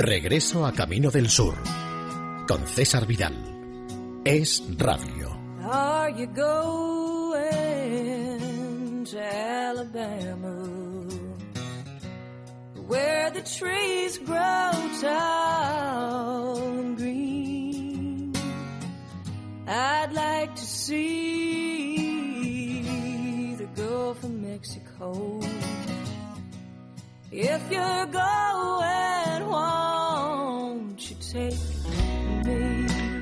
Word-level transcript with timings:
Regreso 0.00 0.64
a 0.64 0.70
Camino 0.70 1.10
del 1.10 1.28
Sur 1.28 1.56
con 2.46 2.64
César 2.68 3.04
Vidal. 3.04 3.34
Es 4.24 4.62
Radio. 4.78 5.36
Are 5.68 6.12
you 6.16 6.28
going 6.28 7.44
to 9.06 9.20
Alabama? 9.20 10.54
Where 12.86 13.32
the 13.32 13.42
trees 13.42 14.18
grow 14.18 14.70
tall 15.00 16.62
and 16.78 16.96
green. 16.96 18.32
I'd 19.66 20.12
like 20.12 20.54
to 20.54 20.64
see 20.64 21.96
the 23.58 23.66
Gulf 23.74 24.22
of 24.22 24.30
Mexico. 24.30 25.40
If 27.30 27.70
you're 27.70 28.06
going, 28.06 29.48
won't 29.50 29.56
you 29.58 29.66
take 29.66 29.82
me? 29.82 29.87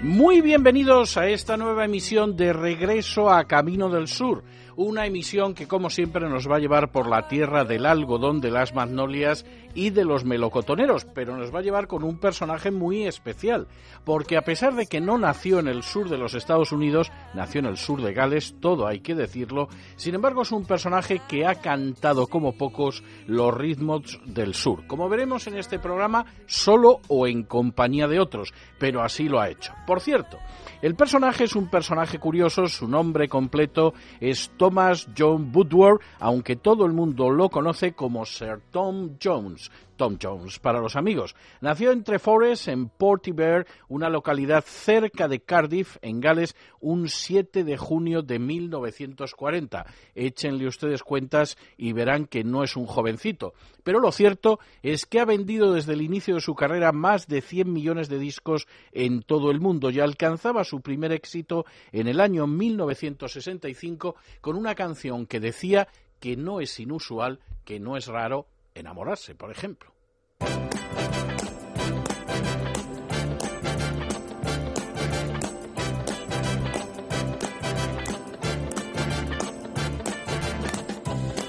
Muy 0.02 0.41
bienvenidos 0.41 1.16
a 1.16 1.28
esta 1.28 1.56
nueva 1.56 1.84
emisión 1.84 2.37
de 2.37 2.52
Regreso 2.52 3.30
a 3.30 3.45
Camino 3.45 3.88
del 3.88 4.06
Sur, 4.06 4.45
una 4.77 5.07
emisión 5.07 5.55
que 5.55 5.66
como 5.66 5.91
siempre 5.91 6.29
nos 6.29 6.48
va 6.48 6.57
a 6.57 6.61
llevar 6.61 6.93
por 6.93 7.09
la 7.09 7.29
tierra 7.29 7.65
del 7.65 7.87
algodón, 7.87 8.41
de 8.41 8.51
las 8.51 8.75
magnolias 8.75 9.47
y 9.75 9.91
de 9.91 10.05
los 10.05 10.25
melocotoneros, 10.25 11.07
pero 11.15 11.37
nos 11.37 11.55
va 11.55 11.61
a 11.61 11.62
llevar 11.62 11.87
con 11.87 12.05
un 12.05 12.19
personaje 12.19 12.71
muy 12.71 13.05
especial, 13.05 13.66
porque 14.05 14.37
a 14.37 14.43
pesar 14.43 14.75
de 14.75 14.87
que 14.87 15.01
no 15.01 15.19
nació 15.19 15.59
en 15.59 15.69
el 15.69 15.83
sur 15.83 16.09
de 16.09 16.19
los 16.19 16.35
Estados 16.35 16.73
Unidos, 16.73 17.11
nació 17.35 17.61
en 17.61 17.66
el 17.66 17.77
sur 17.77 18.02
de 18.02 18.12
Gales, 18.12 18.55
todo 18.61 18.87
hay 18.87 19.01
que 19.01 19.15
decirlo, 19.15 19.69
sin 19.97 20.15
embargo 20.15 20.43
es 20.43 20.52
un 20.52 20.66
personaje 20.66 21.21
que 21.27 21.47
ha 21.47 21.57
cantado 21.57 22.27
como 22.27 22.57
pocos 22.57 23.02
los 23.27 23.55
ritmos 23.55 24.21
del 24.27 24.55
sur, 24.55 24.87
como 24.87 25.09
veremos 25.09 25.47
en 25.47 25.57
este 25.57 25.79
programa, 25.79 26.27
solo 26.47 27.01
o 27.09 27.27
en 27.27 27.45
compañía 27.45 28.09
de 28.09 28.21
otros, 28.21 28.52
pero 28.79 29.02
así 29.02 29.29
lo 29.29 29.41
ha 29.41 29.49
hecho. 29.49 29.73
Por 29.87 30.01
cierto, 30.01 30.38
el 30.82 30.95
personaje 30.95 31.45
es 31.45 31.57
un 31.57 31.69
personaje 31.69 32.19
curioso, 32.19 32.66
su 32.66 32.87
nombre 32.87 33.29
completo 33.29 33.95
es 34.21 34.51
Thomas 34.67 35.07
John 35.17 35.53
Woodward, 35.55 36.01
aunque 36.19 36.57
todo 36.57 36.87
el 36.87 36.93
mundo 36.93 37.31
lo 37.31 37.49
conoce 37.49 37.93
como 37.93 38.27
Sir 38.27 38.59
Tom 38.73 39.11
Jones. 39.23 39.71
Tom 39.97 40.19
Jones 40.21 40.59
para 40.59 40.80
los 40.80 40.97
amigos. 40.97 41.35
Nació 41.61 41.93
en 41.93 42.05
Treforest, 42.05 42.69
en 42.69 42.89
Portiver, 42.89 43.66
una 43.89 44.09
localidad 44.09 44.65
cerca 44.65 45.29
de 45.29 45.41
Cardiff, 45.41 45.97
en 46.03 46.21
Gales, 46.21 46.55
un 46.80 47.09
7 47.09 47.65
de 47.65 47.77
junio 47.77 48.23
de 48.23 48.38
1940. 48.38 49.87
Échenle 50.15 50.66
ustedes 50.66 51.03
cuentas 51.03 51.57
y 51.77 51.93
verán 51.93 52.27
que 52.27 52.45
no 52.45 52.63
es 52.63 52.77
un 52.77 52.87
jovencito. 52.87 53.55
Pero 53.83 54.01
lo 54.01 54.13
cierto 54.13 54.59
es 54.83 55.07
que 55.07 55.21
ha 55.21 55.25
vendido 55.25 55.73
desde 55.73 55.95
el 55.95 56.03
inicio 56.03 56.35
de 56.35 56.41
su 56.41 56.55
carrera 56.55 56.93
más 56.93 57.27
de 57.27 57.41
100 57.41 57.73
millones 57.73 58.09
de 58.09 58.19
discos 58.19 58.66
en 58.93 59.23
todo 59.23 59.51
el 59.51 59.60
mundo 59.60 59.91
y 59.91 60.01
alcanzaba 60.01 60.65
su 60.65 60.81
primer 60.81 61.13
éxito 61.13 61.65
en 61.93 62.09
el 62.09 62.21
año 62.21 62.47
1965 62.47 64.16
con 64.41 64.56
una 64.56 64.75
canción 64.75 65.27
que 65.27 65.41
decía 65.41 65.88
que 66.21 66.37
no 66.37 66.60
es 66.60 66.81
inusual, 66.81 67.41
que 67.65 67.78
no 67.78 67.97
es 67.97 68.06
raro 68.06 68.47
enamorarse, 68.77 69.34
por 69.34 69.50
ejemplo. 69.50 69.93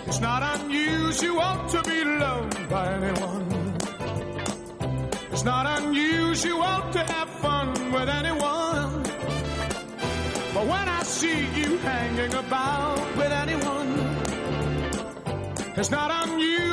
It's 0.08 0.20
not 0.22 0.42
unusual 0.59 1.67
to 1.70 1.83
be 1.83 2.03
loved 2.03 2.70
by 2.70 2.94
anyone. 2.94 3.75
It's 5.31 5.44
not 5.44 5.66
unusual 5.81 6.78
to 6.94 7.00
have 7.14 7.30
fun 7.42 7.92
with 7.92 8.09
anyone. 8.09 9.03
But 10.54 10.65
when 10.65 10.89
I 10.89 11.04
see 11.04 11.45
you 11.59 11.77
hanging 11.77 12.33
about 12.33 12.99
with 13.17 13.32
anyone, 13.32 13.92
it's 15.76 15.92
not 15.92 16.09
unusual 16.27 16.67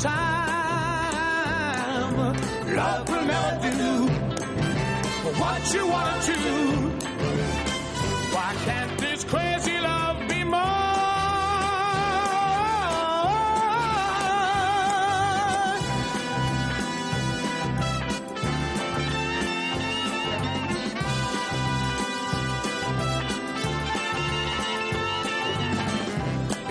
time. 0.00 0.16
Love 2.74 3.08
will 3.08 3.24
never 3.24 3.70
do 3.70 4.08
what 5.38 5.74
you 5.74 5.86
want 5.86 6.22
to. 6.22 6.32
Why 8.34 8.54
can't 8.64 8.98
this 8.98 9.24
crazy 9.24 9.78
love 9.78 10.28
be 10.28 10.44
more? 10.44 10.89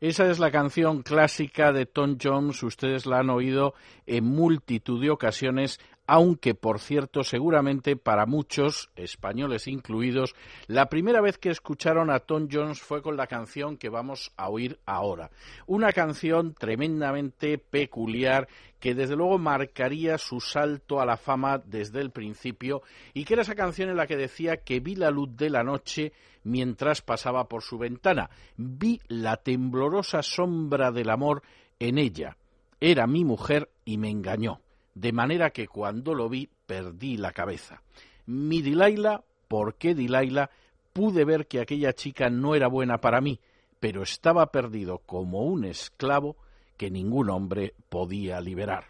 Esa 0.00 0.30
es 0.30 0.38
la 0.38 0.52
canción 0.52 1.02
clásica 1.02 1.72
de 1.72 1.84
Tom 1.84 2.18
Jones, 2.22 2.62
ustedes 2.62 3.04
la 3.04 3.18
han 3.18 3.30
oído 3.30 3.74
en 4.06 4.24
multitud 4.24 5.02
de 5.02 5.10
ocasiones, 5.10 5.80
aunque 6.08 6.54
por 6.54 6.80
cierto 6.80 7.22
seguramente 7.22 7.94
para 7.94 8.24
muchos, 8.24 8.90
españoles 8.96 9.68
incluidos, 9.68 10.34
la 10.66 10.88
primera 10.88 11.20
vez 11.20 11.36
que 11.36 11.50
escucharon 11.50 12.10
a 12.10 12.20
Tom 12.20 12.48
Jones 12.50 12.80
fue 12.80 13.02
con 13.02 13.18
la 13.18 13.26
canción 13.26 13.76
que 13.76 13.90
vamos 13.90 14.32
a 14.38 14.48
oír 14.48 14.80
ahora. 14.86 15.30
Una 15.66 15.92
canción 15.92 16.54
tremendamente 16.54 17.58
peculiar 17.58 18.48
que 18.80 18.94
desde 18.94 19.16
luego 19.16 19.38
marcaría 19.38 20.16
su 20.16 20.40
salto 20.40 20.98
a 20.98 21.04
la 21.04 21.18
fama 21.18 21.58
desde 21.58 22.00
el 22.00 22.10
principio 22.10 22.82
y 23.12 23.24
que 23.24 23.34
era 23.34 23.42
esa 23.42 23.54
canción 23.54 23.90
en 23.90 23.96
la 23.96 24.06
que 24.06 24.16
decía 24.16 24.56
que 24.56 24.80
vi 24.80 24.94
la 24.94 25.10
luz 25.10 25.36
de 25.36 25.50
la 25.50 25.62
noche 25.62 26.14
mientras 26.42 27.02
pasaba 27.02 27.48
por 27.48 27.62
su 27.62 27.76
ventana. 27.76 28.30
Vi 28.56 28.98
la 29.08 29.36
temblorosa 29.36 30.22
sombra 30.22 30.90
del 30.90 31.10
amor 31.10 31.42
en 31.78 31.98
ella. 31.98 32.38
Era 32.80 33.06
mi 33.06 33.24
mujer 33.24 33.68
y 33.84 33.98
me 33.98 34.08
engañó, 34.08 34.60
de 35.00 35.12
manera 35.12 35.50
que 35.50 35.68
cuando 35.68 36.12
lo 36.12 36.28
vi 36.28 36.48
perdí 36.66 37.16
la 37.16 37.32
cabeza. 37.32 37.82
Mi 38.26 38.62
Dilaila, 38.62 39.22
¿por 39.46 39.76
qué 39.76 39.94
Dilaila? 39.94 40.50
Pude 40.92 41.24
ver 41.24 41.46
que 41.46 41.60
aquella 41.60 41.92
chica 41.92 42.30
no 42.30 42.56
era 42.56 42.66
buena 42.66 42.98
para 42.98 43.20
mí, 43.20 43.38
pero 43.78 44.02
estaba 44.02 44.50
perdido 44.50 44.98
como 44.98 45.44
un 45.44 45.64
esclavo 45.64 46.36
que 46.76 46.90
ningún 46.90 47.30
hombre 47.30 47.74
podía 47.88 48.40
liberar. 48.40 48.86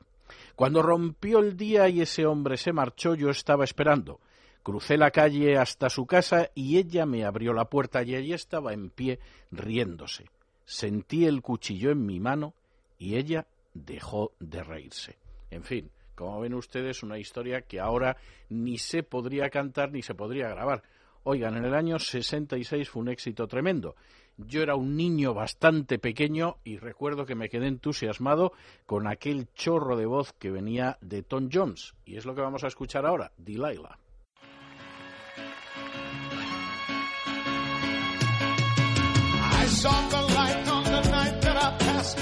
Cuando 0.57 0.83
rompió 0.83 1.41
el 1.41 1.57
día 1.57 1.89
y 1.89 2.01
ese 2.01 2.25
hombre 2.25 2.57
se 2.57 2.73
marchó, 2.73 3.15
yo 3.15 3.29
estaba 3.29 3.65
esperando. 3.65 4.19
Crucé 4.63 4.97
la 4.97 5.11
calle 5.11 5.59
hasta 5.59 5.91
su 5.91 6.07
casa 6.07 6.51
y 6.55 6.79
ella 6.79 7.05
me 7.05 7.25
abrió 7.25 7.53
la 7.53 7.67
puerta 7.67 8.03
y 8.03 8.15
allí 8.15 8.33
estaba 8.33 8.73
en 8.73 8.91
pie 8.91 9.19
riéndose. 9.51 10.25
Sentí 10.65 11.27
el 11.27 11.43
cuchillo 11.43 11.91
en 11.91 12.05
mi 12.05 12.19
mano 12.19 12.55
y 12.99 13.17
ella 13.17 13.47
dejó 13.75 14.33
de 14.41 14.63
reírse. 14.63 15.17
En 15.51 15.63
fin, 15.63 15.91
como 16.19 16.41
ven 16.41 16.55
ustedes, 16.55 17.05
una 17.05 17.17
historia 17.17 17.63
que 17.63 17.79
ahora 17.79 18.17
ni 18.49 18.77
se 18.77 19.05
podría 19.05 19.49
cantar 19.51 19.93
ni 19.93 20.03
se 20.03 20.17
podría 20.17 20.49
grabar. 20.49 20.83
Oigan, 21.23 21.57
en 21.57 21.65
el 21.65 21.75
año 21.75 22.01
66 22.01 22.91
fue 22.91 23.03
un 23.03 23.09
éxito 23.09 23.47
tremendo. 23.47 23.95
Yo 24.37 24.63
era 24.63 24.75
un 24.75 24.97
niño 24.97 25.33
bastante 25.33 26.01
pequeño 26.01 26.57
y 26.65 26.77
recuerdo 26.77 27.25
que 27.25 27.37
me 27.37 27.49
quedé 27.49 27.69
entusiasmado 27.69 28.53
con 28.85 29.07
aquel 29.07 29.49
chorro 29.55 29.97
de 29.97 30.07
voz 30.07 30.33
que 30.33 30.51
venía 30.51 30.99
de 31.01 31.23
Tom 31.23 31.51
Jones. 31.53 31.95
Y 32.05 32.17
es 32.17 32.27
lo 32.27 32.35
que 32.35 32.43
vamos 32.43 32.65
a 32.65 32.69
escuchar 32.69 33.07
ahora, 33.07 33.31
Delilah. 33.37 33.99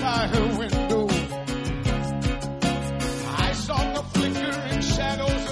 I. 0.07 0.76
shadows 4.97 5.46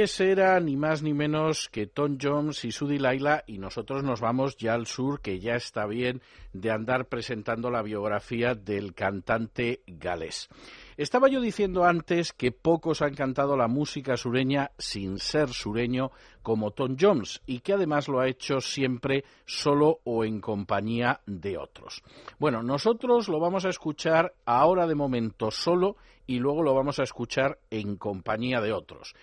ese 0.00 0.30
era 0.30 0.58
ni 0.60 0.76
más 0.76 1.02
ni 1.02 1.14
menos 1.14 1.68
que 1.68 1.86
Tom 1.86 2.18
Jones 2.20 2.64
y 2.64 2.72
su 2.72 2.86
Delilah 2.86 3.44
y 3.46 3.58
nosotros 3.58 4.02
nos 4.02 4.20
vamos 4.20 4.56
ya 4.56 4.74
al 4.74 4.86
sur, 4.86 5.20
que 5.20 5.38
ya 5.38 5.54
está 5.54 5.86
bien 5.86 6.22
de 6.52 6.70
andar 6.70 7.06
presentando 7.06 7.70
la 7.70 7.82
biografía 7.82 8.54
del 8.54 8.94
cantante 8.94 9.82
galés. 9.86 10.48
Estaba 10.96 11.28
yo 11.28 11.40
diciendo 11.40 11.84
antes 11.84 12.32
que 12.32 12.52
pocos 12.52 13.00
han 13.00 13.14
cantado 13.14 13.56
la 13.56 13.68
música 13.68 14.16
sureña 14.16 14.70
sin 14.76 15.18
ser 15.18 15.48
sureño 15.48 16.10
como 16.42 16.72
Tom 16.72 16.96
Jones 17.00 17.40
y 17.46 17.60
que 17.60 17.72
además 17.72 18.08
lo 18.08 18.20
ha 18.20 18.28
hecho 18.28 18.60
siempre 18.60 19.24
solo 19.46 20.00
o 20.04 20.24
en 20.24 20.40
compañía 20.40 21.20
de 21.26 21.56
otros. 21.56 22.02
Bueno, 22.38 22.62
nosotros 22.62 23.28
lo 23.28 23.40
vamos 23.40 23.64
a 23.64 23.70
escuchar 23.70 24.34
ahora 24.44 24.86
de 24.86 24.94
momento 24.94 25.50
solo 25.50 25.96
y 26.26 26.38
luego 26.38 26.62
lo 26.62 26.74
vamos 26.74 27.00
a 27.00 27.02
escuchar 27.02 27.58
en 27.70 27.96
compañía 27.96 28.60
de 28.60 28.72
otros. 28.72 29.14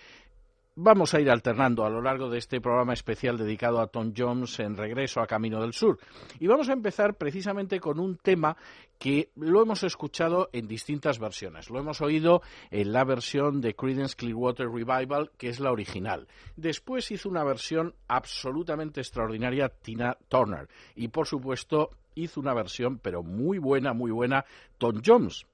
Vamos 0.80 1.12
a 1.12 1.20
ir 1.20 1.28
alternando 1.28 1.84
a 1.84 1.90
lo 1.90 2.00
largo 2.00 2.30
de 2.30 2.38
este 2.38 2.60
programa 2.60 2.92
especial 2.92 3.36
dedicado 3.36 3.80
a 3.80 3.88
Tom 3.88 4.12
Jones 4.16 4.60
en 4.60 4.76
Regreso 4.76 5.20
a 5.20 5.26
Camino 5.26 5.60
del 5.60 5.72
Sur. 5.72 5.98
Y 6.38 6.46
vamos 6.46 6.68
a 6.68 6.72
empezar 6.72 7.16
precisamente 7.16 7.80
con 7.80 7.98
un 7.98 8.16
tema 8.16 8.56
que 8.96 9.32
lo 9.34 9.60
hemos 9.60 9.82
escuchado 9.82 10.50
en 10.52 10.68
distintas 10.68 11.18
versiones. 11.18 11.68
Lo 11.68 11.80
hemos 11.80 12.00
oído 12.00 12.42
en 12.70 12.92
la 12.92 13.02
versión 13.02 13.60
de 13.60 13.74
Creedence 13.74 14.14
Clearwater 14.14 14.68
Revival, 14.68 15.32
que 15.36 15.48
es 15.48 15.58
la 15.58 15.72
original. 15.72 16.28
Después 16.54 17.10
hizo 17.10 17.28
una 17.28 17.42
versión 17.42 17.96
absolutamente 18.06 19.00
extraordinaria 19.00 19.70
Tina 19.70 20.16
Turner. 20.28 20.68
Y 20.94 21.08
por 21.08 21.26
supuesto 21.26 21.90
hizo 22.14 22.38
una 22.38 22.54
versión, 22.54 23.00
pero 23.00 23.24
muy 23.24 23.58
buena, 23.58 23.94
muy 23.94 24.12
buena, 24.12 24.44
Tom 24.78 25.02
Jones. 25.04 25.44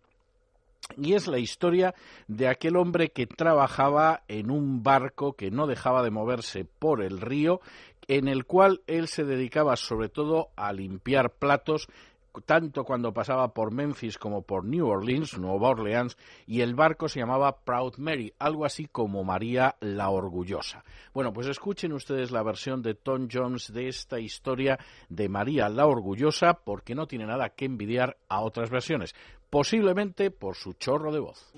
Y 0.97 1.15
es 1.15 1.27
la 1.27 1.39
historia 1.39 1.95
de 2.29 2.49
aquel 2.49 2.77
hombre 2.77 3.11
que 3.11 3.27
trabajaba 3.27 4.23
en 4.29 4.51
un 4.51 4.83
barco 4.83 5.35
que 5.35 5.51
no 5.51 5.67
dejaba 5.67 6.03
de 6.03 6.11
moverse 6.11 6.65
por 6.65 7.03
el 7.03 7.21
río, 7.21 7.61
en 8.07 8.29
el 8.29 8.45
cual 8.45 8.83
él 8.87 9.09
se 9.09 9.25
dedicaba 9.25 9.77
sobre 9.77 10.09
todo 10.09 10.51
a 10.57 10.73
limpiar 10.73 11.33
platos 11.35 11.89
tanto 12.43 12.85
cuando 12.85 13.13
pasaba 13.13 13.55
por 13.55 13.73
Memphis 13.73 14.19
como 14.19 14.43
por 14.43 14.65
New 14.65 14.87
Orleans, 14.87 15.39
Nueva 15.39 15.71
Orleans, 15.71 16.17
y 16.47 16.61
el 16.61 16.75
barco 16.75 17.09
se 17.09 17.21
llamaba 17.21 17.61
Proud 17.65 17.97
Mary, 17.99 18.33
algo 18.39 18.65
así 18.65 18.87
como 18.87 19.25
María 19.25 19.77
la 19.81 20.11
Orgullosa. 20.11 20.85
Bueno, 21.13 21.33
pues 21.33 21.47
escuchen 21.47 21.93
ustedes 21.93 22.31
la 22.31 22.43
versión 22.43 22.83
de 22.83 22.95
Tom 22.95 23.29
Jones 23.31 23.73
de 23.73 23.89
esta 23.89 24.19
historia 24.19 24.79
de 25.09 25.29
María 25.29 25.69
la 25.69 25.87
Orgullosa, 25.87 26.55
porque 26.55 26.95
no 26.95 27.07
tiene 27.07 27.27
nada 27.27 27.51
que 27.51 27.67
envidiar 27.67 28.17
a 28.29 28.41
otras 28.41 28.71
versiones, 28.71 29.15
posiblemente 29.55 30.33
por 30.33 30.57
su 30.57 30.73
chorro 30.73 31.13
de 31.13 31.21
voz. 31.21 31.53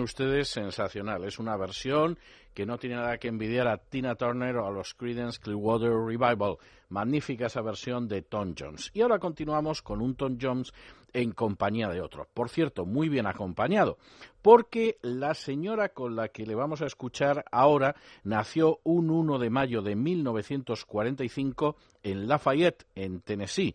Ustedes, 0.00 0.48
sensacional. 0.48 1.24
Es 1.24 1.38
una 1.38 1.56
versión 1.56 2.18
que 2.54 2.66
no 2.66 2.78
tiene 2.78 2.96
nada 2.96 3.18
que 3.18 3.28
envidiar 3.28 3.66
a 3.66 3.78
Tina 3.78 4.14
Turner 4.14 4.56
o 4.56 4.66
a 4.66 4.70
los 4.70 4.94
Creedence 4.94 5.40
Clearwater 5.40 5.92
Revival. 5.92 6.58
Magnífica 6.88 7.46
esa 7.46 7.62
versión 7.62 8.08
de 8.08 8.22
Tom 8.22 8.54
Jones. 8.58 8.90
Y 8.92 9.00
ahora 9.00 9.18
continuamos 9.18 9.80
con 9.82 10.02
un 10.02 10.14
Tom 10.14 10.36
Jones 10.40 10.72
en 11.12 11.32
compañía 11.32 11.88
de 11.88 12.00
otro. 12.00 12.28
Por 12.32 12.48
cierto, 12.48 12.84
muy 12.84 13.08
bien 13.08 13.26
acompañado, 13.26 13.98
porque 14.40 14.98
la 15.02 15.34
señora 15.34 15.90
con 15.90 16.16
la 16.16 16.28
que 16.28 16.46
le 16.46 16.54
vamos 16.54 16.82
a 16.82 16.86
escuchar 16.86 17.44
ahora 17.50 17.96
nació 18.24 18.80
un 18.82 19.10
1 19.10 19.38
de 19.38 19.50
mayo 19.50 19.82
de 19.82 19.96
1945 19.96 21.76
en 22.02 22.28
Lafayette, 22.28 22.86
en 22.94 23.20
Tennessee. 23.20 23.74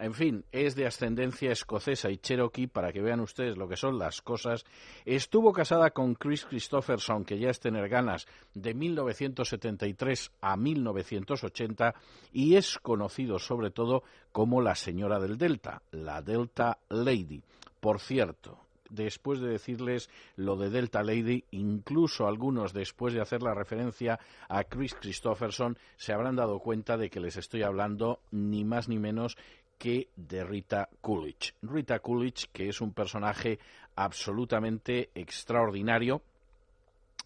En 0.00 0.14
fin, 0.14 0.46
es 0.50 0.76
de 0.76 0.86
ascendencia 0.86 1.52
escocesa 1.52 2.08
y 2.08 2.16
cherokee, 2.16 2.66
para 2.66 2.90
que 2.90 3.02
vean 3.02 3.20
ustedes 3.20 3.58
lo 3.58 3.68
que 3.68 3.76
son 3.76 3.98
las 3.98 4.22
cosas. 4.22 4.64
Estuvo 5.04 5.52
casada 5.52 5.90
con 5.90 6.14
Chris 6.14 6.46
Christopherson, 6.46 7.26
que 7.26 7.38
ya 7.38 7.50
es 7.50 7.60
tener 7.60 7.86
ganas, 7.90 8.26
de 8.54 8.72
1973 8.72 10.32
a 10.40 10.56
1980, 10.56 11.94
y 12.32 12.56
es 12.56 12.78
conocido 12.78 13.38
sobre 13.38 13.70
todo 13.70 14.02
como 14.32 14.62
la 14.62 14.74
señora 14.74 15.20
del 15.20 15.36
Delta, 15.36 15.82
la 15.90 16.22
Delta 16.22 16.78
Lady. 16.88 17.42
Por 17.78 18.00
cierto, 18.00 18.58
después 18.90 19.40
de 19.40 19.48
decirles 19.48 20.10
lo 20.36 20.56
de 20.56 20.70
Delta 20.70 21.02
Lady, 21.02 21.44
incluso 21.50 22.26
algunos 22.26 22.72
después 22.72 23.14
de 23.14 23.20
hacer 23.20 23.42
la 23.42 23.54
referencia 23.54 24.18
a 24.48 24.64
Chris 24.64 24.94
Christopherson, 24.94 25.78
se 25.96 26.12
habrán 26.12 26.36
dado 26.36 26.58
cuenta 26.58 26.96
de 26.96 27.08
que 27.08 27.20
les 27.20 27.36
estoy 27.36 27.62
hablando 27.62 28.20
ni 28.30 28.64
más 28.64 28.88
ni 28.88 28.98
menos 28.98 29.36
que 29.80 30.10
de 30.14 30.44
Rita 30.44 30.90
Coolidge. 31.00 31.54
Rita 31.62 32.00
Coolidge, 32.00 32.48
que 32.52 32.68
es 32.68 32.82
un 32.82 32.92
personaje 32.92 33.58
absolutamente 33.96 35.08
extraordinario 35.14 36.20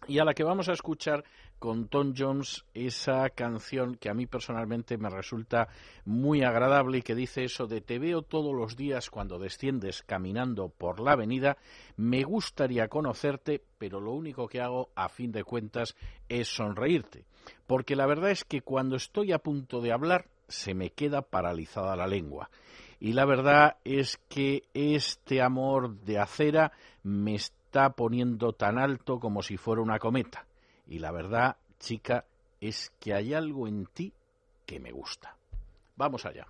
y 0.07 0.19
a 0.19 0.23
la 0.23 0.33
que 0.33 0.45
vamos 0.45 0.69
a 0.69 0.73
escuchar 0.73 1.25
con 1.59 1.89
Tom 1.89 2.13
Jones 2.17 2.63
esa 2.73 3.29
canción 3.31 3.95
que 3.95 4.09
a 4.09 4.13
mí 4.13 4.25
personalmente 4.25 4.97
me 4.97 5.09
resulta 5.09 5.67
muy 6.05 6.43
agradable 6.43 6.99
y 6.99 7.01
que 7.01 7.13
dice 7.13 7.43
eso 7.43 7.67
de 7.67 7.81
te 7.81 7.99
veo 7.99 8.21
todos 8.21 8.55
los 8.55 8.77
días 8.77 9.09
cuando 9.09 9.37
desciendes 9.37 10.01
caminando 10.03 10.69
por 10.69 11.01
la 11.01 11.11
avenida, 11.11 11.57
me 11.97 12.23
gustaría 12.23 12.87
conocerte, 12.87 13.61
pero 13.77 13.99
lo 13.99 14.13
único 14.13 14.47
que 14.47 14.61
hago 14.61 14.91
a 14.95 15.09
fin 15.09 15.33
de 15.33 15.43
cuentas 15.43 15.93
es 16.29 16.47
sonreírte, 16.47 17.25
porque 17.67 17.97
la 17.97 18.05
verdad 18.05 18.31
es 18.31 18.45
que 18.45 18.61
cuando 18.61 18.95
estoy 18.95 19.33
a 19.33 19.39
punto 19.39 19.81
de 19.81 19.91
hablar 19.91 20.27
se 20.47 20.73
me 20.73 20.89
queda 20.91 21.21
paralizada 21.21 21.95
la 21.95 22.07
lengua. 22.07 22.49
Y 22.99 23.13
la 23.13 23.25
verdad 23.25 23.77
es 23.83 24.17
que 24.29 24.63
este 24.73 25.41
amor 25.41 25.99
de 26.01 26.19
acera 26.19 26.71
me 27.03 27.35
está 27.35 27.91
poniendo 27.91 28.53
tan 28.53 28.77
alto 28.77 29.19
como 29.19 29.43
si 29.43 29.57
fuera 29.57 29.81
una 29.81 29.99
cometa. 29.99 30.45
Y 30.87 30.99
la 30.99 31.11
verdad, 31.11 31.57
chica, 31.79 32.25
es 32.61 32.91
que 32.99 33.13
hay 33.13 33.33
algo 33.33 33.67
en 33.67 33.85
ti 33.87 34.13
que 34.65 34.79
me 34.79 34.91
gusta. 34.91 35.35
Vamos 35.95 36.25
allá. 36.25 36.47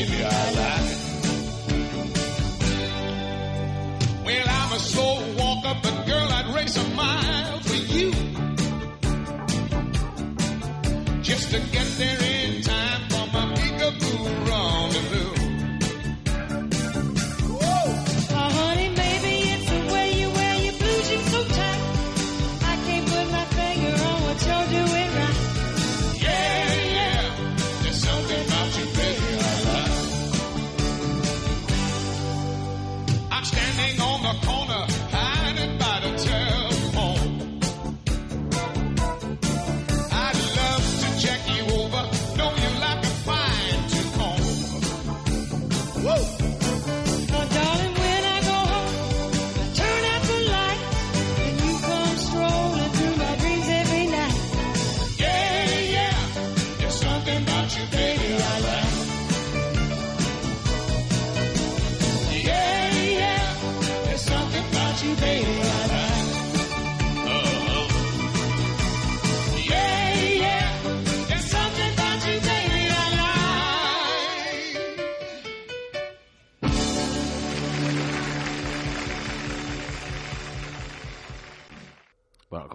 baby, 0.00 0.24
I 0.24 0.50
lied. 0.58 0.96
Well, 4.24 4.46
I'm 4.48 4.72
a 4.72 4.78
slow 4.78 5.34
walker, 5.36 5.76
but 5.82 5.99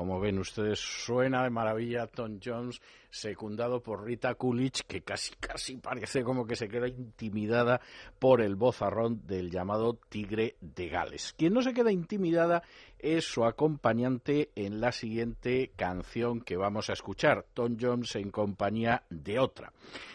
como 0.06 0.20
ven 0.20 0.38
ustedes, 0.38 0.78
suena 0.78 1.44
de 1.44 1.50
maravilla 1.50 2.06
Tom 2.06 2.40
Jones, 2.44 2.80
secundado 3.10 3.82
por 3.82 4.06
Rita 4.06 4.36
Coolidge, 4.36 4.84
que 4.86 5.02
casi, 5.02 5.34
casi 5.40 5.78
parece 5.78 6.24
como 6.24 6.46
que 6.46 6.56
se 6.56 6.68
queda 6.68 6.88
intimidada 6.88 7.82
por 8.20 8.42
el 8.42 8.56
vozarrón 8.56 9.26
del 9.26 9.50
llamado 9.50 9.98
Tigre 10.10 10.58
de 10.62 10.90
Gales. 10.90 11.34
Quien 11.36 11.56
no 11.56 11.64
se 11.64 11.74
queda 11.74 11.92
intimidada 11.92 12.62
es 13.00 13.26
su 13.26 13.46
acompañante 13.46 14.52
en 14.54 14.80
la 14.80 14.92
siguiente 14.92 15.72
canción 15.76 16.40
que 16.40 16.56
vamos 16.56 16.92
a 16.92 16.94
escuchar, 16.94 17.48
Tom 17.56 17.76
Jones 17.82 18.16
en 18.16 18.30
compañía 18.30 19.02
de 19.10 19.40
otra. 19.40 19.74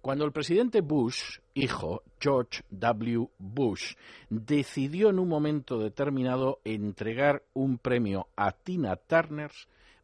Cuando 0.00 0.24
el 0.24 0.32
presidente 0.32 0.80
Bush, 0.80 1.38
hijo, 1.54 2.02
George 2.18 2.64
W. 2.70 3.28
Bush, 3.38 3.94
decidió 4.28 5.10
en 5.10 5.20
un 5.20 5.28
momento 5.28 5.78
determinado 5.78 6.58
entregar 6.64 7.44
un 7.54 7.78
premio 7.78 8.26
a 8.34 8.50
Tina 8.50 8.96
Turner, 8.96 9.52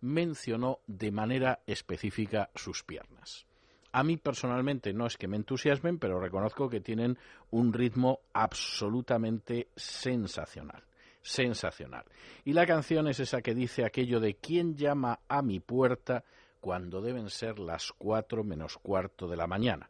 mencionó 0.07 0.81
de 0.87 1.11
manera 1.11 1.61
específica 1.67 2.51
sus 2.55 2.83
piernas. 2.83 3.47
A 3.93 4.03
mí 4.03 4.17
personalmente 4.17 4.93
no 4.93 5.07
es 5.07 5.17
que 5.17 5.29
me 5.29 5.37
entusiasmen, 5.37 5.99
pero 5.99 6.21
reconozco 6.21 6.69
que 6.69 6.81
tienen 6.81 7.19
un 7.51 7.73
ritmo 7.73 8.21
absolutamente 8.33 9.69
sensacional. 9.75 10.85
Sensacional. 11.23 12.05
Y 12.45 12.53
la 12.53 12.67
canción 12.67 13.09
es 13.09 13.21
esa 13.21 13.43
que 13.43 13.55
dice 13.55 13.85
aquello 13.85 14.21
de 14.21 14.35
¿Quién 14.35 14.77
llama 14.77 15.21
a 15.29 15.43
mi 15.43 15.61
puerta? 15.61 16.25
cuando 16.67 17.01
deben 17.01 17.31
ser 17.31 17.61
las 17.61 17.93
cuatro 17.93 18.43
menos 18.43 18.77
cuarto 18.79 19.29
de 19.29 19.37
la 19.37 19.47
mañana. 19.47 19.89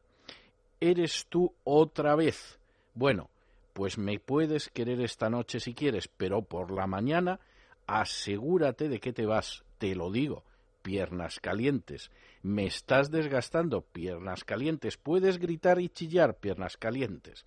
¿Eres 0.78 1.26
tú 1.30 1.54
otra 1.64 2.14
vez? 2.16 2.58
Bueno, 2.92 3.30
pues 3.72 3.96
me 3.96 4.18
puedes 4.18 4.68
querer 4.68 5.00
esta 5.00 5.30
noche 5.30 5.58
si 5.58 5.72
quieres, 5.72 6.06
pero 6.06 6.42
por 6.42 6.70
la 6.70 6.86
mañana 6.86 7.40
asegúrate 7.86 8.88
de 8.90 9.00
que 9.00 9.14
te 9.14 9.24
vas, 9.24 9.64
te 9.78 9.94
lo 9.94 10.10
digo, 10.10 10.44
piernas 10.82 11.40
calientes. 11.40 12.10
Me 12.42 12.66
estás 12.66 13.10
desgastando, 13.10 13.80
piernas 13.80 14.44
calientes. 14.44 14.96
Puedes 14.96 15.38
gritar 15.38 15.80
y 15.80 15.88
chillar, 15.88 16.36
piernas 16.36 16.76
calientes. 16.76 17.44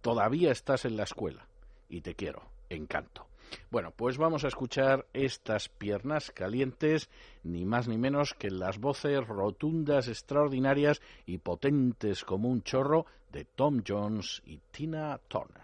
Todavía 0.00 0.50
estás 0.50 0.84
en 0.84 0.96
la 0.96 1.04
escuela 1.04 1.46
y 1.88 2.00
te 2.00 2.14
quiero, 2.14 2.42
encanto. 2.68 3.28
Bueno, 3.70 3.92
pues 3.94 4.18
vamos 4.18 4.44
a 4.44 4.48
escuchar 4.48 5.06
estas 5.12 5.68
piernas 5.68 6.30
calientes, 6.30 7.08
ni 7.42 7.64
más 7.64 7.86
ni 7.86 7.98
menos 7.98 8.34
que 8.34 8.50
las 8.50 8.78
voces 8.78 9.26
rotundas, 9.26 10.08
extraordinarias 10.08 11.00
y 11.26 11.38
potentes 11.38 12.24
como 12.24 12.48
un 12.48 12.62
chorro 12.62 13.06
de 13.30 13.44
Tom 13.44 13.82
Jones 13.86 14.42
y 14.44 14.58
Tina 14.70 15.20
Turner. 15.28 15.62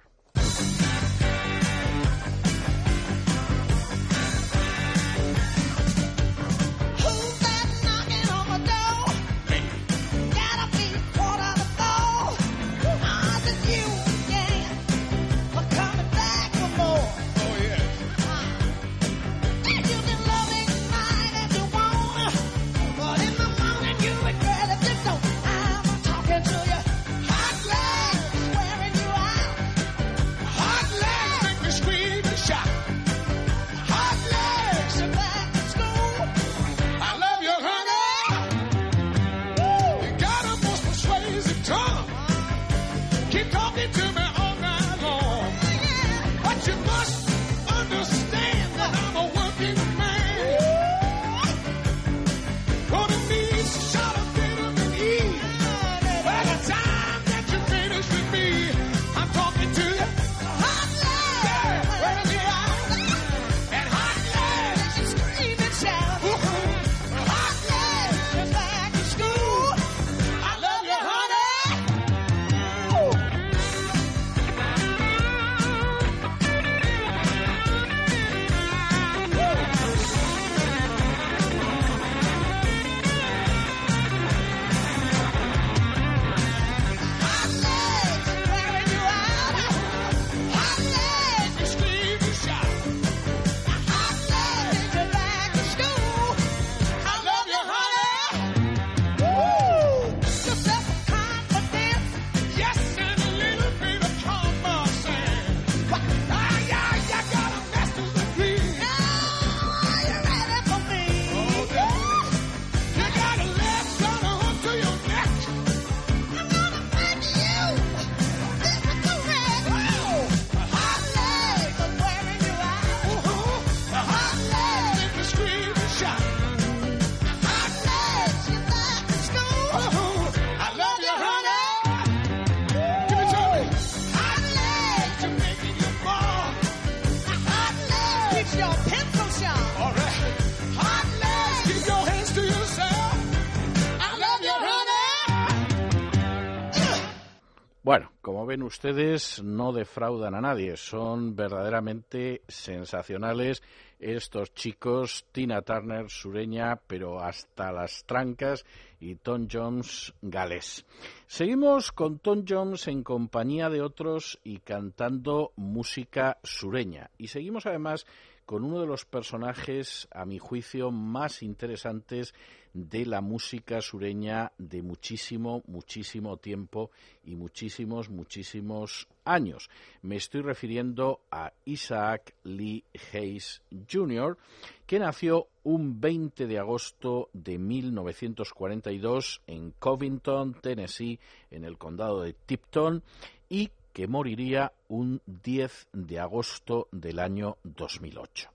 Ustedes, 148.62 149.42
no 149.42 149.72
defraudan 149.72 150.34
a 150.34 150.40
nadie. 150.40 150.76
Son 150.76 151.34
verdaderamente 151.36 152.42
sensacionales 152.48 153.62
estos 153.98 154.54
chicos, 154.54 155.26
Tina 155.32 155.62
Turner, 155.62 156.08
sureña, 156.08 156.76
pero 156.86 157.20
hasta 157.20 157.72
las 157.72 158.04
trancas, 158.04 158.64
y 159.00 159.16
Tom 159.16 159.48
Jones, 159.50 160.14
galés. 160.22 160.84
Seguimos 161.26 161.92
con 161.92 162.18
Tom 162.18 162.44
Jones 162.48 162.86
en 162.88 163.02
compañía 163.02 163.68
de 163.70 163.82
otros 163.82 164.38
y 164.44 164.58
cantando 164.58 165.52
música 165.56 166.38
sureña. 166.42 167.10
Y 167.18 167.28
seguimos 167.28 167.66
además 167.66 168.06
con 168.48 168.64
uno 168.64 168.80
de 168.80 168.86
los 168.86 169.04
personajes, 169.04 170.08
a 170.10 170.24
mi 170.24 170.38
juicio, 170.38 170.90
más 170.90 171.42
interesantes 171.42 172.32
de 172.72 173.04
la 173.04 173.20
música 173.20 173.82
sureña 173.82 174.52
de 174.56 174.80
muchísimo, 174.80 175.62
muchísimo 175.66 176.38
tiempo 176.38 176.90
y 177.24 177.36
muchísimos, 177.36 178.08
muchísimos 178.08 179.06
años. 179.26 179.68
Me 180.00 180.16
estoy 180.16 180.40
refiriendo 180.40 181.20
a 181.30 181.52
Isaac 181.66 182.34
Lee 182.44 182.84
Hayes 183.12 183.60
Jr., 183.86 184.38
que 184.86 184.98
nació 184.98 185.48
un 185.62 186.00
20 186.00 186.46
de 186.46 186.58
agosto 186.58 187.28
de 187.34 187.58
1942 187.58 189.42
en 189.46 189.72
Covington, 189.72 190.54
Tennessee, 190.54 191.20
en 191.50 191.64
el 191.66 191.76
condado 191.76 192.22
de 192.22 192.32
Tipton, 192.32 193.02
y 193.50 193.70
que 193.98 194.06
moriría 194.06 194.72
un 194.86 195.20
10 195.26 195.88
de 195.92 196.20
agosto 196.20 196.86
del 196.92 197.18
año 197.18 197.56
2008. 197.64 198.48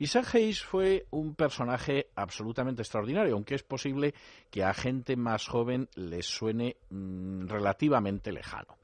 Isaac 0.00 0.34
Hayes 0.34 0.64
fue 0.64 1.06
un 1.12 1.36
personaje 1.36 2.08
absolutamente 2.16 2.82
extraordinario, 2.82 3.34
aunque 3.34 3.54
es 3.54 3.62
posible 3.62 4.12
que 4.50 4.64
a 4.64 4.74
gente 4.74 5.14
más 5.14 5.46
joven 5.46 5.88
les 5.94 6.26
suene 6.26 6.78
mm, 6.90 7.46
relativamente 7.46 8.32
lejano. 8.32 8.77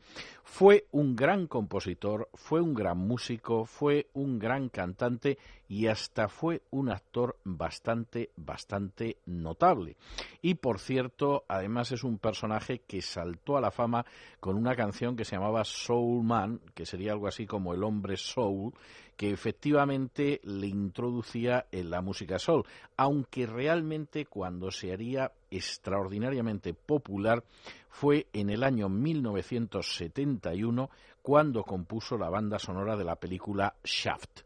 Fue 0.45 0.87
un 0.93 1.17
gran 1.17 1.47
compositor, 1.47 2.29
fue 2.35 2.61
un 2.61 2.75
gran 2.75 2.99
músico, 2.99 3.65
fue 3.65 4.09
un 4.13 4.39
gran 4.39 4.69
cantante 4.69 5.39
y 5.69 5.87
hasta 5.87 6.29
fue 6.29 6.63
un 6.71 6.91
actor 6.91 7.39
bastante, 7.45 8.31
bastante 8.37 9.17
notable. 9.25 9.97
Y 10.43 10.55
por 10.55 10.79
cierto, 10.79 11.45
además 11.49 11.91
es 11.93 12.05
un 12.05 12.19
personaje 12.19 12.81
que 12.87 13.01
saltó 13.01 13.57
a 13.57 13.61
la 13.61 13.71
fama 13.71 14.05
con 14.39 14.57
una 14.57 14.77
canción 14.77 15.17
que 15.17 15.25
se 15.25 15.35
llamaba 15.35 15.65
Soul 15.65 16.23
Man, 16.23 16.61
que 16.75 16.87
sería 16.87 17.13
algo 17.13 17.27
así 17.27 17.47
como 17.47 17.73
el 17.73 17.83
hombre 17.83 18.17
soul, 18.17 18.75
que 19.17 19.31
efectivamente 19.31 20.41
le 20.45 20.67
introducía 20.67 21.67
en 21.73 21.91
la 21.91 22.03
música 22.03 22.39
soul, 22.39 22.65
aunque 22.97 23.47
realmente 23.47 24.27
cuando 24.27 24.71
se 24.71 24.93
haría 24.93 25.33
extraordinariamente 25.57 26.75
popular 26.75 27.43
fue 27.89 28.27
en 28.33 28.51
el 28.51 28.63
año 28.63 28.89
1971 28.89 30.91
cuando 31.23 31.63
compuso 31.63 32.19
la 32.19 32.29
banda 32.29 32.59
sonora 32.59 32.97
de 32.97 33.05
la 33.05 33.17
película 33.17 33.77
Shaft. 33.83 34.43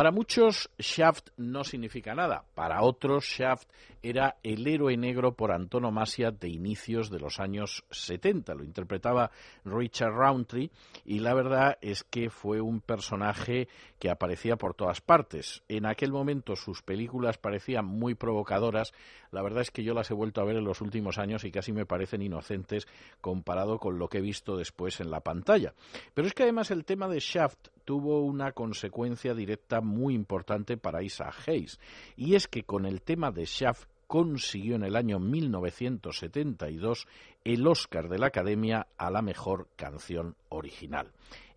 Para 0.00 0.12
muchos, 0.12 0.70
Shaft 0.78 1.28
no 1.36 1.62
significa 1.62 2.14
nada. 2.14 2.42
Para 2.54 2.80
otros, 2.80 3.26
Shaft 3.26 3.68
era 4.02 4.38
el 4.42 4.66
héroe 4.66 4.96
negro 4.96 5.34
por 5.34 5.52
antonomasia 5.52 6.30
de 6.30 6.48
inicios 6.48 7.10
de 7.10 7.18
los 7.18 7.38
años 7.38 7.84
70. 7.90 8.54
Lo 8.54 8.64
interpretaba 8.64 9.30
Richard 9.62 10.14
Roundtree 10.14 10.70
y 11.04 11.18
la 11.18 11.34
verdad 11.34 11.76
es 11.82 12.02
que 12.02 12.30
fue 12.30 12.62
un 12.62 12.80
personaje 12.80 13.68
que 13.98 14.08
aparecía 14.08 14.56
por 14.56 14.72
todas 14.72 15.02
partes. 15.02 15.62
En 15.68 15.84
aquel 15.84 16.12
momento 16.12 16.56
sus 16.56 16.80
películas 16.80 17.36
parecían 17.36 17.84
muy 17.84 18.14
provocadoras. 18.14 18.94
La 19.32 19.42
verdad 19.42 19.60
es 19.60 19.70
que 19.70 19.84
yo 19.84 19.92
las 19.92 20.10
he 20.10 20.14
vuelto 20.14 20.40
a 20.40 20.46
ver 20.46 20.56
en 20.56 20.64
los 20.64 20.80
últimos 20.80 21.18
años 21.18 21.44
y 21.44 21.52
casi 21.52 21.72
me 21.72 21.84
parecen 21.84 22.22
inocentes 22.22 22.88
comparado 23.20 23.78
con 23.78 23.98
lo 23.98 24.08
que 24.08 24.18
he 24.18 24.22
visto 24.22 24.56
después 24.56 24.98
en 25.00 25.10
la 25.10 25.20
pantalla. 25.20 25.74
Pero 26.14 26.26
es 26.26 26.32
que 26.32 26.44
además 26.44 26.70
el 26.70 26.86
tema 26.86 27.06
de 27.06 27.20
Shaft 27.20 27.68
tuvo 27.84 28.22
una 28.22 28.52
consecuencia 28.52 29.34
directa 29.34 29.82
muy 29.90 30.14
importante 30.14 30.76
para 30.76 31.02
Isaac 31.02 31.34
Hayes, 31.46 31.78
y 32.16 32.34
es 32.34 32.48
que 32.48 32.62
con 32.62 32.86
el 32.86 33.02
tema 33.02 33.30
de 33.30 33.44
Shaft 33.44 33.84
consiguió 34.06 34.74
en 34.74 34.82
el 34.82 34.96
año 34.96 35.20
1972 35.20 37.06
el 37.44 37.66
Oscar 37.66 38.08
de 38.08 38.18
la 38.18 38.26
Academia 38.26 38.86
a 38.96 39.10
la 39.10 39.22
mejor 39.22 39.68
canción 39.76 40.34
original. 40.48 41.12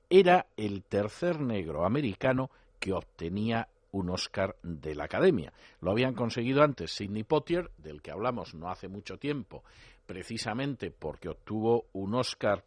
Era 0.10 0.46
el 0.58 0.84
tercer 0.84 1.40
negro 1.40 1.86
americano 1.86 2.52
que 2.80 2.94
obtenía 2.94 3.70
un 3.94 4.10
Oscar 4.10 4.56
de 4.62 4.94
la 4.94 5.06
Academia. 5.06 5.54
Lo 5.82 5.92
habían 5.92 6.14
conseguido 6.14 6.62
antes 6.62 6.92
Sidney 6.92 7.24
Poitier, 7.24 7.72
del 7.78 8.02
que 8.02 8.12
hablamos 8.12 8.54
no 8.54 8.70
hace 8.70 8.88
mucho 8.88 9.18
tiempo, 9.18 9.64
precisamente 10.06 10.92
porque 10.92 11.30
obtuvo 11.30 11.86
un 11.94 12.14
Oscar 12.16 12.64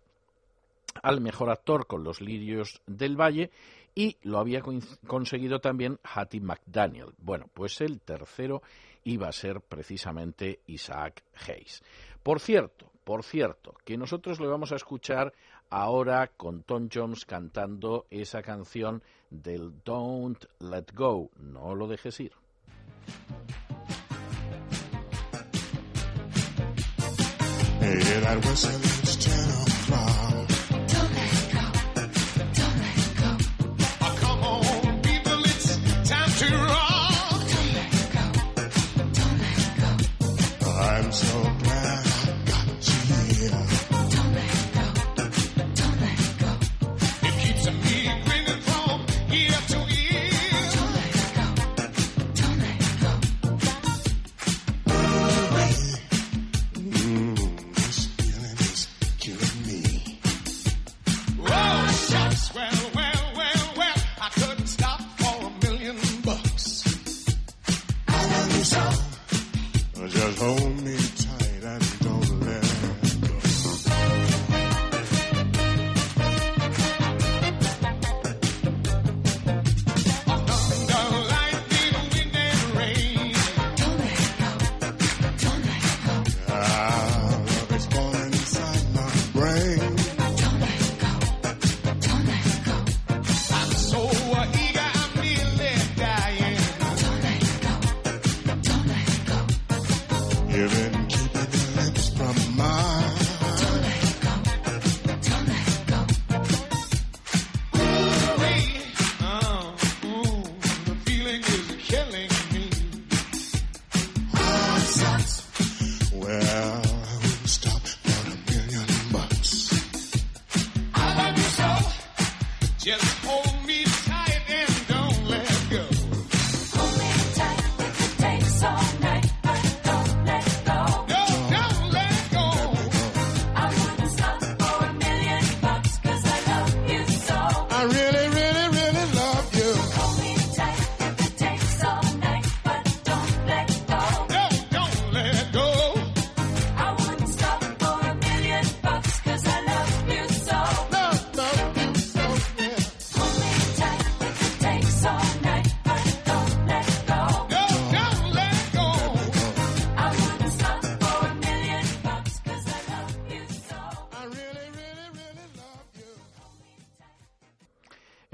al 1.03 1.21
mejor 1.21 1.51
actor 1.51 1.87
con 1.87 2.05
Los 2.05 2.21
Lirios 2.21 2.81
del 2.87 3.21
Valle 3.21 3.51
y 3.95 4.19
lo 4.23 4.39
había 4.39 4.63
conseguido 5.07 5.59
también 5.59 5.99
Hattie 6.03 6.41
McDaniel. 6.41 7.15
Bueno, 7.19 7.49
pues 7.53 7.81
el 7.81 8.01
tercero 8.01 8.63
iba 9.05 9.29
a 9.29 9.33
ser 9.33 9.61
precisamente 9.61 10.61
Isaac 10.67 11.23
Hayes. 11.47 11.83
Por 12.23 12.41
cierto, 12.41 12.91
por 13.05 13.23
cierto, 13.23 13.75
que 13.85 13.97
nosotros 13.97 14.41
le 14.41 14.49
vamos 14.49 14.73
a 14.73 14.77
escuchar 14.77 15.33
ahora 15.71 16.27
con 16.37 16.63
Tom 16.63 16.89
Jones 16.93 17.25
cantando 17.25 18.07
esa 18.11 18.43
canción 18.43 19.03
del 19.31 19.73
Don't 19.85 20.45
Let 20.59 20.87
Go, 20.93 21.31
no 21.37 21.75
lo 21.75 21.87
dejes 21.87 22.21
ir. 22.21 22.33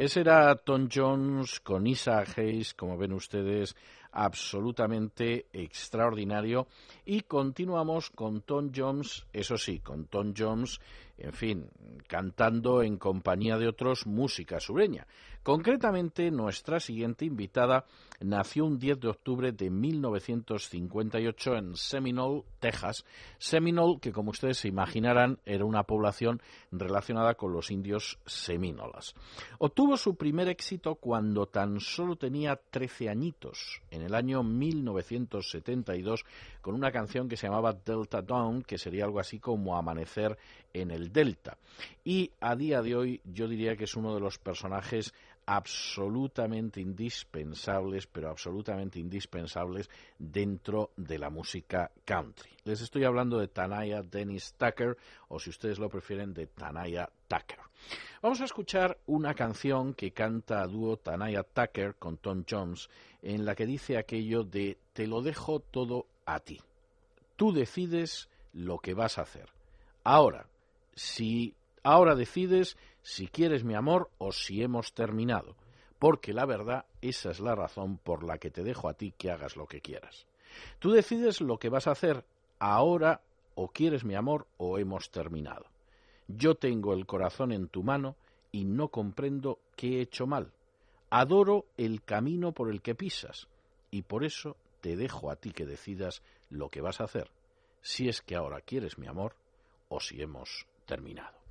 Ese 0.02 0.22
era 0.22 0.56
Tom 0.56 0.88
Jones 0.92 1.60
con 1.60 1.86
Isa 1.86 2.24
Hayes, 2.36 2.74
como 2.74 2.98
ven 2.98 3.12
ustedes, 3.12 3.76
absolutamente 4.10 5.46
extraordinario. 5.52 6.66
Y 7.04 7.20
continuamos 7.20 8.10
con 8.10 8.40
Tom 8.40 8.72
Jones, 8.74 9.24
eso 9.32 9.56
sí, 9.56 9.78
con 9.78 10.06
Tom 10.06 10.34
Jones, 10.36 10.80
en 11.18 11.32
fin, 11.32 11.70
cantando 12.08 12.82
en 12.82 12.96
compañía 12.96 13.58
de 13.58 13.68
otros 13.68 14.04
música 14.08 14.58
sureña. 14.58 15.06
Concretamente, 15.44 16.32
nuestra 16.32 16.80
siguiente 16.80 17.24
invitada 17.24 17.84
nació 18.24 18.64
un 18.64 18.78
10 18.78 19.00
de 19.00 19.08
octubre 19.08 19.52
de 19.52 19.70
1958 19.70 21.56
en 21.56 21.76
Seminole, 21.76 22.44
Texas. 22.58 23.04
Seminole, 23.38 23.98
que 24.00 24.12
como 24.12 24.30
ustedes 24.30 24.58
se 24.58 24.68
imaginarán, 24.68 25.38
era 25.44 25.64
una 25.64 25.82
población 25.84 26.40
relacionada 26.70 27.34
con 27.34 27.52
los 27.52 27.70
indios 27.70 28.18
semínolas. 28.26 29.14
Obtuvo 29.58 29.96
su 29.96 30.16
primer 30.16 30.48
éxito 30.48 30.96
cuando 30.96 31.46
tan 31.46 31.80
solo 31.80 32.16
tenía 32.16 32.56
13 32.56 33.08
añitos, 33.08 33.82
en 33.90 34.02
el 34.02 34.14
año 34.14 34.42
1972, 34.42 36.24
con 36.60 36.74
una 36.74 36.92
canción 36.92 37.28
que 37.28 37.36
se 37.36 37.46
llamaba 37.46 37.72
Delta 37.72 38.22
Dawn, 38.22 38.62
que 38.62 38.78
sería 38.78 39.04
algo 39.04 39.20
así 39.20 39.38
como 39.38 39.76
Amanecer 39.76 40.38
en 40.72 40.90
el 40.90 41.12
Delta. 41.12 41.58
Y 42.04 42.30
a 42.40 42.56
día 42.56 42.82
de 42.82 42.96
hoy 42.96 43.20
yo 43.24 43.48
diría 43.48 43.76
que 43.76 43.84
es 43.84 43.96
uno 43.96 44.14
de 44.14 44.20
los 44.20 44.38
personajes 44.38 45.12
absolutamente 45.46 46.80
indispensables, 46.80 48.06
pero 48.06 48.30
absolutamente 48.30 48.98
indispensables 48.98 49.90
dentro 50.18 50.90
de 50.96 51.18
la 51.18 51.30
música 51.30 51.90
country. 52.04 52.50
Les 52.64 52.80
estoy 52.80 53.04
hablando 53.04 53.38
de 53.38 53.48
Tanaya 53.48 54.02
Dennis 54.02 54.54
Tucker, 54.56 54.96
o 55.28 55.38
si 55.38 55.50
ustedes 55.50 55.78
lo 55.78 55.88
prefieren, 55.88 56.32
de 56.32 56.46
Tanaya 56.46 57.10
Tucker. 57.28 57.58
Vamos 58.22 58.40
a 58.40 58.44
escuchar 58.44 58.98
una 59.06 59.34
canción 59.34 59.94
que 59.94 60.12
canta 60.12 60.62
a 60.62 60.66
dúo 60.66 60.96
Tanaya 60.96 61.42
Tucker 61.42 61.96
con 61.96 62.18
Tom 62.18 62.44
Jones, 62.48 62.88
en 63.20 63.44
la 63.44 63.54
que 63.54 63.66
dice 63.66 63.98
aquello 63.98 64.44
de 64.44 64.78
te 64.92 65.06
lo 65.06 65.22
dejo 65.22 65.60
todo 65.60 66.06
a 66.24 66.38
ti. 66.40 66.60
Tú 67.36 67.52
decides 67.52 68.28
lo 68.52 68.78
que 68.78 68.94
vas 68.94 69.18
a 69.18 69.22
hacer. 69.22 69.48
Ahora, 70.04 70.46
si 70.94 71.54
ahora 71.82 72.14
decides 72.14 72.76
si 73.02 73.26
quieres 73.26 73.64
mi 73.64 73.74
amor 73.74 74.10
o 74.18 74.32
si 74.32 74.62
hemos 74.62 74.94
terminado, 74.94 75.56
porque 75.98 76.32
la 76.32 76.46
verdad 76.46 76.86
esa 77.00 77.30
es 77.30 77.40
la 77.40 77.54
razón 77.54 77.98
por 77.98 78.24
la 78.24 78.38
que 78.38 78.50
te 78.50 78.62
dejo 78.62 78.88
a 78.88 78.94
ti 78.94 79.12
que 79.16 79.30
hagas 79.30 79.56
lo 79.56 79.66
que 79.66 79.80
quieras. 79.80 80.26
Tú 80.78 80.90
decides 80.92 81.40
lo 81.40 81.58
que 81.58 81.68
vas 81.68 81.86
a 81.86 81.92
hacer 81.92 82.24
ahora 82.58 83.20
o 83.54 83.68
quieres 83.68 84.04
mi 84.04 84.14
amor 84.14 84.46
o 84.56 84.78
hemos 84.78 85.10
terminado. 85.10 85.66
Yo 86.28 86.54
tengo 86.54 86.94
el 86.94 87.06
corazón 87.06 87.52
en 87.52 87.68
tu 87.68 87.82
mano 87.82 88.16
y 88.50 88.64
no 88.64 88.88
comprendo 88.88 89.58
qué 89.76 89.98
he 89.98 90.00
hecho 90.02 90.26
mal. 90.26 90.52
Adoro 91.10 91.66
el 91.76 92.02
camino 92.02 92.52
por 92.52 92.70
el 92.70 92.80
que 92.80 92.94
pisas 92.94 93.48
y 93.90 94.02
por 94.02 94.24
eso 94.24 94.56
te 94.80 94.96
dejo 94.96 95.30
a 95.30 95.36
ti 95.36 95.52
que 95.52 95.66
decidas 95.66 96.22
lo 96.50 96.68
que 96.68 96.80
vas 96.80 97.00
a 97.00 97.04
hacer, 97.04 97.30
si 97.80 98.08
es 98.08 98.22
que 98.22 98.34
ahora 98.34 98.60
quieres 98.60 98.98
mi 98.98 99.06
amor 99.06 99.36
o 99.88 100.00
si 100.00 100.22
hemos 100.22 100.66
terminado. 100.86 101.41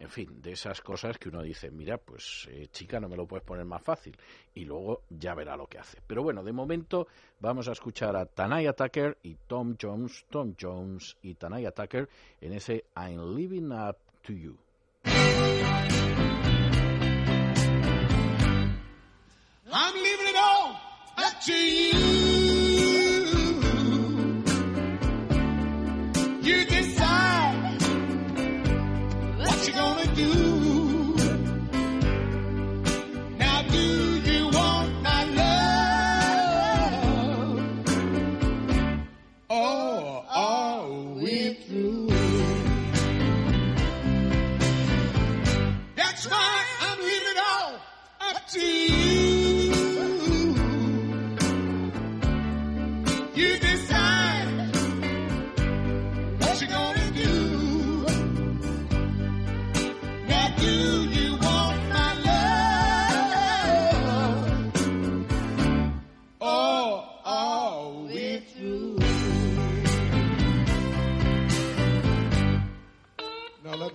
En 0.00 0.08
fin, 0.08 0.40
de 0.40 0.52
esas 0.52 0.80
cosas 0.80 1.18
que 1.18 1.28
uno 1.28 1.42
dice, 1.42 1.70
mira, 1.70 1.98
pues 1.98 2.48
eh, 2.50 2.68
chica, 2.72 2.98
no 2.98 3.08
me 3.08 3.16
lo 3.16 3.26
puedes 3.26 3.44
poner 3.44 3.66
más 3.66 3.82
fácil. 3.82 4.16
Y 4.54 4.64
luego 4.64 5.02
ya 5.10 5.34
verá 5.34 5.56
lo 5.56 5.66
que 5.66 5.78
hace. 5.78 5.98
Pero 6.06 6.22
bueno, 6.22 6.42
de 6.42 6.52
momento 6.52 7.06
vamos 7.38 7.68
a 7.68 7.72
escuchar 7.72 8.16
a 8.16 8.24
Tanaya 8.24 8.72
Tucker 8.72 9.18
y 9.22 9.34
Tom 9.46 9.76
Jones, 9.80 10.24
Tom 10.30 10.54
Jones 10.58 11.18
y 11.22 11.34
Tanaya 11.34 11.70
Tucker 11.72 12.08
en 12.40 12.54
ese 12.54 12.86
I'm 12.96 13.36
Living 13.36 13.72
Up 13.72 13.98
to 14.22 14.32
You. 14.32 14.56
I'm 19.72 19.94
up 21.18 21.40
to 21.42 21.52
you. 21.52 22.19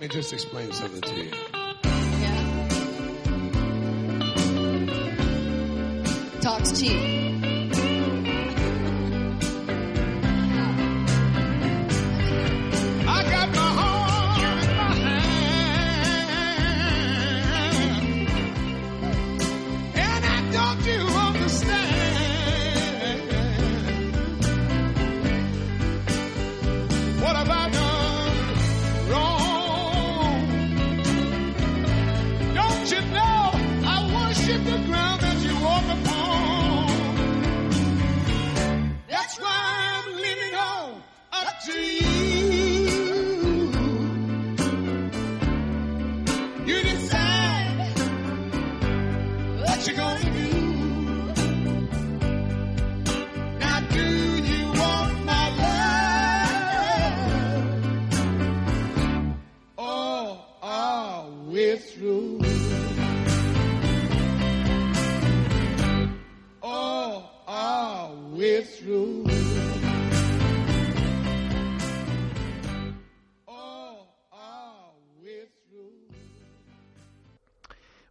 Me 0.08 0.14
just 0.14 0.32
explain 0.32 0.72
something 0.72 1.00
to 1.00 1.14
you. 1.16 1.30
Yeah. 2.20 2.68
Talks 6.40 6.80
cheap. 6.80 7.25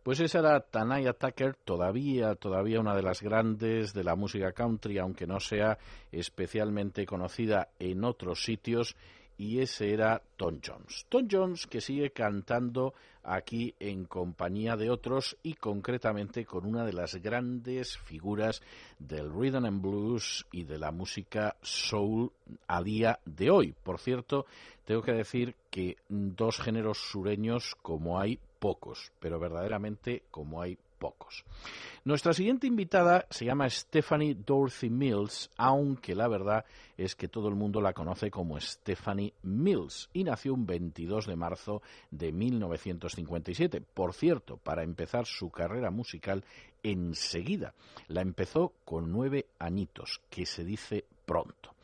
Pues 0.06 0.20
esa 0.20 0.38
era 0.38 0.60
Tanaya 0.60 1.14
Tucker, 1.14 1.56
todavía, 1.56 2.36
todavía 2.36 2.80
una 2.80 2.96
de 2.96 3.02
las 3.02 3.24
grandes 3.24 3.92
de 3.92 4.04
la 4.04 4.16
música 4.16 4.52
country, 4.52 5.00
aunque 5.00 5.26
no 5.26 5.40
sea 5.40 5.80
especialmente 6.12 7.08
conocida 7.08 7.70
en 7.80 8.04
otros 8.04 8.44
sitios, 8.44 8.96
y 9.36 9.62
ese 9.62 9.92
era 9.92 10.22
Tom 10.38 10.60
Jones. 10.64 11.08
Tom 11.10 11.28
Jones 11.30 11.66
que 11.66 11.82
sigue 11.82 12.12
cantando 12.12 12.94
aquí 13.24 13.74
en 13.80 14.06
compañía 14.06 14.76
de 14.78 14.92
otros 14.92 15.38
y 15.42 15.56
concretamente 15.56 16.46
con 16.46 16.68
una 16.68 16.86
de 16.86 16.94
las 16.94 17.16
grandes 17.16 17.98
figuras 17.98 18.62
del 19.00 19.34
rhythm 19.34 19.66
and 19.66 19.82
blues 19.82 20.46
y 20.52 20.66
de 20.66 20.78
la 20.78 20.92
música 20.92 21.56
soul 21.64 22.32
a 22.68 22.84
día 22.84 23.18
de 23.26 23.50
hoy. 23.50 23.74
Por 23.82 23.98
cierto, 23.98 24.46
tengo 24.86 25.02
que 25.02 25.14
decir 25.14 25.56
que 25.72 25.98
dos 26.10 26.60
géneros 26.60 27.00
sureños 27.00 27.74
como 27.82 28.20
hay 28.20 28.40
pocos, 28.66 29.12
pero 29.20 29.40
verdaderamente 29.40 30.24
como 30.32 30.60
hay 30.60 30.76
pocos. 30.98 31.46
Nuestra 32.04 32.34
siguiente 32.34 32.66
invitada 32.66 33.28
se 33.30 33.46
llama 33.46 33.70
Stephanie 33.70 34.34
Dorothy 34.34 34.90
Mills, 34.90 35.52
aunque 35.56 36.16
la 36.16 36.28
verdad 36.28 36.66
es 36.98 37.16
que 37.16 37.28
todo 37.28 37.48
el 37.48 37.54
mundo 37.54 37.80
la 37.80 37.94
conoce 37.94 38.32
como 38.32 38.60
Stephanie 38.60 39.36
Mills 39.44 40.10
y 40.14 40.24
nació 40.24 40.56
un 40.56 40.66
22 40.66 41.28
de 41.28 41.36
marzo 41.36 41.84
de 42.10 42.32
1957. 42.32 43.82
Por 43.82 44.16
cierto, 44.16 44.58
para 44.58 44.82
empezar 44.82 45.28
su 45.28 45.52
carrera 45.52 45.92
musical 45.92 46.44
enseguida. 46.82 47.76
La 48.08 48.22
empezó 48.22 48.74
con 48.84 49.12
nueve 49.12 49.46
añitos, 49.60 50.22
que 50.32 50.48
se 50.48 50.66
dice 50.66 51.06
pronto. 51.28 51.76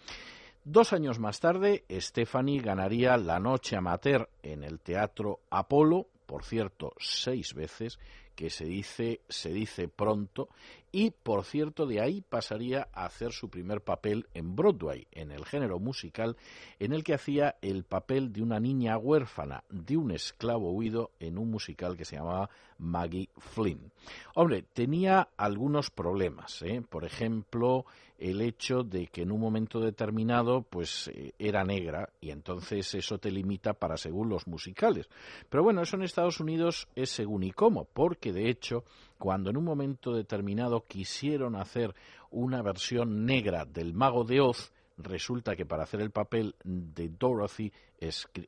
Dos 0.63 0.93
años 0.93 1.17
más 1.17 1.39
tarde, 1.39 1.85
Stephanie 1.91 2.59
ganaría 2.59 3.17
la 3.17 3.39
noche 3.39 3.75
amateur 3.75 4.29
en 4.43 4.63
el 4.63 4.79
Teatro 4.79 5.39
Apolo, 5.49 6.05
por 6.31 6.45
cierto, 6.45 6.93
seis 6.97 7.53
veces, 7.53 7.99
que 8.37 8.49
se 8.49 8.63
dice, 8.63 9.19
se 9.27 9.51
dice 9.51 9.89
pronto, 9.89 10.47
y 10.89 11.11
por 11.11 11.43
cierto 11.43 11.85
de 11.85 11.99
ahí 11.99 12.21
pasaría 12.21 12.87
a 12.93 13.03
hacer 13.03 13.33
su 13.33 13.49
primer 13.49 13.81
papel 13.81 14.27
en 14.33 14.55
Broadway, 14.55 15.09
en 15.11 15.31
el 15.31 15.43
género 15.43 15.77
musical, 15.77 16.37
en 16.79 16.93
el 16.93 17.03
que 17.03 17.15
hacía 17.15 17.57
el 17.61 17.83
papel 17.83 18.31
de 18.31 18.41
una 18.43 18.61
niña 18.61 18.97
huérfana 18.97 19.65
de 19.69 19.97
un 19.97 20.11
esclavo 20.11 20.71
huido 20.71 21.11
en 21.19 21.37
un 21.37 21.51
musical 21.51 21.97
que 21.97 22.05
se 22.05 22.15
llamaba 22.15 22.49
Maggie 22.77 23.27
Flynn. 23.37 23.91
Hombre, 24.33 24.63
tenía 24.71 25.27
algunos 25.35 25.91
problemas, 25.91 26.61
¿eh? 26.61 26.81
por 26.89 27.03
ejemplo, 27.03 27.85
el 28.21 28.39
hecho 28.41 28.83
de 28.83 29.07
que 29.07 29.23
en 29.23 29.31
un 29.31 29.39
momento 29.39 29.79
determinado 29.79 30.61
pues 30.61 31.07
eh, 31.07 31.33
era 31.39 31.63
negra 31.63 32.07
y 32.21 32.29
entonces 32.29 32.93
eso 32.93 33.17
te 33.17 33.31
limita 33.31 33.73
para 33.73 33.97
según 33.97 34.29
los 34.29 34.47
musicales. 34.47 35.09
Pero 35.49 35.63
bueno, 35.63 35.81
eso 35.81 35.95
en 35.95 36.03
Estados 36.03 36.39
Unidos 36.39 36.87
es 36.95 37.09
según 37.09 37.43
y 37.43 37.51
cómo, 37.51 37.85
porque 37.85 38.31
de 38.31 38.47
hecho 38.47 38.83
cuando 39.17 39.49
en 39.49 39.57
un 39.57 39.63
momento 39.63 40.13
determinado 40.13 40.85
quisieron 40.87 41.55
hacer 41.55 41.95
una 42.29 42.61
versión 42.61 43.25
negra 43.25 43.65
del 43.65 43.93
Mago 43.93 44.23
de 44.23 44.39
Oz, 44.39 44.71
resulta 44.97 45.55
que 45.55 45.65
para 45.65 45.83
hacer 45.83 46.01
el 46.01 46.11
papel 46.11 46.55
de 46.63 47.09
Dorothy 47.09 47.73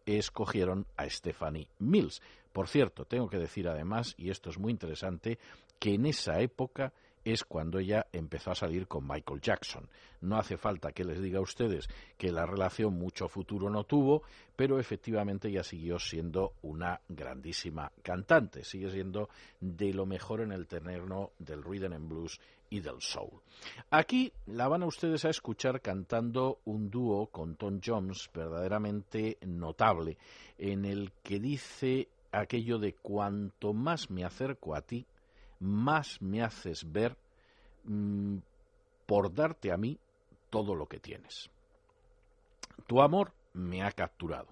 escogieron 0.05 0.85
a 0.97 1.09
Stephanie 1.09 1.67
Mills. 1.79 2.21
Por 2.51 2.67
cierto, 2.67 3.05
tengo 3.05 3.27
que 3.27 3.39
decir 3.39 3.67
además, 3.67 4.13
y 4.17 4.29
esto 4.29 4.51
es 4.51 4.59
muy 4.59 4.71
interesante, 4.71 5.39
que 5.79 5.95
en 5.95 6.05
esa 6.05 6.39
época 6.41 6.93
es 7.23 7.43
cuando 7.43 7.79
ella 7.79 8.07
empezó 8.11 8.51
a 8.51 8.55
salir 8.55 8.87
con 8.87 9.07
Michael 9.07 9.41
Jackson. 9.41 9.87
No 10.21 10.37
hace 10.37 10.57
falta 10.57 10.91
que 10.91 11.03
les 11.03 11.21
diga 11.21 11.39
a 11.39 11.43
ustedes 11.43 11.87
que 12.17 12.31
la 12.31 12.45
relación 12.45 12.93
mucho 12.93 13.27
futuro 13.27 13.69
no 13.69 13.83
tuvo, 13.83 14.23
pero 14.55 14.79
efectivamente 14.79 15.49
ella 15.49 15.63
siguió 15.63 15.99
siendo 15.99 16.53
una 16.61 17.01
grandísima 17.07 17.91
cantante, 18.01 18.63
sigue 18.63 18.89
siendo 18.91 19.29
de 19.59 19.93
lo 19.93 20.05
mejor 20.05 20.41
en 20.41 20.51
el 20.51 20.67
terreno 20.67 21.31
del 21.39 21.63
rhythm 21.63 21.93
and 21.93 22.09
blues 22.09 22.39
y 22.69 22.79
del 22.79 23.01
soul. 23.01 23.41
Aquí 23.91 24.33
la 24.47 24.67
van 24.67 24.83
a 24.83 24.87
ustedes 24.87 25.25
a 25.25 25.29
escuchar 25.29 25.81
cantando 25.81 26.59
un 26.65 26.89
dúo 26.89 27.27
con 27.27 27.55
Tom 27.55 27.79
Jones 27.83 28.29
verdaderamente 28.33 29.37
notable, 29.45 30.17
en 30.57 30.85
el 30.85 31.11
que 31.23 31.39
dice 31.39 32.07
aquello 32.31 32.79
de 32.79 32.95
cuanto 32.95 33.73
más 33.73 34.09
me 34.09 34.25
acerco 34.25 34.75
a 34.75 34.81
ti, 34.81 35.05
más 35.63 36.21
me 36.21 36.43
haces 36.43 36.91
ver 36.91 37.15
mm, 37.85 38.37
por 39.05 39.33
darte 39.33 39.71
a 39.71 39.77
mí 39.77 39.97
todo 40.49 40.75
lo 40.75 40.87
que 40.87 40.99
tienes. 40.99 41.49
Tu 42.85 43.01
amor 43.01 43.31
me 43.53 43.83
ha 43.83 43.91
capturado. 43.91 44.47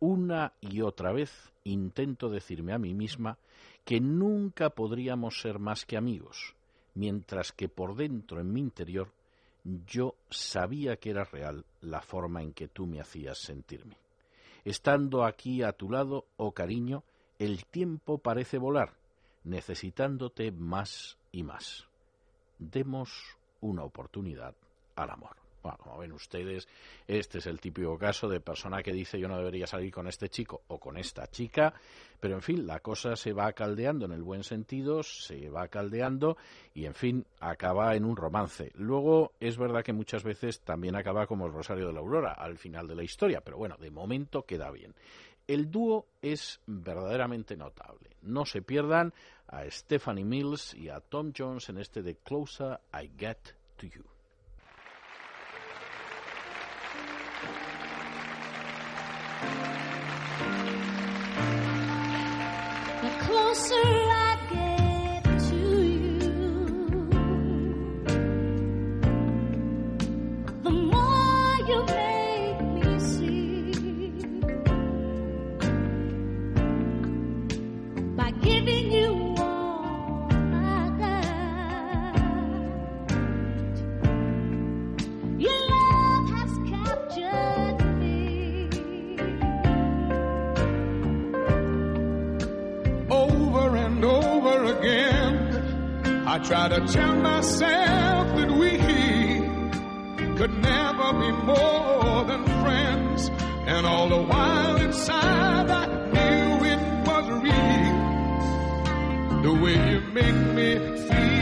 Una 0.00 0.52
y 0.60 0.80
otra 0.80 1.12
vez 1.12 1.52
intento 1.64 2.28
decirme 2.28 2.72
a 2.72 2.78
mí 2.78 2.92
misma 2.92 3.38
que 3.84 4.00
nunca 4.00 4.70
podríamos 4.70 5.40
ser 5.40 5.58
más 5.58 5.86
que 5.86 5.96
amigos, 5.96 6.56
mientras 6.94 7.52
que 7.52 7.68
por 7.68 7.94
dentro, 7.94 8.40
en 8.40 8.52
mi 8.52 8.60
interior, 8.60 9.12
yo 9.86 10.16
sabía 10.28 10.96
que 10.96 11.10
era 11.10 11.24
real 11.24 11.64
la 11.80 12.00
forma 12.00 12.42
en 12.42 12.52
que 12.52 12.66
tú 12.66 12.86
me 12.86 13.00
hacías 13.00 13.38
sentirme. 13.38 13.96
Estando 14.64 15.24
aquí 15.24 15.62
a 15.62 15.72
tu 15.72 15.88
lado, 15.88 16.26
oh 16.36 16.52
cariño, 16.52 17.04
el 17.38 17.64
tiempo 17.66 18.18
parece 18.18 18.58
volar 18.58 19.01
necesitándote 19.44 20.52
más 20.52 21.18
y 21.30 21.42
más. 21.42 21.86
Demos 22.58 23.36
una 23.60 23.84
oportunidad 23.84 24.54
al 24.96 25.10
amor. 25.10 25.42
Bueno, 25.62 25.78
como 25.78 25.98
ven 25.98 26.12
ustedes, 26.12 26.66
este 27.06 27.38
es 27.38 27.46
el 27.46 27.60
típico 27.60 27.96
caso 27.96 28.28
de 28.28 28.40
persona 28.40 28.82
que 28.82 28.92
dice 28.92 29.20
yo 29.20 29.28
no 29.28 29.36
debería 29.36 29.66
salir 29.68 29.92
con 29.92 30.08
este 30.08 30.28
chico 30.28 30.62
o 30.66 30.78
con 30.78 30.96
esta 30.96 31.28
chica, 31.28 31.72
pero 32.18 32.34
en 32.34 32.42
fin, 32.42 32.66
la 32.66 32.80
cosa 32.80 33.14
se 33.14 33.32
va 33.32 33.52
caldeando 33.52 34.06
en 34.06 34.12
el 34.12 34.24
buen 34.24 34.42
sentido, 34.42 35.04
se 35.04 35.48
va 35.50 35.68
caldeando 35.68 36.36
y 36.74 36.86
en 36.86 36.94
fin, 36.94 37.26
acaba 37.38 37.94
en 37.94 38.04
un 38.04 38.16
romance. 38.16 38.72
Luego 38.74 39.34
es 39.38 39.56
verdad 39.56 39.84
que 39.84 39.92
muchas 39.92 40.24
veces 40.24 40.60
también 40.62 40.96
acaba 40.96 41.28
como 41.28 41.46
el 41.46 41.52
Rosario 41.52 41.86
de 41.86 41.92
la 41.92 42.00
Aurora 42.00 42.32
al 42.32 42.58
final 42.58 42.88
de 42.88 42.96
la 42.96 43.04
historia, 43.04 43.40
pero 43.40 43.56
bueno, 43.56 43.76
de 43.76 43.90
momento 43.92 44.42
queda 44.42 44.68
bien. 44.72 44.94
El 45.46 45.70
dúo 45.70 46.06
es 46.20 46.60
verdaderamente 46.66 47.56
notable. 47.56 48.16
No 48.22 48.44
se 48.44 48.62
pierdan 48.62 49.12
a 49.48 49.64
Stephanie 49.70 50.24
Mills 50.24 50.74
y 50.74 50.88
a 50.88 51.00
Tom 51.00 51.32
Jones 51.36 51.68
en 51.68 51.78
este 51.78 52.02
The 52.02 52.16
Closer 52.16 52.80
I 52.94 53.10
Get 53.18 53.38
to 53.76 53.86
You. 53.86 54.04
Closer 63.26 64.11
try 96.44 96.68
to 96.68 96.80
tell 96.88 97.14
myself 97.16 98.36
that 98.36 98.50
we 98.50 98.78
could 100.36 100.54
never 100.60 101.12
be 101.12 101.30
more 101.44 102.24
than 102.24 102.44
friends. 102.62 103.30
And 103.66 103.86
all 103.86 104.08
the 104.08 104.22
while 104.22 104.76
inside 104.76 105.70
I 105.70 105.86
knew 106.12 106.64
it 106.72 106.80
was 107.06 107.28
real. 107.46 107.96
The 109.42 109.52
way 109.62 109.76
you 109.92 110.00
make 110.12 110.40
me 110.56 110.68
feel. 111.08 111.41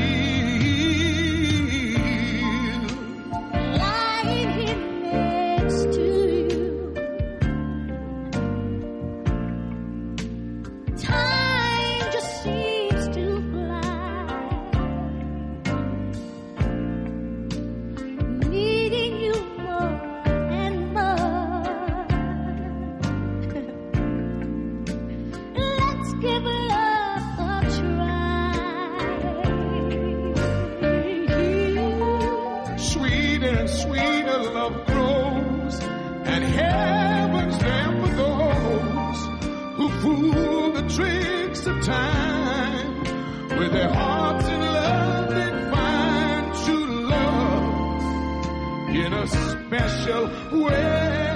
Tricks 41.63 41.67
of 41.67 41.85
time. 41.85 43.01
With 43.59 43.73
their 43.73 43.93
hearts 43.93 44.49
in 44.49 44.61
love, 44.61 45.31
they 45.31 45.71
find 45.71 46.55
true 46.65 47.09
love 47.09 48.89
in 48.91 49.13
a 49.13 49.27
special 49.27 50.63
way. 50.63 51.30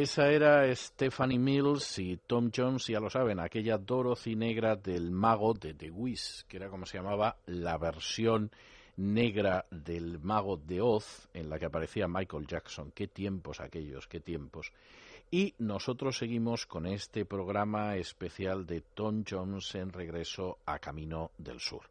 Esa 0.00 0.30
era 0.30 0.74
Stephanie 0.74 1.38
Mills 1.38 1.98
y 1.98 2.16
Tom 2.26 2.50
Jones, 2.56 2.86
ya 2.86 3.00
lo 3.00 3.10
saben, 3.10 3.38
aquella 3.38 3.76
Dorothy 3.76 4.34
negra 4.34 4.74
del 4.74 5.10
mago 5.10 5.52
de 5.52 5.74
The 5.74 5.90
Wiz, 5.90 6.46
que 6.48 6.56
era 6.56 6.70
como 6.70 6.86
se 6.86 6.96
llamaba 6.96 7.36
la 7.44 7.76
versión 7.76 8.50
negra 8.96 9.66
del 9.70 10.18
mago 10.18 10.56
de 10.56 10.80
Oz, 10.80 11.28
en 11.34 11.50
la 11.50 11.58
que 11.58 11.66
aparecía 11.66 12.08
Michael 12.08 12.46
Jackson. 12.46 12.92
Qué 12.92 13.08
tiempos 13.08 13.60
aquellos, 13.60 14.08
qué 14.08 14.20
tiempos. 14.20 14.72
Y 15.32 15.54
nosotros 15.58 16.18
seguimos 16.18 16.66
con 16.66 16.86
este 16.86 17.24
programa 17.24 17.94
especial 17.94 18.66
de 18.66 18.80
Tom 18.80 19.22
Jones 19.28 19.76
en 19.76 19.92
regreso 19.92 20.58
a 20.66 20.80
Camino 20.80 21.30
del 21.38 21.60
Sur. 21.60 21.82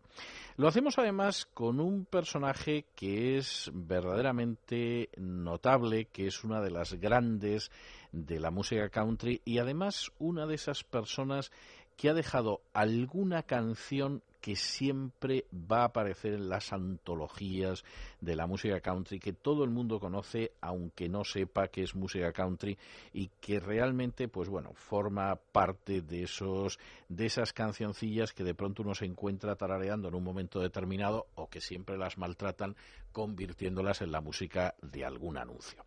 Lo 0.57 0.67
hacemos 0.67 0.97
además 0.97 1.47
con 1.53 1.79
un 1.79 2.03
personaje 2.03 2.83
que 2.97 3.37
es 3.37 3.71
verdaderamente 3.73 5.07
notable, 5.15 6.05
que 6.11 6.27
es 6.27 6.43
una 6.43 6.59
de 6.59 6.71
las 6.71 6.95
grandes 6.95 7.71
de 8.11 8.41
la 8.41 8.51
música 8.51 8.89
country 8.89 9.41
y 9.45 9.59
además 9.59 10.11
una 10.19 10.45
de 10.45 10.55
esas 10.55 10.83
personas 10.83 11.49
que 11.95 12.09
ha 12.09 12.13
dejado 12.13 12.59
alguna 12.73 13.43
canción 13.43 14.21
que 14.41 14.55
siempre 14.55 15.45
va 15.53 15.81
a 15.81 15.85
aparecer 15.85 16.33
en 16.33 16.49
las 16.49 16.71
antologías 16.71 17.83
de 18.21 18.35
la 18.35 18.47
música 18.47 18.79
country, 18.79 19.19
que 19.19 19.33
todo 19.33 19.63
el 19.63 19.69
mundo 19.69 19.99
conoce, 19.99 20.53
aunque 20.61 21.09
no 21.09 21.23
sepa 21.23 21.67
que 21.67 21.83
es 21.83 21.95
música 21.95 22.31
country, 22.31 22.77
y 23.13 23.27
que 23.41 23.59
realmente, 23.59 24.27
pues 24.27 24.49
bueno, 24.49 24.73
forma 24.73 25.35
parte 25.35 26.01
de 26.01 26.23
esos, 26.23 26.79
de 27.09 27.25
esas 27.25 27.53
cancioncillas 27.53 28.33
que 28.33 28.43
de 28.43 28.55
pronto 28.55 28.83
uno 28.83 28.95
se 28.95 29.05
encuentra 29.05 29.55
tarareando 29.55 30.07
en 30.07 30.15
un 30.15 30.23
momento 30.23 30.59
determinado, 30.59 31.27
o 31.35 31.49
que 31.49 31.61
siempre 31.61 31.97
las 31.97 32.17
maltratan, 32.17 32.75
convirtiéndolas 33.11 34.01
en 34.01 34.11
la 34.11 34.21
música 34.21 34.75
de 34.81 35.05
algún 35.05 35.37
anuncio. 35.37 35.85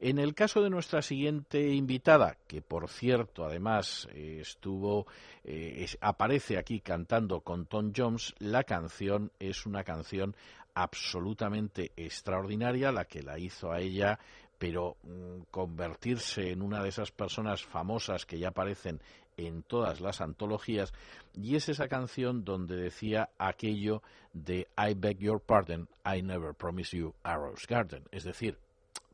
En 0.00 0.18
el 0.18 0.34
caso 0.34 0.62
de 0.62 0.70
nuestra 0.70 1.02
siguiente 1.02 1.68
invitada, 1.72 2.36
que 2.46 2.62
por 2.62 2.88
cierto, 2.88 3.44
además 3.44 4.08
eh, 4.12 4.38
estuvo, 4.40 5.06
eh, 5.44 5.86
aparece 6.00 6.58
aquí 6.58 6.80
cantando 6.80 7.40
con 7.40 7.66
Tom 7.66 7.92
Jones, 7.96 8.34
la 8.38 8.64
canción 8.64 9.32
es 9.38 9.66
una 9.66 9.84
canción 9.84 10.34
absolutamente 10.74 11.92
extraordinaria, 11.96 12.92
la 12.92 13.04
que 13.04 13.22
la 13.22 13.38
hizo 13.38 13.70
a 13.70 13.80
ella, 13.80 14.18
pero 14.58 14.96
mm, 15.02 15.42
convertirse 15.50 16.50
en 16.50 16.62
una 16.62 16.82
de 16.82 16.88
esas 16.88 17.10
personas 17.10 17.64
famosas 17.64 18.24
que 18.26 18.38
ya 18.38 18.48
aparecen 18.48 19.00
en 19.46 19.62
todas 19.62 20.00
las 20.00 20.20
antologías, 20.20 20.92
y 21.34 21.56
es 21.56 21.68
esa 21.68 21.88
canción 21.88 22.44
donde 22.44 22.76
decía 22.76 23.30
aquello 23.38 24.02
de 24.32 24.68
I 24.76 24.94
beg 24.94 25.18
your 25.18 25.40
pardon, 25.40 25.88
I 26.04 26.22
never 26.22 26.54
promised 26.54 26.98
you 26.98 27.14
a 27.22 27.36
rose 27.36 27.66
garden, 27.68 28.04
es 28.10 28.24
decir, 28.24 28.58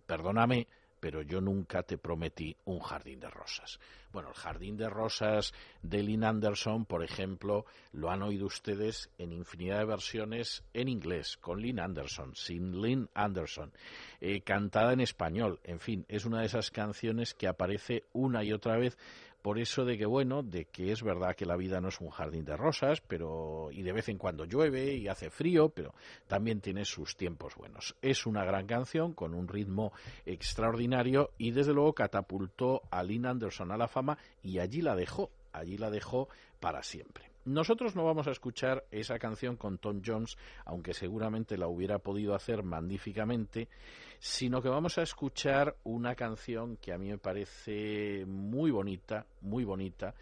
perdóname, 0.06 0.66
pero 1.00 1.22
yo 1.22 1.40
nunca 1.40 1.82
te 1.82 1.98
prometí 1.98 2.56
un 2.64 2.80
jardín 2.80 3.20
de 3.20 3.30
rosas. 3.30 3.78
Bueno, 4.12 4.30
el 4.30 4.34
jardín 4.34 4.76
de 4.76 4.88
rosas 4.88 5.52
de 5.82 6.02
Lynn 6.02 6.24
Anderson, 6.24 6.86
por 6.86 7.04
ejemplo, 7.04 7.66
lo 7.92 8.10
han 8.10 8.22
oído 8.22 8.46
ustedes 8.46 9.10
en 9.18 9.32
infinidad 9.32 9.78
de 9.78 9.84
versiones 9.84 10.64
en 10.72 10.88
inglés, 10.88 11.36
con 11.36 11.60
Lynn 11.60 11.80
Anderson, 11.80 12.34
sin 12.34 12.80
Lynn 12.80 13.08
Anderson, 13.14 13.72
eh, 14.20 14.40
cantada 14.40 14.92
en 14.92 15.00
español. 15.00 15.60
En 15.64 15.78
fin, 15.78 16.04
es 16.08 16.24
una 16.24 16.40
de 16.40 16.46
esas 16.46 16.70
canciones 16.70 17.34
que 17.34 17.48
aparece 17.48 18.04
una 18.12 18.42
y 18.42 18.52
otra 18.52 18.76
vez 18.76 18.96
por 19.42 19.58
eso 19.58 19.84
de 19.84 19.96
que 19.96 20.06
bueno, 20.06 20.42
de 20.42 20.64
que 20.66 20.92
es 20.92 21.02
verdad 21.02 21.36
que 21.36 21.46
la 21.46 21.56
vida 21.56 21.80
no 21.80 21.88
es 21.88 22.00
un 22.00 22.10
jardín 22.10 22.44
de 22.44 22.56
rosas, 22.56 23.00
pero 23.00 23.70
y 23.70 23.82
de 23.82 23.92
vez 23.92 24.08
en 24.08 24.18
cuando 24.18 24.44
llueve 24.44 24.94
y 24.94 25.08
hace 25.08 25.30
frío, 25.30 25.70
pero 25.70 25.94
también 26.26 26.60
tiene 26.60 26.84
sus 26.84 27.16
tiempos 27.16 27.54
buenos. 27.54 27.96
Es 28.02 28.26
una 28.26 28.44
gran 28.44 28.66
canción 28.66 29.12
con 29.12 29.34
un 29.34 29.48
ritmo 29.48 29.92
extraordinario 30.26 31.30
y 31.38 31.52
desde 31.52 31.72
luego 31.72 31.94
catapultó 31.94 32.82
a 32.90 33.02
Lynn 33.02 33.26
Anderson 33.26 33.72
a 33.72 33.76
la 33.76 33.88
fama 33.88 34.18
y 34.42 34.58
allí 34.58 34.82
la 34.82 34.96
dejó, 34.96 35.30
allí 35.52 35.78
la 35.78 35.90
dejó 35.90 36.28
para 36.60 36.82
siempre. 36.82 37.30
Nosotros 37.48 37.96
no 37.96 38.04
vamos 38.04 38.26
a 38.28 38.32
escuchar 38.32 38.84
esa 38.90 39.18
canción 39.18 39.56
con 39.56 39.78
Tom 39.78 40.02
Jones, 40.04 40.36
aunque 40.66 40.92
seguramente 40.92 41.56
la 41.56 41.66
hubiera 41.66 41.98
podido 41.98 42.34
hacer 42.34 42.62
magníficamente, 42.62 43.70
sino 44.18 44.60
que 44.60 44.68
vamos 44.68 44.98
a 44.98 45.02
escuchar 45.02 45.74
una 45.84 46.14
canción 46.14 46.76
que 46.76 46.92
a 46.92 46.98
mí 46.98 47.08
me 47.08 47.16
parece 47.16 48.26
muy 48.26 48.70
bonita, 48.70 49.24
muy 49.40 49.64
bonita, 49.64 50.14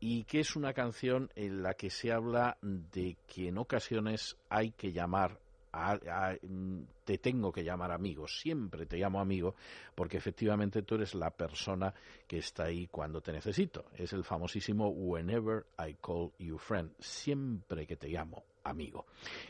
y 0.00 0.24
que 0.24 0.40
es 0.40 0.56
una 0.56 0.72
canción 0.72 1.30
en 1.36 1.62
la 1.62 1.74
que 1.74 1.88
se 1.88 2.10
habla 2.10 2.58
de 2.60 3.16
que 3.28 3.46
en 3.46 3.58
ocasiones 3.58 4.36
hay 4.48 4.72
que 4.72 4.90
llamar 4.90 5.38
mm, 5.72 6.82
te 7.04 7.18
tengo 7.18 7.52
que 7.52 7.64
llamar 7.64 7.92
amigo, 7.92 8.26
siempre 8.28 8.86
te 8.86 8.98
llamo 8.98 9.20
amigo, 9.20 9.54
porque 9.94 10.16
efectivamente 10.16 10.82
tú 10.82 10.96
eres 10.96 11.14
la 11.14 11.30
persona 11.30 11.92
que 12.26 12.38
está 12.38 12.64
ahí 12.64 12.88
cuando 12.88 13.20
te 13.20 13.32
necesito. 13.32 13.86
Es 13.94 14.12
el 14.12 14.24
famosísimo 14.24 14.88
Whenever 14.88 15.66
I 15.78 15.94
call 15.94 16.32
you 16.38 16.58
friend, 16.58 16.90
siempre 16.98 17.86
que 17.86 17.96
te 17.96 18.08
llamo 18.08 18.44
amigo. 18.64 19.06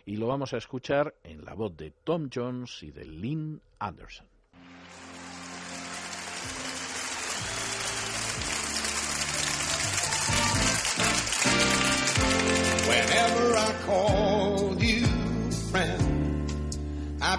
Y 0.06 0.16
lo 0.16 0.26
vamos 0.26 0.52
a 0.54 0.58
escuchar 0.58 1.14
en 1.24 1.44
la 1.44 1.54
voz 1.54 1.76
de 1.76 1.90
Tom 1.90 2.28
Jones 2.32 2.82
y 2.82 2.90
de 2.90 3.04
Lynn 3.04 3.60
Anderson. 3.78 4.26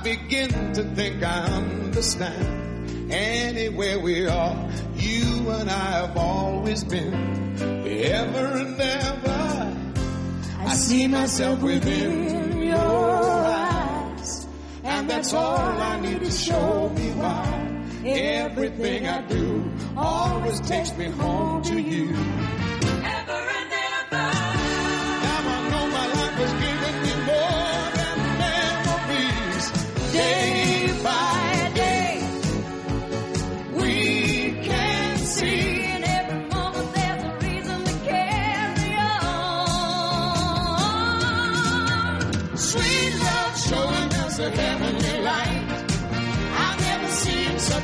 Begin 0.03 0.73
to 0.73 0.83
think 0.95 1.23
I 1.23 1.45
understand. 1.45 3.11
Anywhere 3.11 3.99
we 3.99 4.27
are, 4.27 4.69
you 4.95 5.49
and 5.49 5.69
I 5.69 5.91
have 6.01 6.17
always 6.17 6.83
been. 6.83 7.13
Ever 7.87 8.57
and 8.57 8.81
ever, 8.81 9.77
I 10.59 10.75
see 10.75 11.07
myself 11.07 11.61
within 11.61 12.61
your 12.61 12.75
eyes. 12.77 14.47
And 14.83 15.09
that's 15.09 15.33
all 15.33 15.57
I 15.57 15.99
need 16.01 16.19
to 16.19 16.31
show 16.31 16.89
me 16.89 17.11
why. 17.11 17.69
Everything 18.05 19.07
I 19.07 19.21
do 19.27 19.71
always 19.95 20.59
takes 20.61 20.95
me 20.97 21.05
home 21.05 21.63
to 21.63 21.79
you. 21.81 22.13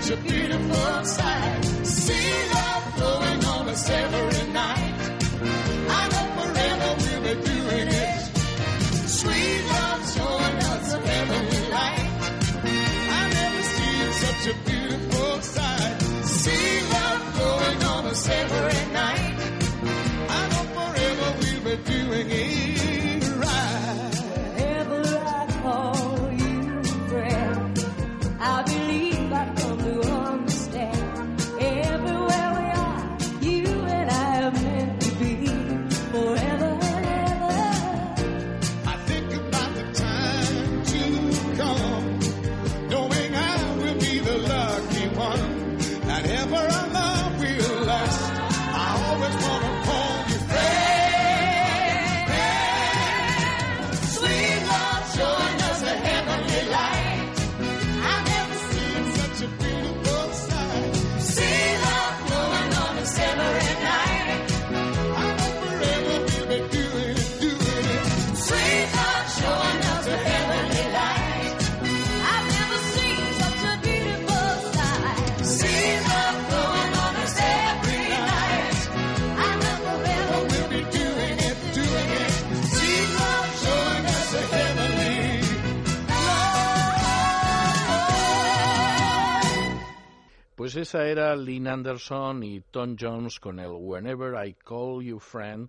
Such 0.09 0.17
a 0.17 0.21
beautiful 0.23 1.05
sight. 1.05 1.65
See 1.83 2.49
love 2.53 2.93
flowing 2.95 3.45
on 3.45 3.69
us 3.69 3.89
every 3.89 4.38
Pues 90.69 90.87
esa 90.87 91.07
era 91.07 91.35
Lynn 91.35 91.67
Anderson 91.67 92.43
y 92.43 92.61
Tom 92.61 92.95
Jones 92.95 93.39
con 93.39 93.59
el 93.59 93.71
Whenever 93.71 94.35
I 94.47 94.53
Call 94.53 95.03
You 95.03 95.17
Friend. 95.17 95.67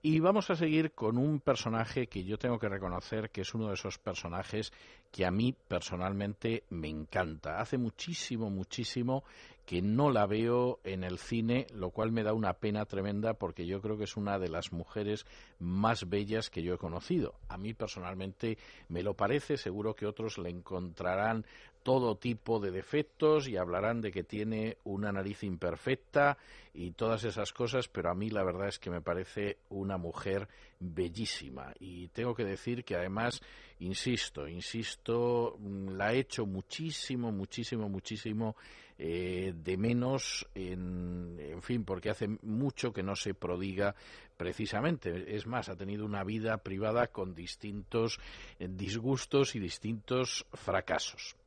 Y 0.00 0.20
vamos 0.20 0.48
a 0.48 0.56
seguir 0.56 0.92
con 0.92 1.18
un 1.18 1.40
personaje 1.40 2.06
que 2.06 2.24
yo 2.24 2.38
tengo 2.38 2.58
que 2.58 2.70
reconocer 2.70 3.28
que 3.28 3.42
es 3.42 3.52
uno 3.52 3.68
de 3.68 3.74
esos 3.74 3.98
personajes 3.98 4.72
que 5.12 5.26
a 5.26 5.30
mí 5.30 5.54
personalmente 5.68 6.64
me 6.70 6.88
encanta. 6.88 7.60
Hace 7.60 7.76
muchísimo, 7.76 8.48
muchísimo 8.48 9.22
que 9.66 9.82
no 9.82 10.10
la 10.10 10.24
veo 10.24 10.80
en 10.82 11.04
el 11.04 11.18
cine, 11.18 11.66
lo 11.74 11.90
cual 11.90 12.10
me 12.10 12.22
da 12.22 12.32
una 12.32 12.54
pena 12.54 12.86
tremenda 12.86 13.34
porque 13.34 13.66
yo 13.66 13.82
creo 13.82 13.98
que 13.98 14.04
es 14.04 14.16
una 14.16 14.38
de 14.38 14.48
las 14.48 14.72
mujeres 14.72 15.26
más 15.58 16.08
bellas 16.08 16.48
que 16.48 16.62
yo 16.62 16.72
he 16.72 16.78
conocido. 16.78 17.34
A 17.48 17.58
mí 17.58 17.74
personalmente 17.74 18.56
me 18.88 19.02
lo 19.02 19.12
parece, 19.12 19.58
seguro 19.58 19.94
que 19.94 20.06
otros 20.06 20.38
le 20.38 20.48
encontrarán 20.48 21.44
todo 21.88 22.18
tipo 22.18 22.60
de 22.60 22.70
defectos 22.70 23.48
y 23.48 23.56
hablarán 23.56 24.02
de 24.02 24.12
que 24.12 24.22
tiene 24.22 24.76
una 24.84 25.10
nariz 25.10 25.42
imperfecta 25.42 26.36
y 26.74 26.90
todas 26.90 27.24
esas 27.24 27.54
cosas, 27.54 27.88
pero 27.88 28.10
a 28.10 28.14
mí 28.14 28.28
la 28.28 28.44
verdad 28.44 28.68
es 28.68 28.78
que 28.78 28.90
me 28.90 29.00
parece 29.00 29.56
una 29.70 29.96
mujer 29.96 30.48
bellísima 30.78 31.72
y 31.80 32.08
tengo 32.08 32.34
que 32.34 32.44
decir 32.44 32.84
que 32.84 32.94
además, 32.94 33.40
insisto, 33.78 34.46
insisto, 34.46 35.56
mm, 35.58 35.92
la 35.92 36.12
he 36.12 36.18
hecho 36.18 36.44
muchísimo, 36.44 37.32
muchísimo, 37.32 37.88
muchísimo 37.88 38.54
eh, 38.98 39.54
de 39.56 39.76
menos, 39.78 40.46
en, 40.54 41.38
en 41.40 41.62
fin, 41.62 41.86
porque 41.86 42.10
hace 42.10 42.28
mucho 42.42 42.92
que 42.92 43.02
no 43.02 43.16
se 43.16 43.32
prodiga 43.32 43.94
precisamente. 44.36 45.34
Es 45.34 45.46
más, 45.46 45.70
ha 45.70 45.76
tenido 45.76 46.04
una 46.04 46.22
vida 46.22 46.58
privada 46.58 47.06
con 47.06 47.34
distintos 47.34 48.20
eh, 48.58 48.68
disgustos 48.68 49.54
y 49.54 49.58
distintos 49.58 50.44
fracasos. 50.52 51.37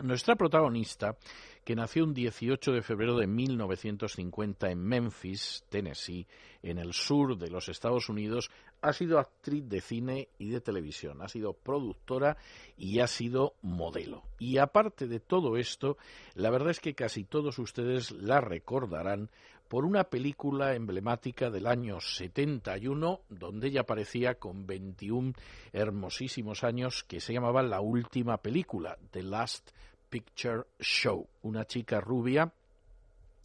Nuestra 0.00 0.36
protagonista, 0.36 1.16
que 1.64 1.74
nació 1.74 2.04
un 2.04 2.14
18 2.14 2.72
de 2.72 2.82
febrero 2.82 3.16
de 3.16 3.26
1950 3.26 4.70
en 4.70 4.78
Memphis, 4.78 5.64
Tennessee, 5.68 6.26
en 6.62 6.78
el 6.78 6.92
sur 6.92 7.36
de 7.36 7.50
los 7.50 7.68
Estados 7.68 8.08
Unidos, 8.08 8.48
ha 8.80 8.92
sido 8.92 9.18
actriz 9.18 9.68
de 9.68 9.80
cine 9.80 10.28
y 10.38 10.50
de 10.50 10.60
televisión, 10.60 11.20
ha 11.20 11.28
sido 11.28 11.52
productora 11.52 12.36
y 12.76 13.00
ha 13.00 13.08
sido 13.08 13.54
modelo. 13.60 14.22
Y 14.38 14.58
aparte 14.58 15.08
de 15.08 15.18
todo 15.18 15.56
esto, 15.56 15.98
la 16.34 16.50
verdad 16.50 16.70
es 16.70 16.80
que 16.80 16.94
casi 16.94 17.24
todos 17.24 17.58
ustedes 17.58 18.12
la 18.12 18.40
recordarán 18.40 19.30
por 19.68 19.84
una 19.84 20.04
película 20.04 20.74
emblemática 20.74 21.50
del 21.50 21.66
año 21.66 22.00
71, 22.00 23.20
donde 23.28 23.68
ella 23.68 23.82
aparecía 23.82 24.36
con 24.36 24.66
21 24.66 25.34
hermosísimos 25.72 26.64
años, 26.64 27.04
que 27.04 27.20
se 27.20 27.34
llamaba 27.34 27.62
La 27.62 27.80
Última 27.80 28.38
Película, 28.38 28.98
The 29.10 29.22
Last 29.22 29.70
Picture 30.08 30.62
Show. 30.80 31.26
Una 31.42 31.66
chica 31.66 32.00
rubia, 32.00 32.50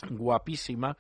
guapísima, 0.10 0.98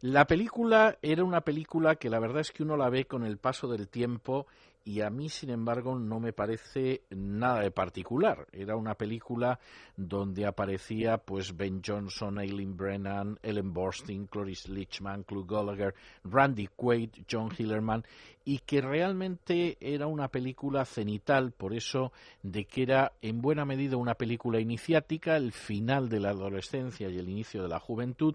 La 0.00 0.26
película 0.26 0.96
era 1.02 1.22
una 1.24 1.42
película 1.42 1.96
que 1.96 2.08
la 2.10 2.20
verdad 2.20 2.40
es 2.40 2.52
que 2.52 2.62
uno 2.62 2.76
la 2.76 2.90
ve 2.90 3.04
con 3.04 3.24
el 3.24 3.36
paso 3.36 3.68
del 3.68 3.88
tiempo 3.88 4.46
y 4.84 5.00
a 5.00 5.08
mí, 5.08 5.30
sin 5.30 5.48
embargo, 5.48 5.98
no 5.98 6.20
me 6.20 6.34
parece 6.34 7.02
nada 7.10 7.60
de 7.60 7.70
particular. 7.70 8.46
Era 8.52 8.76
una 8.76 8.94
película 8.94 9.58
donde 9.96 10.44
aparecía 10.44 11.16
pues 11.16 11.56
Ben 11.56 11.80
Johnson, 11.84 12.38
Aileen 12.38 12.76
Brennan, 12.76 13.38
Ellen 13.42 13.72
Borstein, 13.72 14.26
Cloris 14.26 14.68
Leachman, 14.68 15.22
Clu 15.22 15.46
Gallagher, 15.46 15.94
Randy 16.24 16.68
Quaid, 16.76 17.10
John 17.30 17.50
Hillerman 17.56 18.04
y 18.44 18.58
que 18.58 18.82
realmente 18.82 19.78
era 19.80 20.06
una 20.06 20.28
película 20.28 20.84
cenital, 20.84 21.52
por 21.52 21.72
eso 21.72 22.12
de 22.42 22.66
que 22.66 22.82
era 22.82 23.12
en 23.22 23.40
buena 23.40 23.64
medida 23.64 23.96
una 23.96 24.16
película 24.16 24.60
iniciática, 24.60 25.36
el 25.36 25.52
final 25.52 26.10
de 26.10 26.20
la 26.20 26.30
adolescencia 26.30 27.08
y 27.08 27.16
el 27.16 27.30
inicio 27.30 27.62
de 27.62 27.68
la 27.68 27.80
juventud, 27.80 28.34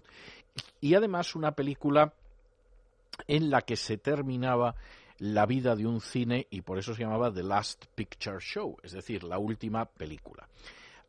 y 0.80 0.94
además 0.94 1.36
una 1.36 1.52
película 1.52 2.12
en 3.28 3.50
la 3.50 3.62
que 3.62 3.76
se 3.76 3.98
terminaba 3.98 4.74
la 5.20 5.44
vida 5.44 5.76
de 5.76 5.86
un 5.86 6.00
cine 6.00 6.46
y 6.50 6.62
por 6.62 6.78
eso 6.78 6.94
se 6.94 7.02
llamaba 7.02 7.32
The 7.32 7.42
Last 7.42 7.84
Picture 7.94 8.38
Show, 8.40 8.78
es 8.82 8.92
decir, 8.92 9.22
la 9.22 9.38
última 9.38 9.84
película. 9.84 10.48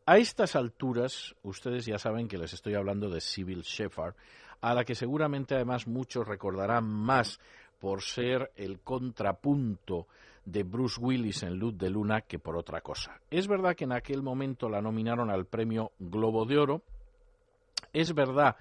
A 0.06 0.18
estas 0.18 0.58
alturas, 0.58 1.34
ustedes 1.44 1.86
ya 1.86 1.98
saben 1.98 2.28
que 2.28 2.38
les 2.38 2.54
estoy 2.54 2.76
hablando 2.76 3.10
de 3.10 3.22
Sybil 3.22 3.62
Shepherd, 3.62 4.16
a 4.60 4.74
la 4.74 4.84
que 4.84 4.96
seguramente 4.96 5.56
además 5.56 5.88
muchos 5.88 6.28
recordarán 6.28 6.84
más 6.86 7.40
por 7.80 8.02
ser 8.02 8.52
el 8.58 8.82
contrapunto 8.82 10.08
de 10.44 10.64
Bruce 10.64 11.00
Willis 11.00 11.44
en 11.44 11.58
Luz 11.58 11.78
de 11.78 11.90
Luna 11.90 12.22
que 12.22 12.38
por 12.38 12.58
otra 12.58 12.82
cosa. 12.82 13.22
Es 13.30 13.48
verdad 13.48 13.76
que 13.76 13.86
en 13.86 13.94
aquel 13.94 14.22
momento 14.22 14.68
la 14.68 14.82
nominaron 14.82 15.30
al 15.30 15.46
premio 15.46 15.94
Globo 16.00 16.46
de 16.46 16.58
Oro, 16.58 16.82
es 17.94 18.14
verdad 18.14 18.58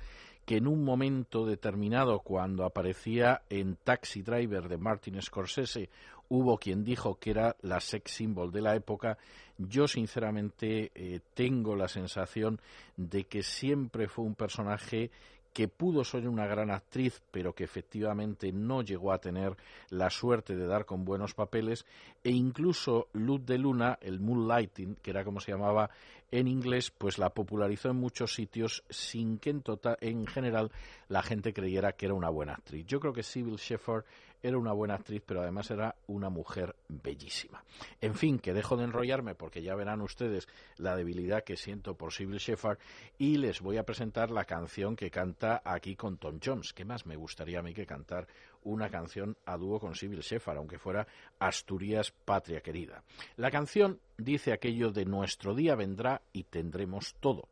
que 0.50 0.56
en 0.56 0.66
un 0.66 0.82
momento 0.82 1.46
determinado, 1.46 2.18
cuando 2.18 2.64
aparecía 2.64 3.42
en 3.50 3.76
Taxi 3.76 4.22
Driver 4.22 4.68
de 4.68 4.78
Martin 4.78 5.22
Scorsese, 5.22 5.90
hubo 6.28 6.58
quien 6.58 6.82
dijo 6.82 7.20
que 7.20 7.30
era 7.30 7.54
la 7.62 7.78
sex 7.78 8.10
symbol 8.10 8.50
de 8.50 8.60
la 8.60 8.74
época, 8.74 9.16
yo 9.58 9.86
sinceramente 9.86 10.90
eh, 10.92 11.20
tengo 11.34 11.76
la 11.76 11.86
sensación 11.86 12.60
de 12.96 13.26
que 13.26 13.44
siempre 13.44 14.08
fue 14.08 14.24
un 14.24 14.34
personaje 14.34 15.12
que 15.52 15.68
pudo 15.68 16.04
ser 16.04 16.28
una 16.28 16.46
gran 16.46 16.70
actriz, 16.70 17.22
pero 17.30 17.54
que 17.54 17.64
efectivamente 17.64 18.52
no 18.52 18.82
llegó 18.82 19.12
a 19.12 19.20
tener 19.20 19.56
la 19.88 20.10
suerte 20.10 20.54
de 20.56 20.66
dar 20.66 20.84
con 20.84 21.04
buenos 21.04 21.34
papeles, 21.34 21.86
e 22.22 22.30
incluso 22.30 23.08
Luz 23.12 23.44
de 23.44 23.58
Luna, 23.58 23.98
el 24.00 24.20
Moonlighting, 24.20 24.96
que 24.96 25.10
era 25.10 25.24
como 25.24 25.40
se 25.40 25.52
llamaba 25.52 25.90
en 26.30 26.46
inglés, 26.46 26.92
pues 26.96 27.18
la 27.18 27.30
popularizó 27.30 27.90
en 27.90 27.96
muchos 27.96 28.34
sitios 28.34 28.84
sin 28.88 29.38
que 29.38 29.50
en, 29.50 29.62
total, 29.62 29.96
en 30.00 30.26
general 30.26 30.70
la 31.08 31.22
gente 31.22 31.52
creyera 31.52 31.92
que 31.92 32.06
era 32.06 32.14
una 32.14 32.30
buena 32.30 32.54
actriz. 32.54 32.86
Yo 32.86 33.00
creo 33.00 33.12
que 33.12 33.24
Sybil 33.24 33.56
Shepherd 33.56 34.04
era 34.42 34.58
una 34.58 34.72
buena 34.72 34.94
actriz, 34.94 35.22
pero 35.24 35.42
además 35.42 35.70
era 35.70 35.96
una 36.06 36.30
mujer 36.30 36.74
bellísima. 36.88 37.62
En 38.00 38.14
fin, 38.14 38.38
que 38.38 38.54
dejo 38.54 38.76
de 38.76 38.84
enrollarme 38.84 39.34
porque 39.34 39.62
ya 39.62 39.74
verán 39.74 40.00
ustedes 40.00 40.48
la 40.76 40.96
debilidad 40.96 41.44
que 41.44 41.56
siento 41.56 41.94
por 41.94 42.12
Sybil 42.12 42.38
Shepherd 42.38 42.78
y 43.18 43.36
les 43.36 43.60
voy 43.60 43.76
a 43.76 43.84
presentar 43.84 44.30
la 44.30 44.44
canción 44.44 44.96
que 44.96 45.10
canta 45.10 45.60
aquí 45.64 45.96
con 45.96 46.16
Tom 46.16 46.38
Jones. 46.42 46.72
¿Qué 46.72 46.84
más 46.84 47.06
me 47.06 47.16
gustaría 47.16 47.60
a 47.60 47.62
mí 47.62 47.74
que 47.74 47.86
cantar 47.86 48.26
una 48.64 48.90
canción 48.90 49.36
a 49.46 49.56
dúo 49.56 49.78
con 49.78 49.94
Sybil 49.94 50.20
Shepherd, 50.20 50.58
aunque 50.58 50.78
fuera 50.78 51.06
Asturias, 51.38 52.12
patria 52.24 52.60
querida? 52.60 53.02
La 53.36 53.50
canción 53.50 54.00
dice 54.16 54.52
aquello 54.52 54.90
de 54.90 55.04
nuestro 55.04 55.54
día 55.54 55.74
vendrá 55.74 56.22
y 56.32 56.44
tendremos 56.44 57.14
todo. 57.20 57.48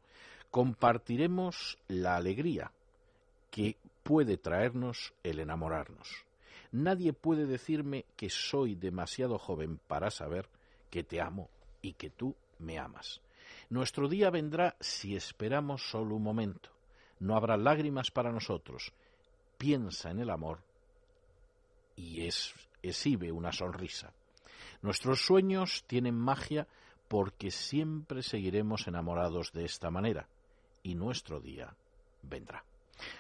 Compartiremos 0.51 1.79
la 1.89 2.17
alegría 2.17 2.73
que 3.51 3.77
puede 4.03 4.39
traernos 4.39 5.13
el 5.23 5.41
enamorarnos. 5.41 6.28
Nadie 6.73 7.13
puede 7.13 7.47
decirme 7.47 8.05
que 8.17 8.31
soy 8.31 8.75
demasiado 8.75 9.39
joven 9.39 9.79
para 9.87 10.11
saber 10.11 10.49
que 10.91 11.03
te 11.03 11.21
amo 11.21 11.49
y 11.83 11.95
que 11.95 12.11
tú 12.11 12.35
me 12.59 12.79
amas. 12.79 13.21
Nuestro 13.71 14.09
día 14.09 14.31
vendrá 14.31 14.77
si 14.81 15.17
esperamos 15.17 15.91
solo 15.91 16.17
un 16.17 16.23
momento. 16.23 16.71
No 17.21 17.37
habrá 17.37 17.57
lágrimas 17.57 18.11
para 18.11 18.33
nosotros. 18.33 18.93
Piensa 19.57 20.11
en 20.11 20.21
el 20.21 20.31
amor 20.31 20.61
y 21.97 22.27
es, 22.27 22.55
exhibe 22.83 23.33
una 23.33 23.53
sonrisa. 23.53 24.13
Nuestros 24.83 25.25
sueños 25.25 25.85
tienen 25.87 26.15
magia 26.15 26.69
porque 27.09 27.51
siempre 27.51 28.23
seguiremos 28.23 28.87
enamorados 28.87 29.53
de 29.53 29.65
esta 29.65 29.91
manera 29.91 30.29
y 30.83 30.95
nuestro 30.95 31.41
día 31.41 31.75
vendrá. 32.23 32.65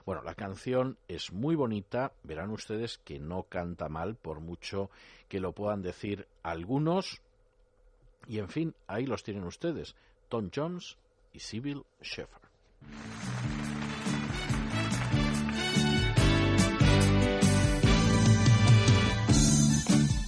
Bueno, 0.04 0.22
la 0.22 0.34
canción 0.34 0.98
es 1.08 1.32
muy 1.32 1.54
bonita, 1.54 2.12
verán 2.22 2.50
ustedes 2.50 2.98
que 2.98 3.18
no 3.18 3.44
canta 3.44 3.88
mal, 3.88 4.16
por 4.16 4.40
mucho 4.40 4.90
que 5.28 5.40
lo 5.40 5.52
puedan 5.52 5.82
decir 5.82 6.26
algunos. 6.42 7.20
Y 8.26 8.38
en 8.38 8.48
fin, 8.48 8.74
ahí 8.86 9.06
los 9.06 9.22
tienen 9.22 9.44
ustedes, 9.44 9.94
Tom 10.28 10.50
Jones 10.54 10.96
y 11.32 11.40
Sybil 11.40 11.84
Shepherd. 12.02 12.48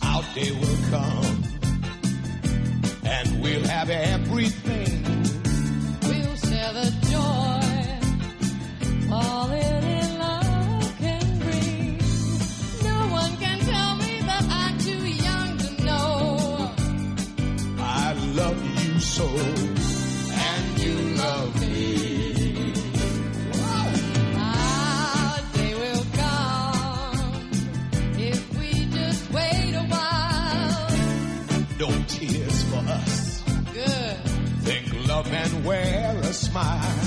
Our 0.03 0.25
day 0.35 0.51
will 0.53 0.77
come, 0.91 1.45
and 3.05 3.43
we'll 3.43 3.67
have 3.67 3.91
everything. 3.91 5.20
soul, 19.21 19.41
and 20.49 20.79
you 20.83 20.95
love 21.17 21.61
me. 21.61 21.71
No 31.79 31.89
tears 32.09 32.63
for 32.65 32.83
us. 32.99 33.43
Good. 33.73 34.17
Think 34.67 35.09
love 35.09 35.33
and 35.33 35.65
wear 35.65 36.15
a 36.21 36.33
smile. 36.33 36.99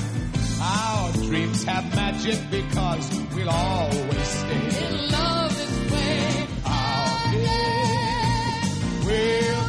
Our 0.59 1.11
dreams 1.28 1.64
have 1.66 1.95
magic 1.95 2.39
because 2.49 3.05
we'll 3.36 3.51
always 3.51 4.28
stay 4.28 4.86
in 4.88 5.11
love 5.11 5.55
this 5.55 5.91
way. 5.91 6.47
our 6.66 7.32
day 7.34 8.61
will. 9.05 9.62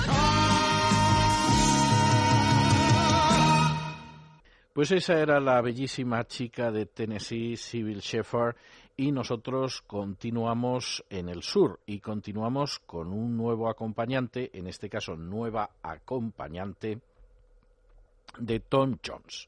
Pues 4.74 4.90
esa 4.90 5.20
era 5.20 5.38
la 5.38 5.60
bellísima 5.60 6.26
chica 6.26 6.72
de 6.72 6.86
Tennessee, 6.86 7.56
Sybil 7.56 8.00
Shepherd, 8.00 8.56
y 8.96 9.12
nosotros 9.12 9.82
continuamos 9.82 11.04
en 11.08 11.28
el 11.28 11.44
sur 11.44 11.78
y 11.86 12.00
continuamos 12.00 12.80
con 12.80 13.12
un 13.12 13.36
nuevo 13.36 13.68
acompañante, 13.68 14.50
en 14.52 14.66
este 14.66 14.90
caso 14.90 15.14
nueva 15.14 15.70
acompañante 15.80 16.98
de 18.36 18.58
Tom 18.58 18.98
Jones. 19.06 19.46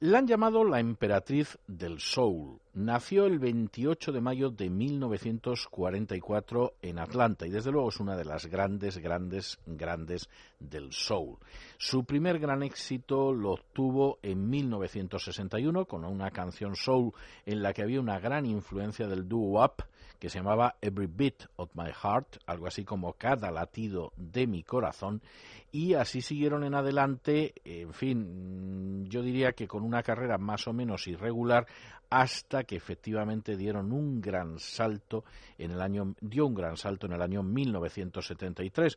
La 0.00 0.18
han 0.18 0.28
llamado 0.28 0.62
la 0.62 0.78
emperatriz 0.78 1.58
del 1.66 1.98
soul. 1.98 2.60
Nació 2.72 3.26
el 3.26 3.40
28 3.40 4.12
de 4.12 4.20
mayo 4.20 4.50
de 4.50 4.70
1944 4.70 6.74
en 6.82 7.00
Atlanta 7.00 7.48
y 7.48 7.50
desde 7.50 7.72
luego 7.72 7.88
es 7.88 7.98
una 7.98 8.16
de 8.16 8.24
las 8.24 8.46
grandes, 8.46 8.98
grandes, 8.98 9.58
grandes 9.66 10.28
del 10.60 10.92
soul. 10.92 11.38
Su 11.78 12.04
primer 12.04 12.38
gran 12.38 12.62
éxito 12.62 13.32
lo 13.32 13.54
obtuvo 13.54 14.20
en 14.22 14.48
1961 14.48 15.86
con 15.86 16.04
una 16.04 16.30
canción 16.30 16.76
soul 16.76 17.10
en 17.44 17.60
la 17.60 17.72
que 17.72 17.82
había 17.82 17.98
una 17.98 18.20
gran 18.20 18.46
influencia 18.46 19.08
del 19.08 19.28
doo-wop 19.28 19.82
que 20.18 20.28
se 20.28 20.38
llamaba 20.38 20.76
Every 20.80 21.06
Beat 21.06 21.46
of 21.56 21.70
My 21.74 21.90
Heart, 21.90 22.38
algo 22.46 22.66
así 22.66 22.84
como 22.84 23.12
cada 23.14 23.50
latido 23.50 24.12
de 24.16 24.46
mi 24.46 24.62
corazón, 24.62 25.22
y 25.70 25.94
así 25.94 26.22
siguieron 26.22 26.64
en 26.64 26.74
adelante, 26.74 27.54
en 27.64 27.92
fin, 27.92 29.06
yo 29.08 29.22
diría 29.22 29.52
que 29.52 29.68
con 29.68 29.82
una 29.82 30.02
carrera 30.02 30.38
más 30.38 30.66
o 30.66 30.72
menos 30.72 31.06
irregular 31.06 31.66
hasta 32.10 32.64
que 32.64 32.76
efectivamente 32.76 33.56
dieron 33.56 33.92
un 33.92 34.20
gran 34.20 34.58
salto 34.58 35.24
en 35.58 35.72
el 35.72 35.80
año 35.80 36.14
dio 36.20 36.46
un 36.46 36.54
gran 36.54 36.76
salto 36.76 37.06
en 37.06 37.12
el 37.12 37.20
año 37.20 37.42
1973 37.42 38.96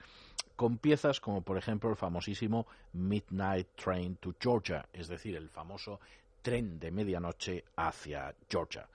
con 0.56 0.78
piezas 0.78 1.20
como 1.20 1.42
por 1.42 1.58
ejemplo 1.58 1.90
el 1.90 1.98
famosísimo 1.98 2.68
Midnight 2.94 3.70
Train 3.76 4.16
to 4.18 4.36
Georgia, 4.40 4.88
es 4.94 5.08
decir, 5.08 5.36
el 5.36 5.50
famoso 5.50 6.00
tren 6.42 6.80
de 6.80 6.92
medianoche 6.92 7.64
hacia 7.76 8.34
Georgia. 8.50 8.88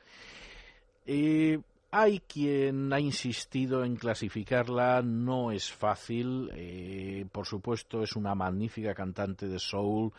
Eh, 1.05 1.61
hay 1.99 2.21
quien 2.21 2.93
ha 2.93 3.01
insistido 3.01 3.83
en 3.83 3.97
clasificarla, 3.97 5.01
no 5.01 5.51
es 5.51 5.73
fácil, 5.73 6.51
eh, 6.53 7.25
por 7.33 7.47
supuesto 7.47 8.03
es 8.03 8.17
una 8.17 8.35
magnífica 8.35 8.95
cantante 8.95 9.49
de 9.49 9.59
soul, 9.59 10.13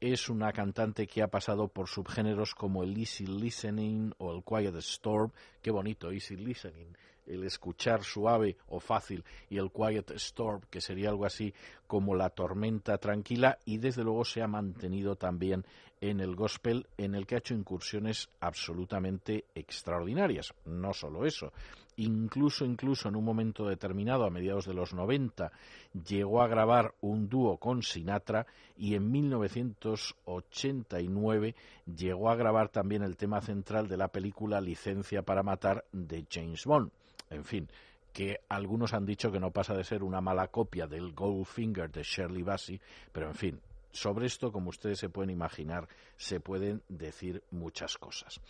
es 0.00 0.28
una 0.28 0.52
cantante 0.52 1.08
que 1.08 1.22
ha 1.22 1.26
pasado 1.26 1.66
por 1.66 1.88
subgéneros 1.88 2.54
como 2.54 2.84
el 2.84 2.96
easy 2.96 3.26
listening 3.26 4.12
o 4.18 4.32
el 4.32 4.44
quiet 4.44 4.76
storm, 4.76 5.32
qué 5.60 5.72
bonito, 5.72 6.12
easy 6.12 6.36
listening, 6.36 6.94
el 7.26 7.42
escuchar 7.42 8.04
suave 8.04 8.56
o 8.68 8.78
fácil 8.78 9.24
y 9.50 9.58
el 9.58 9.72
quiet 9.72 10.12
storm, 10.12 10.60
que 10.70 10.80
sería 10.80 11.08
algo 11.08 11.26
así 11.26 11.52
como 11.88 12.14
la 12.14 12.30
tormenta 12.30 12.98
tranquila 12.98 13.58
y 13.64 13.78
desde 13.78 14.04
luego 14.04 14.24
se 14.24 14.40
ha 14.40 14.46
mantenido 14.46 15.16
también 15.16 15.64
en 16.10 16.20
el 16.20 16.36
gospel 16.36 16.86
en 16.98 17.14
el 17.14 17.26
que 17.26 17.36
ha 17.36 17.38
hecho 17.38 17.54
incursiones 17.54 18.28
absolutamente 18.40 19.46
extraordinarias. 19.54 20.52
No 20.66 20.92
solo 20.92 21.24
eso, 21.24 21.54
incluso 21.96 22.66
incluso 22.66 23.08
en 23.08 23.16
un 23.16 23.24
momento 23.24 23.66
determinado 23.66 24.26
a 24.26 24.30
mediados 24.30 24.66
de 24.66 24.74
los 24.74 24.92
90 24.92 25.50
llegó 26.06 26.42
a 26.42 26.48
grabar 26.48 26.92
un 27.00 27.30
dúo 27.30 27.56
con 27.56 27.82
Sinatra 27.82 28.46
y 28.76 28.96
en 28.96 29.10
1989 29.10 31.54
llegó 31.96 32.28
a 32.28 32.36
grabar 32.36 32.68
también 32.68 33.02
el 33.02 33.16
tema 33.16 33.40
central 33.40 33.88
de 33.88 33.96
la 33.96 34.08
película 34.08 34.60
Licencia 34.60 35.22
para 35.22 35.42
matar 35.42 35.86
de 35.90 36.26
James 36.30 36.66
Bond. 36.66 36.90
En 37.30 37.44
fin, 37.44 37.66
que 38.12 38.40
algunos 38.50 38.92
han 38.92 39.06
dicho 39.06 39.32
que 39.32 39.40
no 39.40 39.52
pasa 39.52 39.74
de 39.74 39.84
ser 39.84 40.02
una 40.02 40.20
mala 40.20 40.48
copia 40.48 40.86
del 40.86 41.14
Goldfinger 41.14 41.90
de 41.90 42.02
Shirley 42.02 42.42
Bassey, 42.42 42.78
pero 43.10 43.28
en 43.28 43.34
fin, 43.34 43.58
sobre 43.94 44.26
esto, 44.26 44.52
como 44.52 44.70
ustedes 44.70 44.98
se 44.98 45.08
pueden 45.08 45.30
imaginar, 45.30 45.88
se 46.16 46.40
pueden 46.40 46.82
decir 46.88 47.42
muchas 47.50 47.96
cosas. 47.96 48.40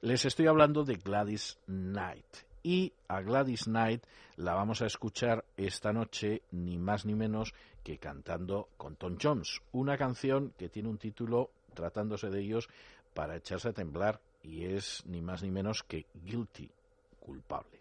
Les 0.00 0.24
estoy 0.24 0.46
hablando 0.46 0.82
de 0.82 0.96
Gladys 0.96 1.58
Knight. 1.66 2.26
Y 2.62 2.94
a 3.08 3.20
Gladys 3.20 3.64
Knight 3.64 4.02
la 4.36 4.54
vamos 4.54 4.80
a 4.80 4.86
escuchar 4.86 5.44
esta 5.56 5.92
noche, 5.92 6.42
ni 6.50 6.78
más 6.78 7.04
ni 7.04 7.14
menos 7.14 7.52
que 7.82 7.98
cantando 7.98 8.70
con 8.78 8.96
Tom 8.96 9.18
Jones. 9.22 9.60
Una 9.72 9.98
canción 9.98 10.54
que 10.56 10.70
tiene 10.70 10.88
un 10.88 10.96
título, 10.96 11.50
tratándose 11.74 12.30
de 12.30 12.40
ellos, 12.40 12.68
para 13.12 13.36
echarse 13.36 13.68
a 13.68 13.72
temblar, 13.74 14.20
y 14.42 14.64
es 14.64 15.04
ni 15.06 15.20
más 15.20 15.42
ni 15.42 15.50
menos 15.50 15.82
que 15.82 16.06
Guilty, 16.14 16.70
culpable. 17.20 17.78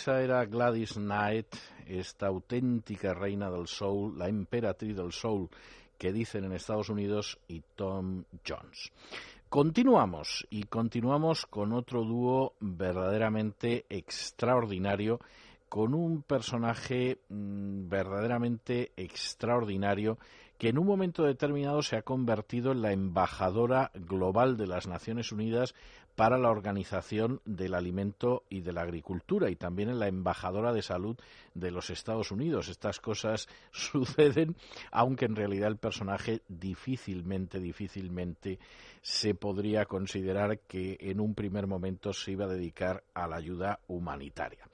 Esa 0.00 0.22
era 0.22 0.46
Gladys 0.46 0.94
Knight, 0.94 1.54
esta 1.86 2.28
auténtica 2.28 3.12
reina 3.12 3.50
del 3.50 3.66
soul, 3.66 4.16
la 4.18 4.28
emperatriz 4.28 4.96
del 4.96 5.12
soul 5.12 5.50
que 5.98 6.10
dicen 6.10 6.44
en 6.44 6.52
Estados 6.52 6.88
Unidos, 6.88 7.38
y 7.48 7.60
Tom 7.76 8.24
Jones. 8.48 8.92
Continuamos 9.50 10.46
y 10.48 10.62
continuamos 10.62 11.44
con 11.44 11.74
otro 11.74 12.02
dúo 12.02 12.54
verdaderamente 12.60 13.84
extraordinario, 13.90 15.20
con 15.68 15.92
un 15.92 16.22
personaje 16.22 17.18
mm, 17.28 17.90
verdaderamente 17.90 18.92
extraordinario 18.96 20.16
que 20.56 20.68
en 20.68 20.78
un 20.78 20.86
momento 20.86 21.24
determinado 21.24 21.82
se 21.82 21.96
ha 21.96 22.02
convertido 22.02 22.72
en 22.72 22.80
la 22.80 22.92
embajadora 22.92 23.90
global 23.94 24.56
de 24.56 24.66
las 24.66 24.86
Naciones 24.86 25.32
Unidas 25.32 25.74
para 26.16 26.38
la 26.38 26.50
Organización 26.50 27.40
del 27.44 27.74
Alimento 27.74 28.44
y 28.48 28.60
de 28.60 28.72
la 28.72 28.82
Agricultura 28.82 29.50
y 29.50 29.56
también 29.56 29.88
en 29.88 29.98
la 29.98 30.08
embajadora 30.08 30.72
de 30.72 30.82
salud 30.82 31.16
de 31.54 31.70
los 31.70 31.90
Estados 31.90 32.30
Unidos. 32.30 32.68
Estas 32.68 33.00
cosas 33.00 33.48
suceden, 33.70 34.56
aunque 34.90 35.24
en 35.24 35.36
realidad 35.36 35.68
el 35.68 35.78
personaje 35.78 36.42
difícilmente, 36.48 37.60
difícilmente 37.60 38.58
se 39.02 39.34
podría 39.34 39.86
considerar 39.86 40.58
que 40.60 40.98
en 41.00 41.20
un 41.20 41.34
primer 41.34 41.66
momento 41.66 42.12
se 42.12 42.32
iba 42.32 42.44
a 42.44 42.48
dedicar 42.48 43.02
a 43.14 43.26
la 43.26 43.36
ayuda 43.36 43.80
humanitaria. 43.88 44.68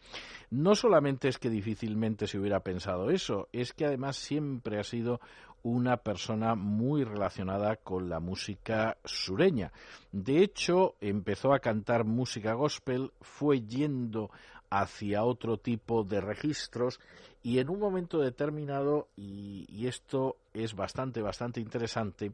No 0.51 0.75
solamente 0.75 1.29
es 1.29 1.39
que 1.39 1.51
difícilmente 1.51 2.27
se 2.27 2.39
hubiera 2.39 2.61
pensado 2.61 3.11
eso, 3.11 3.49
es 3.53 3.73
que 3.73 3.87
además 3.87 4.17
siempre 4.17 4.79
ha 4.79 4.85
sido 4.85 5.21
una 5.67 5.97
persona 5.97 6.55
muy 6.55 7.03
relacionada 7.03 7.75
con 7.75 8.09
la 8.09 8.21
música 8.21 8.99
sureña. 9.05 9.73
De 10.13 10.41
hecho, 10.41 10.95
empezó 11.01 11.53
a 11.53 11.59
cantar 11.59 12.05
música 12.05 12.55
gospel, 12.55 13.11
fue 13.21 13.63
yendo 13.63 14.31
hacia 14.71 15.25
otro 15.25 15.59
tipo 15.59 16.05
de 16.05 16.21
registros 16.21 17.01
y 17.43 17.59
en 17.59 17.69
un 17.69 17.81
momento 17.81 18.21
determinado, 18.21 19.09
y, 19.17 19.89
esto 19.89 20.37
es 20.55 20.77
bastante, 20.77 21.21
bastante 21.21 21.61
interesante, 21.61 22.31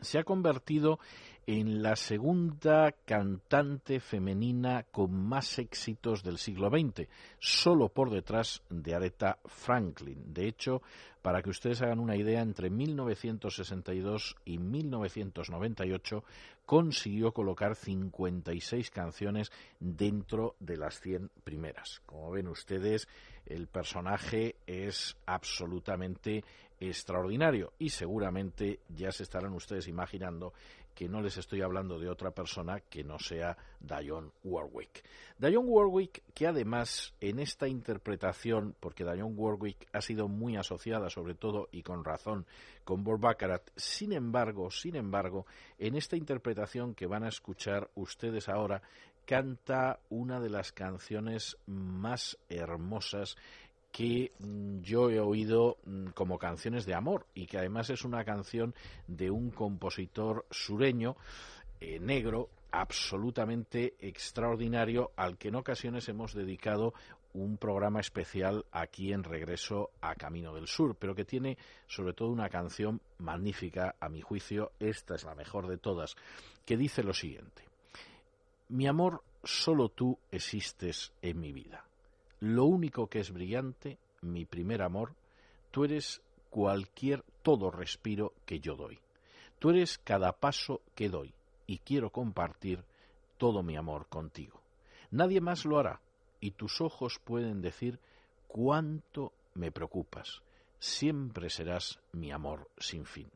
se 0.00 0.18
ha 0.18 0.24
convertido 0.24 0.98
en 1.46 1.82
la 1.82 1.94
segunda 1.94 2.92
cantante 3.04 4.00
femenina 4.00 4.84
con 4.90 5.12
más 5.12 5.58
éxitos 5.58 6.22
del 6.22 6.38
siglo 6.38 6.70
XX, 6.70 7.06
solo 7.38 7.90
por 7.90 8.10
detrás 8.10 8.62
de 8.70 8.94
Aretha 8.94 9.38
Franklin. 9.44 10.32
De 10.32 10.48
hecho, 10.48 10.80
para 11.24 11.40
que 11.40 11.48
ustedes 11.48 11.80
hagan 11.80 12.00
una 12.00 12.16
idea, 12.16 12.42
entre 12.42 12.68
1962 12.68 14.36
y 14.44 14.58
1998 14.58 16.22
consiguió 16.66 17.32
colocar 17.32 17.76
56 17.76 18.90
canciones 18.90 19.50
dentro 19.80 20.54
de 20.60 20.76
las 20.76 21.00
100 21.00 21.30
primeras. 21.42 22.02
Como 22.04 22.30
ven 22.30 22.46
ustedes, 22.46 23.08
el 23.46 23.68
personaje 23.68 24.56
es 24.66 25.16
absolutamente 25.24 26.44
extraordinario 26.78 27.72
y 27.78 27.88
seguramente 27.88 28.80
ya 28.94 29.10
se 29.10 29.22
estarán 29.22 29.54
ustedes 29.54 29.88
imaginando 29.88 30.52
que 30.94 31.08
no 31.08 31.20
les 31.20 31.36
estoy 31.36 31.62
hablando 31.62 31.98
de 31.98 32.08
otra 32.08 32.30
persona 32.30 32.80
que 32.80 33.04
no 33.04 33.18
sea 33.18 33.56
Dionne 33.80 34.30
Warwick. 34.44 35.04
Dionne 35.38 35.68
Warwick, 35.68 36.22
que 36.32 36.46
además 36.46 37.14
en 37.20 37.38
esta 37.38 37.68
interpretación, 37.68 38.74
porque 38.80 39.04
Dionne 39.04 39.34
Warwick 39.34 39.88
ha 39.92 40.00
sido 40.00 40.28
muy 40.28 40.56
asociada, 40.56 41.10
sobre 41.10 41.34
todo 41.34 41.68
y 41.72 41.82
con 41.82 42.04
razón, 42.04 42.46
con 42.84 43.02
Bob 43.02 43.20
Baccarat, 43.20 43.70
sin 43.76 44.12
embargo, 44.12 44.70
sin 44.70 44.96
embargo, 44.96 45.46
en 45.78 45.96
esta 45.96 46.16
interpretación 46.16 46.94
que 46.94 47.06
van 47.06 47.24
a 47.24 47.28
escuchar 47.28 47.90
ustedes 47.94 48.48
ahora, 48.48 48.82
canta 49.24 50.00
una 50.10 50.38
de 50.38 50.50
las 50.50 50.72
canciones 50.72 51.56
más 51.66 52.38
hermosas 52.48 53.36
que 53.94 54.32
mm, 54.40 54.80
yo 54.80 55.08
he 55.08 55.20
oído 55.20 55.78
mm, 55.84 56.08
como 56.08 56.36
canciones 56.36 56.84
de 56.84 56.96
amor 56.96 57.28
y 57.32 57.46
que 57.46 57.58
además 57.58 57.90
es 57.90 58.04
una 58.04 58.24
canción 58.24 58.74
de 59.06 59.30
un 59.30 59.52
compositor 59.52 60.46
sureño 60.50 61.16
eh, 61.80 62.00
negro 62.00 62.48
absolutamente 62.72 63.94
extraordinario 64.00 65.12
al 65.14 65.38
que 65.38 65.46
en 65.46 65.54
ocasiones 65.54 66.08
hemos 66.08 66.34
dedicado 66.34 66.92
un 67.34 67.56
programa 67.56 68.00
especial 68.00 68.64
aquí 68.72 69.12
en 69.12 69.22
Regreso 69.22 69.90
a 70.00 70.16
Camino 70.16 70.52
del 70.52 70.66
Sur, 70.66 70.96
pero 70.96 71.14
que 71.14 71.24
tiene 71.24 71.56
sobre 71.86 72.14
todo 72.14 72.30
una 72.30 72.48
canción 72.48 73.00
magnífica, 73.18 73.94
a 74.00 74.08
mi 74.08 74.22
juicio, 74.22 74.72
esta 74.80 75.14
es 75.14 75.22
la 75.22 75.36
mejor 75.36 75.68
de 75.68 75.78
todas, 75.78 76.16
que 76.66 76.76
dice 76.76 77.04
lo 77.04 77.14
siguiente. 77.14 77.62
Mi 78.70 78.88
amor, 78.88 79.22
solo 79.44 79.88
tú 79.88 80.18
existes 80.32 81.12
en 81.22 81.38
mi 81.38 81.52
vida 81.52 81.83
lo 82.44 82.66
único 82.66 83.06
que 83.06 83.20
es 83.20 83.32
brillante, 83.32 83.96
mi 84.20 84.44
primer 84.44 84.82
amor, 84.82 85.14
tú 85.70 85.84
eres 85.84 86.20
cualquier 86.50 87.24
todo 87.42 87.70
respiro 87.70 88.34
que 88.44 88.60
yo 88.60 88.76
doy. 88.76 88.98
Tú 89.58 89.70
eres 89.70 89.96
cada 89.96 90.30
paso 90.32 90.82
que 90.94 91.08
doy 91.08 91.32
y 91.66 91.78
quiero 91.78 92.10
compartir 92.10 92.84
todo 93.38 93.62
mi 93.62 93.78
amor 93.78 94.08
contigo. 94.08 94.60
Nadie 95.10 95.40
más 95.40 95.64
lo 95.64 95.78
hará 95.78 96.02
y 96.38 96.50
tus 96.50 96.82
ojos 96.82 97.18
pueden 97.18 97.62
decir 97.62 97.98
cuánto 98.46 99.32
me 99.54 99.72
preocupas. 99.72 100.42
Siempre 100.78 101.48
serás 101.48 101.98
mi 102.12 102.30
amor 102.30 102.68
sin 102.76 103.06
fin. 103.06 103.30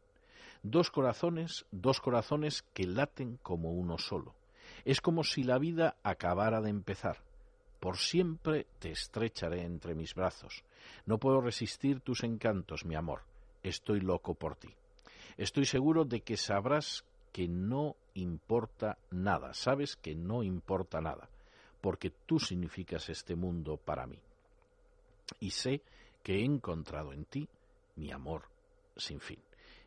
Dos 0.62 0.90
corazones, 0.90 1.64
dos 1.70 2.02
corazones 2.02 2.62
que 2.74 2.86
laten 2.86 3.38
como 3.38 3.72
uno 3.72 3.96
solo. 3.96 4.34
Es 4.84 5.00
como 5.00 5.24
si 5.24 5.44
la 5.44 5.56
vida 5.56 5.96
acabara 6.02 6.60
de 6.60 6.68
empezar 6.68 7.26
por 7.80 7.96
siempre 7.96 8.66
te 8.78 8.90
estrecharé 8.90 9.62
entre 9.62 9.94
mis 9.94 10.14
brazos. 10.14 10.64
No 11.06 11.18
puedo 11.18 11.40
resistir 11.40 12.00
tus 12.00 12.24
encantos, 12.24 12.84
mi 12.84 12.94
amor. 12.94 13.22
Estoy 13.62 14.00
loco 14.00 14.34
por 14.34 14.56
ti. 14.56 14.74
Estoy 15.36 15.66
seguro 15.66 16.04
de 16.04 16.20
que 16.20 16.36
sabrás 16.36 17.04
que 17.32 17.48
no 17.48 17.96
importa 18.14 18.98
nada. 19.10 19.54
Sabes 19.54 19.96
que 19.96 20.14
no 20.14 20.42
importa 20.42 21.00
nada, 21.00 21.28
porque 21.80 22.10
tú 22.10 22.40
significas 22.40 23.08
este 23.08 23.36
mundo 23.36 23.76
para 23.76 24.06
mí. 24.06 24.18
Y 25.40 25.50
sé 25.50 25.82
que 26.22 26.40
he 26.40 26.44
encontrado 26.44 27.12
en 27.12 27.24
ti 27.24 27.48
mi 27.96 28.10
amor 28.10 28.44
sin 28.96 29.20
fin. 29.20 29.40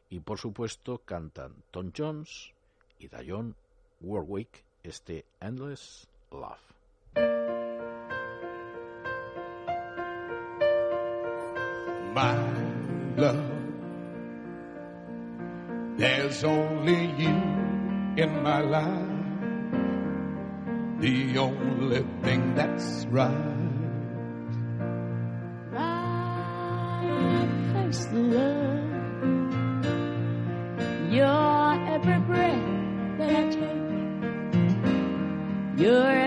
Y 0.09 0.19
por 0.19 0.39
supuesto 0.39 0.99
cantan 0.99 1.63
Tom 1.71 1.91
Jones 1.95 2.53
y 2.99 3.07
Dionne 3.07 3.55
Warwick 4.01 4.63
este 4.83 5.25
Endless 5.39 6.07
Love. 6.31 7.60
My 12.13 12.35
love. 13.15 13.51
There's 15.97 16.43
only 16.43 17.05
you 17.17 17.35
in 18.17 18.43
my 18.43 18.61
life, 18.61 19.07
the 20.99 21.37
only 21.37 22.05
thing 22.23 22.55
that's 22.55 23.05
right. 23.05 23.57
My 25.71 27.47
first 27.73 28.11
love, 28.11 28.83
your 31.11 31.73
every 31.95 32.19
breath 32.19 33.17
that 33.19 33.29
I 33.29 33.49
take, 33.49 33.81
your 35.79 36.20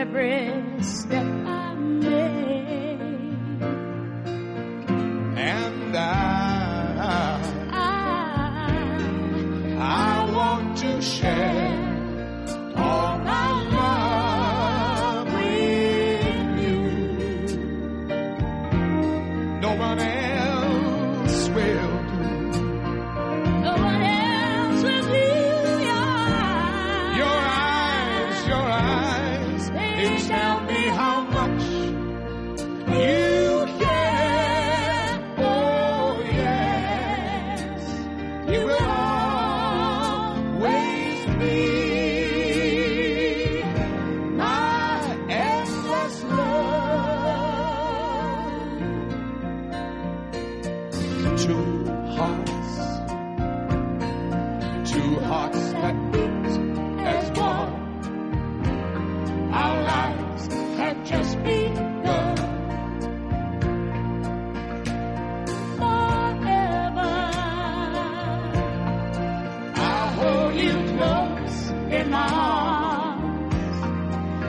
my. 72.10 73.16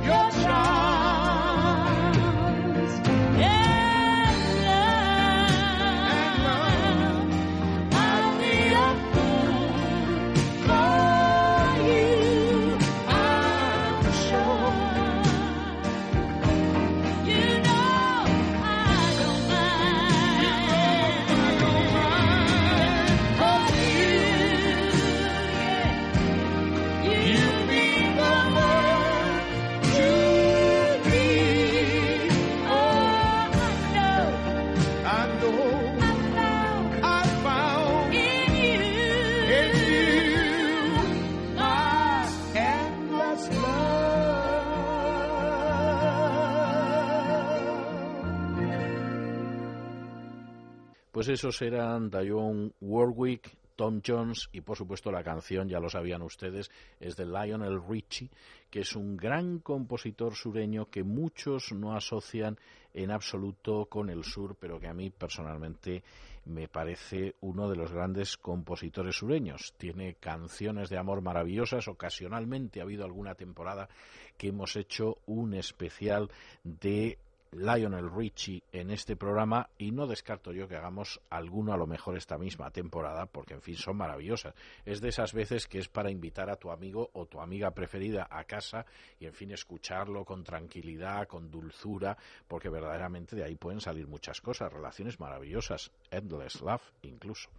Pues 51.23 51.39
esos 51.39 51.63
eran 51.63 52.11
Dionne 52.11 52.73
Warwick, 52.81 53.57
Tom 53.77 54.01
Jones 54.05 54.49
y 54.51 54.61
por 54.61 54.77
supuesto 54.77 55.13
la 55.13 55.23
canción, 55.23 55.69
ya 55.69 55.79
lo 55.79 55.89
sabían 55.89 56.21
ustedes, 56.23 56.69
es 56.99 57.15
de 57.15 57.27
Lionel 57.27 57.81
Richie, 57.89 58.29
que 58.69 58.81
es 58.81 58.97
un 58.97 59.17
gran 59.17 59.61
compositor 59.61 60.35
sureño 60.35 60.91
que 60.91 61.05
muchos 61.05 61.71
no 61.71 61.95
asocian 61.95 62.59
en 62.93 63.13
absoluto 63.13 63.87
con 63.87 64.11
el 64.11 64.25
sur, 64.25 64.57
pero 64.59 64.81
que 64.81 64.89
a 64.89 64.95
mí 64.95 65.11
personalmente 65.11 66.03
me 66.47 66.67
parece 66.67 67.37
uno 67.43 67.71
de 67.71 67.77
los 67.77 67.93
grandes 67.93 68.37
compositores 68.37 69.15
sureños. 69.15 69.75
Tiene 69.77 70.15
canciones 70.15 70.91
de 70.91 70.99
amor 70.99 71.23
maravillosas, 71.23 71.87
ocasionalmente 71.87 72.81
ha 72.81 72.83
habido 72.83 73.05
alguna 73.05 73.37
temporada 73.37 73.89
que 74.37 74.49
hemos 74.49 74.75
hecho 74.75 75.19
un 75.27 75.55
especial 75.55 76.33
de 76.65 77.17
Lionel 77.53 78.11
Richie 78.11 78.63
en 78.73 78.91
este 78.91 79.15
programa 79.15 79.69
y 79.77 79.91
no 79.93 80.07
descarto 80.07 80.53
yo 80.53 80.67
que 80.67 80.77
hagamos 80.77 81.21
alguno 81.29 81.73
a 81.73 81.77
lo 81.77 81.87
mejor 81.87 82.17
esta 82.17 82.39
misma 82.39 82.71
temporada 82.71 83.27
porque 83.27 83.55
en 83.55 83.61
fin 83.61 83.77
son 83.77 83.97
maravillosas. 83.99 84.55
Es 84.85 85.01
de 85.01 85.11
esas 85.11 85.33
veces 85.33 85.67
que 85.67 85.79
es 85.79 85.89
para 85.89 86.11
invitar 86.11 86.49
a 86.49 86.57
tu 86.57 86.71
amigo 86.71 87.11
o 87.13 87.27
tu 87.27 87.41
amiga 87.41 87.71
preferida 87.73 88.27
a 88.31 88.45
casa 88.45 88.87
y 89.21 89.27
en 89.27 89.35
fin 89.35 89.51
escucharlo 89.51 90.25
con 90.25 90.45
tranquilidad, 90.45 91.29
con 91.29 91.51
dulzura, 91.51 92.17
porque 92.49 92.71
verdaderamente 92.71 93.37
de 93.37 93.45
ahí 93.45 93.57
pueden 93.57 93.81
salir 93.81 94.07
muchas 94.07 94.41
cosas, 94.41 94.73
relaciones 94.73 95.21
maravillosas, 95.21 95.91
endless 96.11 96.61
love 96.63 96.83
incluso. 97.03 97.51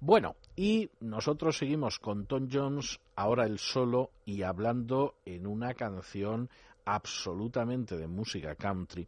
Bueno, 0.00 0.36
y 0.56 0.90
nosotros 1.00 1.58
seguimos 1.58 1.98
con 1.98 2.26
Tom 2.26 2.48
Jones, 2.50 3.00
ahora 3.14 3.44
el 3.44 3.58
solo 3.58 4.10
y 4.24 4.42
hablando 4.42 5.16
en 5.26 5.46
una 5.46 5.74
canción 5.74 6.48
absolutamente 6.84 7.96
de 7.96 8.06
música 8.06 8.54
country, 8.54 9.06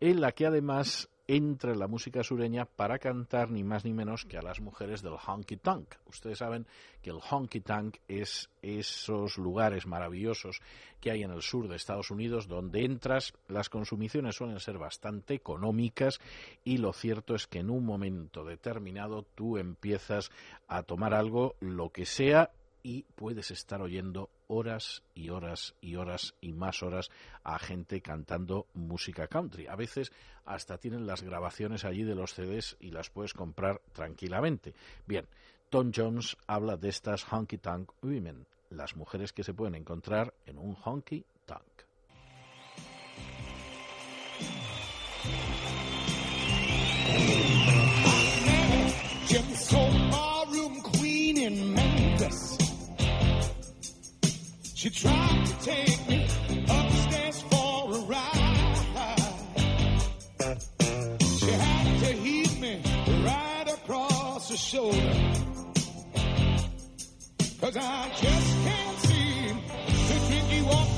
en 0.00 0.20
la 0.20 0.32
que 0.32 0.46
además 0.46 1.08
entra 1.26 1.72
en 1.72 1.78
la 1.78 1.88
música 1.88 2.22
sureña 2.22 2.66
para 2.66 2.98
cantar 2.98 3.50
ni 3.50 3.64
más 3.64 3.84
ni 3.84 3.94
menos 3.94 4.26
que 4.26 4.36
a 4.36 4.42
las 4.42 4.60
mujeres 4.60 5.02
del 5.02 5.14
honky 5.14 5.56
tonk. 5.56 5.94
Ustedes 6.06 6.38
saben 6.38 6.66
que 7.00 7.10
el 7.10 7.18
honky 7.18 7.60
tonk 7.60 7.96
es 8.08 8.50
esos 8.60 9.38
lugares 9.38 9.86
maravillosos 9.86 10.60
que 11.00 11.10
hay 11.10 11.22
en 11.22 11.30
el 11.30 11.42
sur 11.42 11.68
de 11.68 11.76
Estados 11.76 12.10
Unidos 12.10 12.46
donde 12.46 12.84
entras, 12.84 13.32
las 13.48 13.70
consumiciones 13.70 14.36
suelen 14.36 14.60
ser 14.60 14.76
bastante 14.76 15.34
económicas 15.34 16.20
y 16.62 16.76
lo 16.76 16.92
cierto 16.92 17.34
es 17.34 17.46
que 17.46 17.60
en 17.60 17.70
un 17.70 17.86
momento 17.86 18.44
determinado 18.44 19.24
tú 19.34 19.56
empiezas 19.56 20.30
a 20.68 20.82
tomar 20.82 21.14
algo, 21.14 21.56
lo 21.60 21.90
que 21.90 22.04
sea, 22.04 22.50
y 22.82 23.04
puedes 23.14 23.50
estar 23.50 23.80
oyendo 23.80 24.28
horas 24.48 25.02
y 25.14 25.30
horas 25.30 25.74
y 25.80 25.96
horas 25.96 26.34
y 26.40 26.52
más 26.52 26.82
horas 26.82 27.10
a 27.42 27.58
gente 27.58 28.00
cantando 28.00 28.66
música 28.74 29.26
country. 29.26 29.66
A 29.66 29.76
veces 29.76 30.12
hasta 30.44 30.78
tienen 30.78 31.06
las 31.06 31.22
grabaciones 31.22 31.84
allí 31.84 32.04
de 32.04 32.14
los 32.14 32.34
CDs 32.34 32.76
y 32.80 32.90
las 32.90 33.10
puedes 33.10 33.34
comprar 33.34 33.80
tranquilamente. 33.92 34.74
Bien, 35.06 35.26
Tom 35.70 35.90
Jones 35.94 36.36
habla 36.46 36.76
de 36.76 36.88
estas 36.88 37.24
honky 37.32 37.58
tonk 37.58 37.90
women, 38.02 38.46
las 38.70 38.96
mujeres 38.96 39.32
que 39.32 39.44
se 39.44 39.54
pueden 39.54 39.74
encontrar 39.74 40.34
en 40.46 40.58
un 40.58 40.76
honky 40.84 41.24
tonk. 41.46 41.84
She 54.84 54.90
tried 54.90 55.46
to 55.46 55.64
take 55.64 56.08
me 56.10 56.24
upstairs 56.68 57.40
for 57.48 57.94
a 57.94 58.00
ride. 58.00 59.16
She 61.38 61.50
had 61.52 62.00
to 62.00 62.12
heave 62.12 62.60
me 62.60 62.82
right 63.24 63.64
across 63.66 64.50
the 64.50 64.58
shoulder. 64.58 65.14
Cause 67.62 67.78
I 67.78 68.10
just 68.20 68.56
can't 68.62 68.98
seem 68.98 69.56
to 70.06 70.26
drink 70.28 70.52
you 70.52 70.66
off 70.66 70.93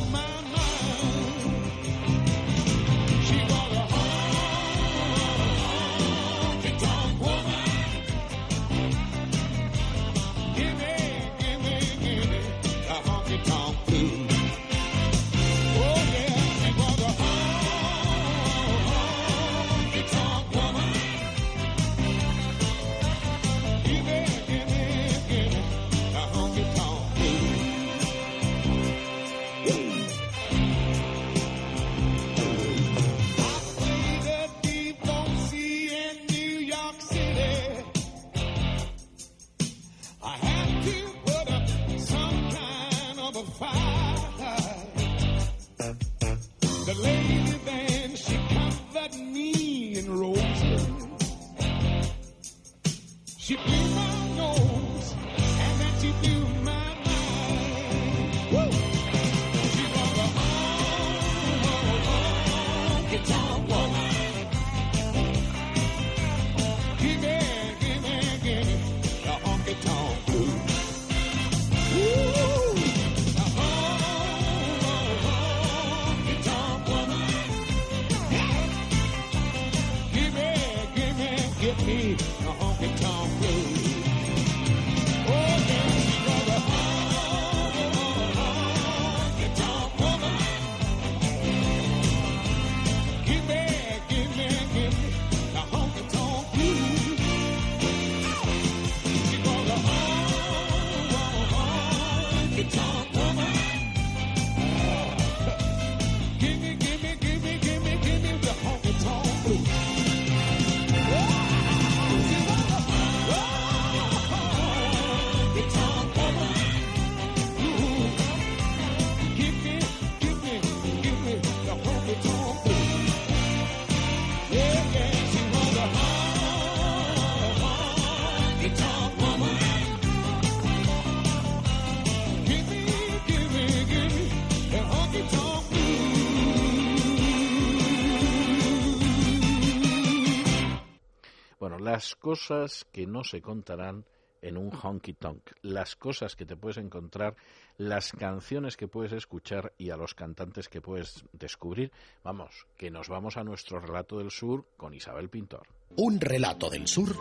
cosas 142.27 142.85
que 142.91 143.07
no 143.07 143.23
se 143.23 143.41
contarán 143.41 144.05
en 144.43 144.57
un 144.57 144.73
honky 144.73 145.13
tonk, 145.13 145.49
las 145.63 145.95
cosas 145.95 146.35
que 146.35 146.45
te 146.45 146.57
puedes 146.57 146.77
encontrar, 146.77 147.37
las 147.79 148.11
canciones 148.11 148.77
que 148.77 148.89
puedes 148.89 149.13
escuchar 149.13 149.73
y 149.79 149.91
a 149.91 149.97
los 149.97 150.15
cantantes 150.15 150.69
que 150.69 150.81
puedes 150.81 151.25
descubrir. 151.33 151.93
Vamos, 152.25 152.67
que 152.77 152.91
nos 152.91 153.09
vamos 153.09 153.37
a 153.37 153.45
nuestro 153.45 153.79
relato 153.79 154.19
del 154.19 154.33
sur 154.33 154.67
con 154.77 154.93
Isabel 154.93 155.29
Pintor. 155.29 155.69
Un 155.99 156.21
relato 156.21 156.69
del 156.69 156.89
sur 156.89 157.15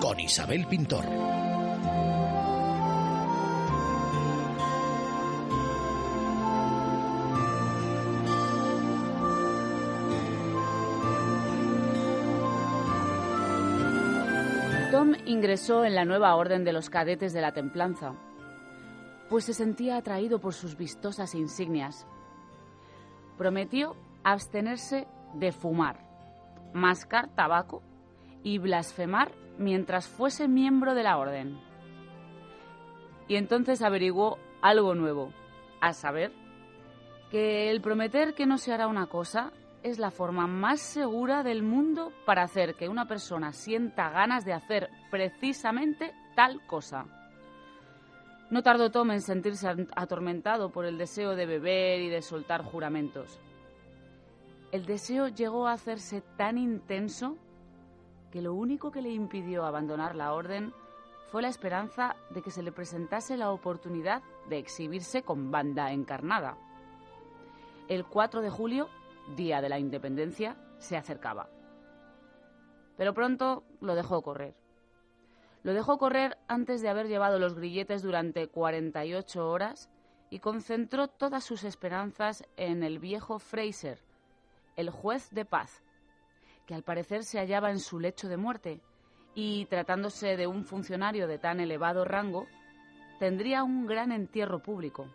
con 0.00 0.18
Isabel 0.18 0.66
Pintor. 0.66 1.04
Ingresó 15.26 15.84
en 15.84 15.94
la 15.94 16.04
nueva 16.04 16.34
orden 16.34 16.64
de 16.64 16.72
los 16.72 16.90
cadetes 16.90 17.32
de 17.32 17.40
la 17.40 17.52
templanza, 17.52 18.14
pues 19.28 19.44
se 19.44 19.54
sentía 19.54 19.96
atraído 19.96 20.40
por 20.40 20.54
sus 20.54 20.76
vistosas 20.76 21.34
insignias. 21.34 22.06
Prometió 23.36 23.96
abstenerse 24.24 25.06
de 25.34 25.52
fumar, 25.52 26.00
mascar 26.72 27.28
tabaco 27.34 27.82
y 28.42 28.58
blasfemar 28.58 29.32
mientras 29.58 30.08
fuese 30.08 30.48
miembro 30.48 30.94
de 30.94 31.02
la 31.02 31.18
orden. 31.18 31.58
Y 33.28 33.36
entonces 33.36 33.82
averiguó 33.82 34.38
algo 34.62 34.94
nuevo, 34.94 35.32
a 35.80 35.92
saber, 35.92 36.32
que 37.30 37.70
el 37.70 37.80
prometer 37.80 38.34
que 38.34 38.46
no 38.46 38.58
se 38.58 38.72
hará 38.72 38.86
una 38.88 39.06
cosa 39.06 39.52
es 39.90 39.98
la 39.98 40.10
forma 40.10 40.46
más 40.46 40.80
segura 40.80 41.42
del 41.42 41.62
mundo 41.62 42.12
para 42.24 42.42
hacer 42.42 42.74
que 42.74 42.88
una 42.88 43.06
persona 43.06 43.52
sienta 43.52 44.10
ganas 44.10 44.44
de 44.44 44.52
hacer 44.52 44.90
precisamente 45.10 46.12
tal 46.36 46.64
cosa. 46.66 47.06
No 48.50 48.62
tardó 48.62 48.90
Tom 48.90 49.10
en 49.10 49.20
sentirse 49.20 49.68
atormentado 49.94 50.70
por 50.70 50.86
el 50.86 50.96
deseo 50.96 51.36
de 51.36 51.46
beber 51.46 52.00
y 52.00 52.08
de 52.08 52.22
soltar 52.22 52.64
juramentos. 52.64 53.38
El 54.72 54.86
deseo 54.86 55.28
llegó 55.28 55.66
a 55.66 55.72
hacerse 55.72 56.22
tan 56.36 56.58
intenso 56.58 57.36
que 58.30 58.42
lo 58.42 58.54
único 58.54 58.90
que 58.90 59.02
le 59.02 59.10
impidió 59.10 59.64
abandonar 59.64 60.14
la 60.14 60.32
orden 60.32 60.72
fue 61.30 61.42
la 61.42 61.48
esperanza 61.48 62.16
de 62.30 62.42
que 62.42 62.50
se 62.50 62.62
le 62.62 62.72
presentase 62.72 63.36
la 63.36 63.50
oportunidad 63.50 64.22
de 64.48 64.58
exhibirse 64.58 65.22
con 65.22 65.50
banda 65.50 65.92
encarnada. 65.92 66.56
El 67.88 68.04
4 68.04 68.40
de 68.42 68.50
julio, 68.50 68.88
día 69.36 69.60
de 69.60 69.68
la 69.68 69.78
independencia, 69.78 70.56
se 70.78 70.96
acercaba. 70.96 71.48
Pero 72.96 73.14
pronto 73.14 73.64
lo 73.80 73.94
dejó 73.94 74.22
correr. 74.22 74.54
Lo 75.62 75.74
dejó 75.74 75.98
correr 75.98 76.38
antes 76.48 76.82
de 76.82 76.88
haber 76.88 77.08
llevado 77.08 77.38
los 77.38 77.54
grilletes 77.54 78.02
durante 78.02 78.48
48 78.48 79.48
horas 79.48 79.90
y 80.30 80.40
concentró 80.40 81.08
todas 81.08 81.44
sus 81.44 81.64
esperanzas 81.64 82.44
en 82.56 82.82
el 82.82 82.98
viejo 82.98 83.38
Fraser, 83.38 83.98
el 84.76 84.90
juez 84.90 85.30
de 85.30 85.44
paz, 85.44 85.82
que 86.66 86.74
al 86.74 86.82
parecer 86.82 87.24
se 87.24 87.38
hallaba 87.38 87.70
en 87.70 87.80
su 87.80 87.98
lecho 87.98 88.28
de 88.28 88.36
muerte 88.36 88.80
y, 89.34 89.66
tratándose 89.66 90.36
de 90.36 90.46
un 90.46 90.64
funcionario 90.64 91.26
de 91.26 91.38
tan 91.38 91.60
elevado 91.60 92.04
rango, 92.04 92.46
tendría 93.18 93.62
un 93.62 93.86
gran 93.86 94.12
entierro 94.12 94.60
público. 94.62 95.06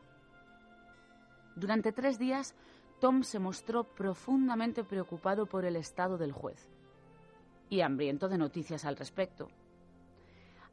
Durante 1.55 1.91
tres 1.91 2.17
días, 2.17 2.55
Tom 3.03 3.21
se 3.23 3.37
mostró 3.37 3.83
profundamente 3.83 4.85
preocupado 4.85 5.45
por 5.45 5.65
el 5.65 5.75
estado 5.75 6.17
del 6.17 6.31
juez 6.31 6.71
y 7.67 7.81
hambriento 7.81 8.29
de 8.29 8.37
noticias 8.37 8.85
al 8.85 8.95
respecto. 8.95 9.49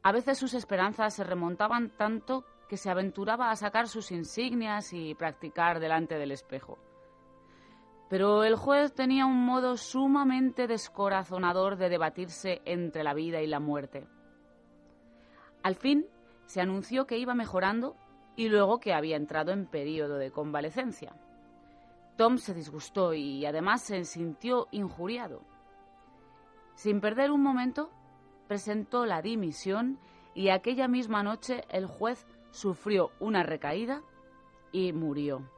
A 0.01 0.13
veces 0.13 0.37
sus 0.37 0.53
esperanzas 0.53 1.13
se 1.13 1.25
remontaban 1.25 1.89
tanto 1.89 2.45
que 2.69 2.77
se 2.77 2.89
aventuraba 2.89 3.51
a 3.51 3.57
sacar 3.57 3.89
sus 3.89 4.13
insignias 4.13 4.93
y 4.93 5.13
practicar 5.13 5.81
delante 5.81 6.17
del 6.17 6.31
espejo. 6.31 6.77
Pero 8.09 8.45
el 8.45 8.55
juez 8.55 8.93
tenía 8.93 9.25
un 9.25 9.45
modo 9.45 9.75
sumamente 9.75 10.67
descorazonador 10.67 11.75
de 11.75 11.89
debatirse 11.89 12.61
entre 12.63 13.03
la 13.03 13.13
vida 13.13 13.41
y 13.41 13.47
la 13.47 13.59
muerte. 13.59 14.07
Al 15.63 15.75
fin 15.75 16.05
se 16.45 16.61
anunció 16.61 17.05
que 17.05 17.17
iba 17.17 17.33
mejorando 17.35 17.97
y 18.37 18.47
luego 18.47 18.79
que 18.79 18.93
había 18.93 19.17
entrado 19.17 19.51
en 19.51 19.65
periodo 19.65 20.15
de 20.15 20.31
convalecencia. 20.31 21.13
Tom 22.17 22.37
se 22.37 22.53
disgustó 22.53 23.13
y 23.13 23.45
además 23.45 23.81
se 23.81 24.03
sintió 24.05 24.67
injuriado. 24.71 25.41
Sin 26.75 27.01
perder 27.01 27.31
un 27.31 27.41
momento, 27.41 27.89
presentó 28.47 29.05
la 29.05 29.21
dimisión 29.21 29.99
y 30.33 30.49
aquella 30.49 30.87
misma 30.87 31.23
noche 31.23 31.63
el 31.69 31.85
juez 31.85 32.25
sufrió 32.51 33.11
una 33.19 33.43
recaída 33.43 34.01
y 34.71 34.93
murió. 34.93 35.49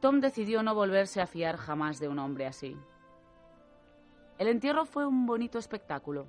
Tom 0.00 0.20
decidió 0.20 0.62
no 0.62 0.74
volverse 0.74 1.20
a 1.20 1.26
fiar 1.26 1.56
jamás 1.56 1.98
de 1.98 2.08
un 2.08 2.18
hombre 2.18 2.46
así. 2.46 2.76
El 4.38 4.48
entierro 4.48 4.84
fue 4.84 5.06
un 5.06 5.26
bonito 5.26 5.58
espectáculo. 5.58 6.26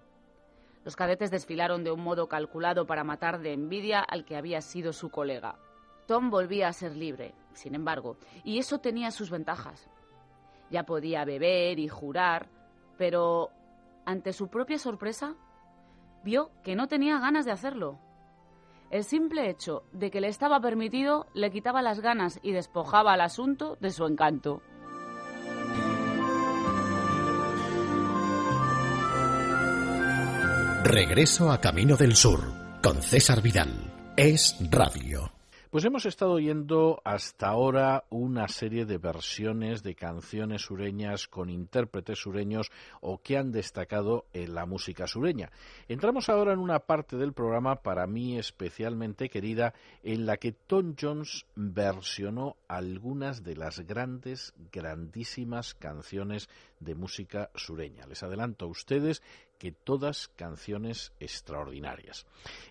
Los 0.85 0.95
cadetes 0.95 1.31
desfilaron 1.31 1.83
de 1.83 1.91
un 1.91 2.01
modo 2.01 2.27
calculado 2.29 2.87
para 2.87 3.03
matar 3.03 3.39
de 3.39 3.51
envidia 3.51 3.99
al 3.99 4.23
que 4.23 4.37
había 4.37 4.61
sido 4.61 4.93
su 4.93 5.09
colega. 5.09 5.59
Tom 6.05 6.29
volvía 6.29 6.69
a 6.69 6.73
ser 6.73 6.95
libre, 6.95 7.35
sin 7.57 7.75
embargo, 7.75 8.17
y 8.43 8.59
eso 8.59 8.79
tenía 8.79 9.11
sus 9.11 9.29
ventajas. 9.29 9.89
Ya 10.69 10.83
podía 10.83 11.25
beber 11.25 11.79
y 11.79 11.87
jurar, 11.87 12.49
pero 12.97 13.51
ante 14.05 14.33
su 14.33 14.47
propia 14.49 14.77
sorpresa, 14.77 15.35
vio 16.23 16.51
que 16.63 16.75
no 16.75 16.87
tenía 16.87 17.19
ganas 17.19 17.45
de 17.45 17.51
hacerlo. 17.51 17.99
El 18.89 19.03
simple 19.03 19.49
hecho 19.49 19.83
de 19.91 20.09
que 20.11 20.21
le 20.21 20.29
estaba 20.29 20.61
permitido 20.61 21.27
le 21.33 21.51
quitaba 21.51 21.81
las 21.81 21.99
ganas 21.99 22.39
y 22.41 22.53
despojaba 22.53 23.13
al 23.13 23.21
asunto 23.21 23.77
de 23.81 23.91
su 23.91 24.05
encanto. 24.05 24.61
Regreso 30.83 31.51
a 31.51 31.59
Camino 31.59 31.97
del 31.97 32.15
Sur 32.15 32.39
con 32.81 33.01
César 33.01 33.41
Vidal. 33.41 34.13
Es 34.15 34.55
Radio. 34.71 35.36
Pues 35.70 35.84
hemos 35.84 36.05
estado 36.05 36.32
oyendo 36.32 37.01
hasta 37.03 37.47
ahora 37.47 38.05
una 38.09 38.47
serie 38.47 38.86
de 38.86 38.97
versiones 38.97 39.84
de 39.84 39.95
canciones 39.95 40.61
sureñas 40.61 41.28
con 41.28 41.49
intérpretes 41.49 42.20
sureños 42.20 42.72
o 43.01 43.22
que 43.22 43.38
han 43.38 43.51
destacado 43.51 44.28
en 44.32 44.55
la 44.55 44.65
música 44.65 45.07
sureña. 45.07 45.51
Entramos 45.89 46.30
ahora 46.30 46.53
en 46.53 46.59
una 46.59 46.80
parte 46.80 47.18
del 47.18 47.34
programa 47.34 47.82
para 47.82 48.07
mí 48.07 48.38
especialmente 48.38 49.28
querida 49.28 49.74
en 50.03 50.26
la 50.26 50.38
que 50.38 50.53
Tom 50.53 50.95
Jones 50.97 51.45
versionó 51.55 52.55
algunas 52.70 53.43
de 53.43 53.57
las 53.57 53.82
grandes, 53.82 54.53
grandísimas 54.72 55.74
canciones 55.74 56.47
de 56.80 56.95
música 56.95 57.49
sureña. 57.55 58.05
Les 58.07 58.23
adelanto 58.23 58.65
a 58.65 58.69
ustedes 58.69 59.21
que 59.57 59.71
todas 59.71 60.30
canciones 60.36 61.11
extraordinarias. 61.19 62.25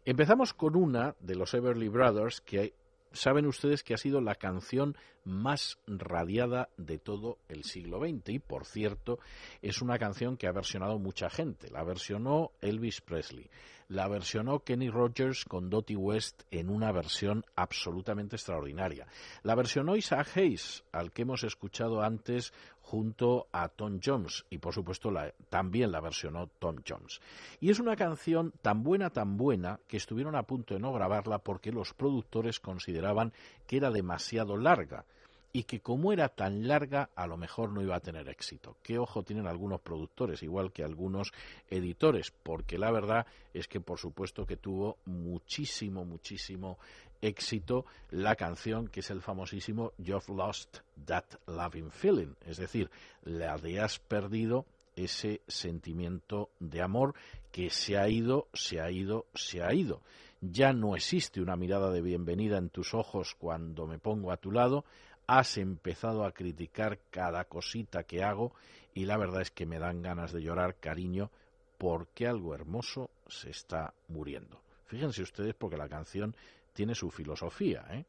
Empezamos 0.04 0.54
con 0.54 0.76
una 0.76 1.16
de 1.20 1.34
los 1.34 1.54
Everly 1.54 1.88
Brothers 1.88 2.40
que 2.40 2.74
saben 3.12 3.46
ustedes 3.46 3.82
que 3.82 3.94
ha 3.94 3.98
sido 3.98 4.20
la 4.20 4.34
canción 4.34 4.96
más 5.24 5.78
radiada 5.86 6.68
de 6.76 6.98
todo 6.98 7.38
el 7.48 7.64
siglo 7.64 8.00
XX 8.00 8.28
y, 8.28 8.38
por 8.38 8.64
cierto, 8.64 9.18
es 9.62 9.82
una 9.82 9.98
canción 9.98 10.36
que 10.36 10.46
ha 10.46 10.52
versionado 10.52 10.98
mucha 10.98 11.28
gente. 11.30 11.70
La 11.70 11.82
versionó 11.82 12.52
Elvis 12.60 13.00
Presley, 13.00 13.50
la 13.88 14.06
versionó 14.08 14.60
Kenny 14.60 14.88
Rogers 14.90 15.44
con 15.44 15.70
Dottie 15.70 15.96
West 15.96 16.42
en 16.50 16.70
una 16.70 16.92
versión 16.92 17.44
absolutamente 17.56 18.36
extraordinaria. 18.36 19.06
La 19.42 19.54
versionó 19.54 19.96
Isaac 19.96 20.36
Hayes, 20.36 20.84
al 20.92 21.12
que 21.12 21.22
hemos 21.22 21.42
escuchado 21.42 22.02
antes 22.02 22.52
junto 22.86 23.48
a 23.50 23.68
Tom 23.68 23.98
Jones 24.02 24.46
y 24.48 24.58
por 24.58 24.72
supuesto 24.72 25.10
la, 25.10 25.32
también 25.50 25.90
la 25.90 26.00
versionó 26.00 26.46
Tom 26.46 26.76
Jones. 26.86 27.20
Y 27.58 27.70
es 27.70 27.80
una 27.80 27.96
canción 27.96 28.52
tan 28.62 28.84
buena, 28.84 29.10
tan 29.10 29.36
buena 29.36 29.80
que 29.88 29.96
estuvieron 29.96 30.36
a 30.36 30.44
punto 30.44 30.74
de 30.74 30.80
no 30.80 30.92
grabarla 30.92 31.40
porque 31.40 31.72
los 31.72 31.94
productores 31.94 32.60
consideraban 32.60 33.32
que 33.66 33.78
era 33.78 33.90
demasiado 33.90 34.56
larga 34.56 35.04
y 35.52 35.64
que 35.64 35.80
como 35.80 36.12
era 36.12 36.28
tan 36.28 36.68
larga 36.68 37.10
a 37.16 37.26
lo 37.26 37.36
mejor 37.36 37.72
no 37.72 37.82
iba 37.82 37.96
a 37.96 38.00
tener 38.00 38.28
éxito. 38.28 38.76
Qué 38.82 38.98
ojo 38.98 39.22
tienen 39.24 39.46
algunos 39.46 39.80
productores, 39.80 40.42
igual 40.42 40.70
que 40.70 40.84
algunos 40.84 41.32
editores, 41.68 42.30
porque 42.30 42.78
la 42.78 42.92
verdad 42.92 43.26
es 43.52 43.66
que 43.66 43.80
por 43.80 43.98
supuesto 43.98 44.46
que 44.46 44.58
tuvo 44.58 44.98
muchísimo, 45.06 46.04
muchísimo 46.04 46.78
éxito 47.20 47.84
la 48.10 48.36
canción 48.36 48.88
que 48.88 49.00
es 49.00 49.10
el 49.10 49.22
famosísimo 49.22 49.92
You've 49.98 50.34
Lost 50.34 50.78
That 51.04 51.24
Loving 51.46 51.90
Feeling, 51.90 52.34
es 52.46 52.56
decir, 52.56 52.90
le 53.24 53.80
has 53.80 53.98
perdido 53.98 54.66
ese 54.96 55.42
sentimiento 55.46 56.50
de 56.58 56.80
amor 56.82 57.14
que 57.52 57.70
se 57.70 57.98
ha 57.98 58.08
ido, 58.08 58.48
se 58.54 58.80
ha 58.80 58.90
ido, 58.90 59.26
se 59.34 59.62
ha 59.62 59.72
ido. 59.72 60.00
Ya 60.40 60.72
no 60.72 60.96
existe 60.96 61.40
una 61.40 61.56
mirada 61.56 61.90
de 61.90 62.02
bienvenida 62.02 62.58
en 62.58 62.70
tus 62.70 62.94
ojos 62.94 63.34
cuando 63.38 63.86
me 63.86 63.98
pongo 63.98 64.32
a 64.32 64.36
tu 64.36 64.50
lado, 64.50 64.84
has 65.26 65.58
empezado 65.58 66.24
a 66.24 66.32
criticar 66.32 66.98
cada 67.10 67.44
cosita 67.44 68.04
que 68.04 68.22
hago 68.22 68.52
y 68.94 69.04
la 69.04 69.16
verdad 69.16 69.42
es 69.42 69.50
que 69.50 69.66
me 69.66 69.78
dan 69.78 70.02
ganas 70.02 70.32
de 70.32 70.42
llorar, 70.42 70.76
cariño, 70.76 71.30
porque 71.78 72.26
algo 72.26 72.54
hermoso 72.54 73.10
se 73.28 73.50
está 73.50 73.92
muriendo. 74.08 74.60
Fíjense 74.86 75.22
ustedes 75.22 75.54
porque 75.54 75.76
la 75.76 75.88
canción 75.88 76.34
tiene 76.76 76.94
su 76.94 77.10
filosofía. 77.10 77.84
¿eh? 77.90 78.04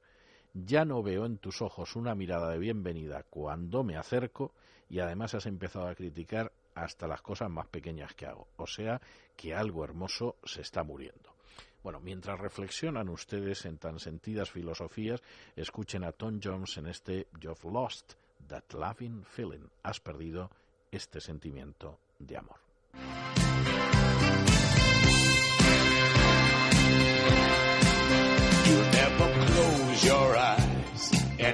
Ya 0.53 0.85
no 0.85 1.01
veo 1.01 1.25
en 1.25 1.37
tus 1.37 1.61
ojos 1.63 1.95
una 1.95 2.13
mirada 2.13 2.51
de 2.51 2.59
bienvenida 2.59 3.23
cuando 3.27 3.83
me 3.83 3.97
acerco 3.97 4.53
y 4.89 4.99
además 4.99 5.33
has 5.33 5.45
empezado 5.47 5.87
a 5.87 5.95
criticar 5.95 6.51
hasta 6.75 7.07
las 7.07 7.21
cosas 7.21 7.49
más 7.49 7.67
pequeñas 7.67 8.13
que 8.13 8.27
hago. 8.27 8.47
O 8.57 8.67
sea 8.67 9.01
que 9.35 9.55
algo 9.55 9.83
hermoso 9.83 10.35
se 10.43 10.61
está 10.61 10.83
muriendo. 10.83 11.33
Bueno, 11.81 12.01
mientras 12.01 12.39
reflexionan 12.39 13.07
ustedes 13.07 13.65
en 13.65 13.77
tan 13.77 13.99
sentidas 13.99 14.51
filosofías, 14.51 15.21
escuchen 15.55 16.03
a 16.03 16.11
Tom 16.11 16.39
Jones 16.43 16.77
en 16.77 16.87
este 16.87 17.27
You've 17.39 17.71
Lost 17.71 18.13
That 18.47 18.73
Loving 18.73 19.23
Feeling. 19.23 19.69
Has 19.83 20.01
perdido 20.01 20.51
este 20.91 21.21
sentimiento 21.21 21.99
de 22.19 22.37
amor. 22.37 22.66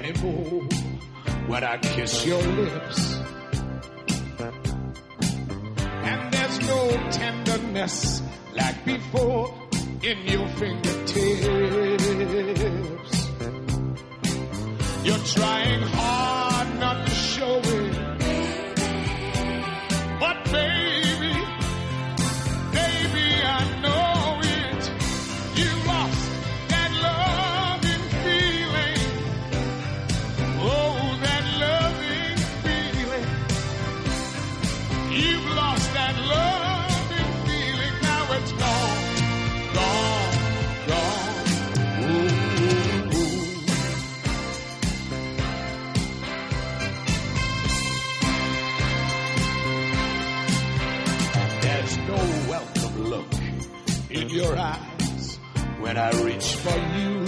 Anymore 0.04 0.62
when 1.46 1.64
I 1.64 1.78
kiss 1.78 2.26
your 2.26 2.42
lips. 2.42 3.20
And 6.10 6.32
there's 6.32 6.60
no 6.60 6.90
tenderness 7.10 8.22
like 8.54 8.84
before 8.84 9.54
in 10.02 10.18
your 10.26 10.48
fingertips. 10.60 11.14
You're 15.04 15.24
trying 15.36 15.82
hard 15.82 16.53
your 54.34 54.58
eyes 54.58 55.38
when 55.78 55.96
I 55.96 56.10
reach 56.22 56.56
for 56.56 56.76
you. 56.98 57.24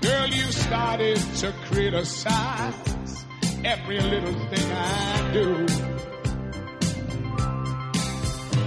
Girl, 0.00 0.26
you 0.26 0.52
started 0.52 1.16
to 1.38 1.54
criticize 1.70 3.24
every 3.64 4.00
little 4.00 4.34
thing 4.50 4.72
I 4.72 5.30
do. 5.32 5.66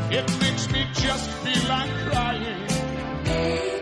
It 0.10 0.42
makes 0.42 0.72
me 0.72 0.88
just 0.94 1.30
feel 1.30 1.70
like 1.70 1.92
crying. 2.08 3.75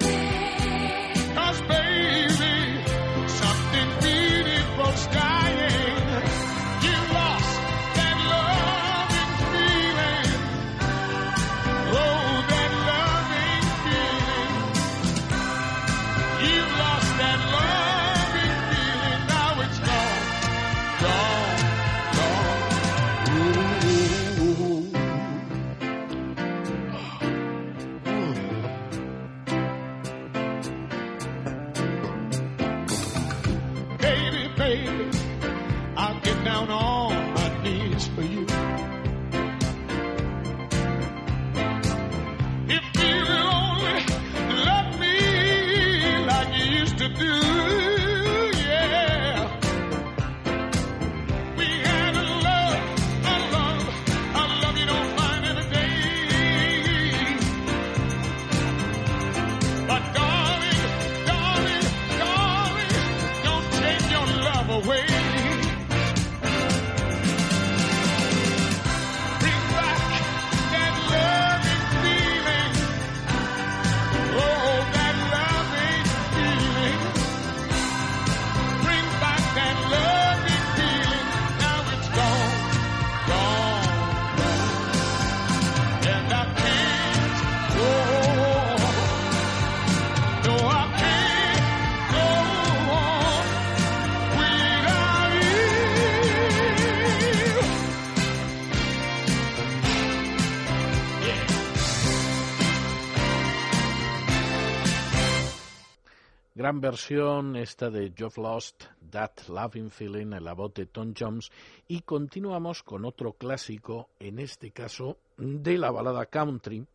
Versión 106.84 107.56
esta 107.56 107.90
de 107.90 108.12
You've 108.12 108.42
Lost 108.42 108.84
That 109.10 109.48
Loving 109.48 109.90
Feeling 109.90 110.34
en 110.34 110.44
la 110.44 110.52
voz 110.52 110.74
de 110.74 110.86
Tom 110.86 111.14
Jones 111.18 111.50
y 111.88 112.02
continuamos 112.02 112.84
con 112.84 113.06
otro 113.06 113.32
clásico, 113.32 114.10
en 114.20 114.38
este 114.38 114.72
caso 114.72 115.18
de 115.38 115.78
la 115.78 115.92
balada 115.92 116.26
country, 116.26 116.86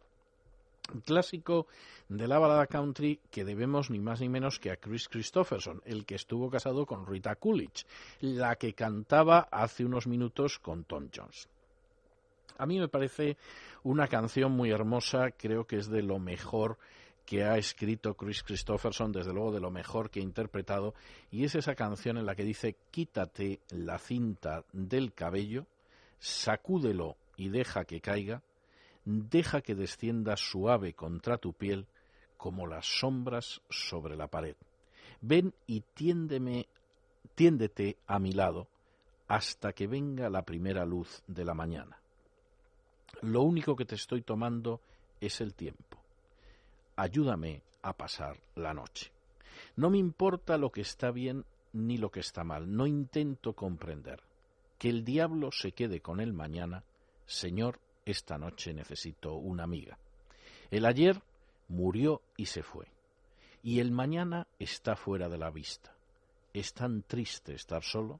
clásico 1.06 1.68
de 2.06 2.28
la 2.28 2.38
balada 2.38 2.66
country 2.66 3.18
que 3.30 3.46
debemos 3.46 3.88
ni 3.88 3.98
más 3.98 4.20
ni 4.20 4.28
menos 4.28 4.58
que 4.58 4.70
a 4.70 4.76
Chris 4.76 5.08
Christopherson, 5.08 5.80
el 5.86 6.04
que 6.04 6.16
estuvo 6.16 6.50
casado 6.50 6.84
con 6.84 7.06
Rita 7.06 7.36
Coolidge, 7.36 7.86
la 8.20 8.56
que 8.56 8.74
cantaba 8.74 9.48
hace 9.50 9.86
unos 9.86 10.06
minutos 10.06 10.58
con 10.58 10.84
Tom 10.84 11.08
Jones. 11.16 11.48
A 12.58 12.66
mí 12.66 12.78
me 12.78 12.88
parece 12.88 13.38
una 13.84 14.06
canción 14.06 14.52
muy 14.52 14.70
hermosa, 14.70 15.30
creo 15.30 15.66
que 15.66 15.76
es 15.76 15.88
de 15.88 16.02
lo 16.02 16.18
mejor 16.18 16.76
que 17.28 17.44
ha 17.44 17.58
escrito 17.58 18.14
Chris 18.14 18.42
Christopherson, 18.42 19.12
desde 19.12 19.34
luego 19.34 19.52
de 19.52 19.60
lo 19.60 19.70
mejor 19.70 20.08
que 20.08 20.20
ha 20.20 20.22
interpretado, 20.22 20.94
y 21.30 21.44
es 21.44 21.54
esa 21.54 21.74
canción 21.74 22.16
en 22.16 22.24
la 22.24 22.34
que 22.34 22.42
dice 22.42 22.76
quítate 22.90 23.60
la 23.68 23.98
cinta 23.98 24.64
del 24.72 25.12
cabello, 25.12 25.66
sacúdelo 26.18 27.16
y 27.36 27.50
deja 27.50 27.84
que 27.84 28.00
caiga, 28.00 28.40
deja 29.04 29.60
que 29.60 29.74
descienda 29.74 30.38
suave 30.38 30.94
contra 30.94 31.36
tu 31.36 31.52
piel 31.52 31.84
como 32.38 32.66
las 32.66 32.86
sombras 32.86 33.60
sobre 33.68 34.16
la 34.16 34.28
pared. 34.28 34.56
Ven 35.20 35.52
y 35.66 35.82
tiéndeme, 35.82 36.66
tiéndete 37.34 37.98
a 38.06 38.18
mi 38.18 38.32
lado 38.32 38.68
hasta 39.26 39.74
que 39.74 39.86
venga 39.86 40.30
la 40.30 40.46
primera 40.46 40.86
luz 40.86 41.22
de 41.26 41.44
la 41.44 41.52
mañana. 41.52 41.98
Lo 43.20 43.42
único 43.42 43.76
que 43.76 43.84
te 43.84 43.96
estoy 43.96 44.22
tomando 44.22 44.80
es 45.20 45.42
el 45.42 45.52
tiempo. 45.52 45.97
Ayúdame 46.98 47.62
a 47.82 47.92
pasar 47.92 48.40
la 48.56 48.74
noche. 48.74 49.12
No 49.76 49.88
me 49.88 49.98
importa 49.98 50.58
lo 50.58 50.72
que 50.72 50.80
está 50.80 51.12
bien 51.12 51.44
ni 51.72 51.96
lo 51.96 52.10
que 52.10 52.18
está 52.18 52.42
mal. 52.42 52.74
No 52.76 52.88
intento 52.88 53.52
comprender. 53.52 54.20
Que 54.78 54.88
el 54.88 55.04
diablo 55.04 55.52
se 55.52 55.70
quede 55.70 56.00
con 56.00 56.18
él 56.18 56.32
mañana. 56.32 56.82
Señor, 57.24 57.78
esta 58.04 58.36
noche 58.36 58.74
necesito 58.74 59.34
una 59.34 59.62
amiga. 59.62 59.96
El 60.72 60.86
ayer 60.86 61.22
murió 61.68 62.20
y 62.36 62.46
se 62.46 62.64
fue. 62.64 62.88
Y 63.62 63.78
el 63.78 63.92
mañana 63.92 64.48
está 64.58 64.96
fuera 64.96 65.28
de 65.28 65.38
la 65.38 65.50
vista. 65.50 65.94
Es 66.52 66.74
tan 66.74 67.02
triste 67.02 67.54
estar 67.54 67.84
solo. 67.84 68.18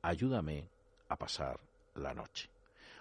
Ayúdame 0.00 0.70
a 1.10 1.16
pasar 1.16 1.60
la 1.94 2.14
noche. 2.14 2.48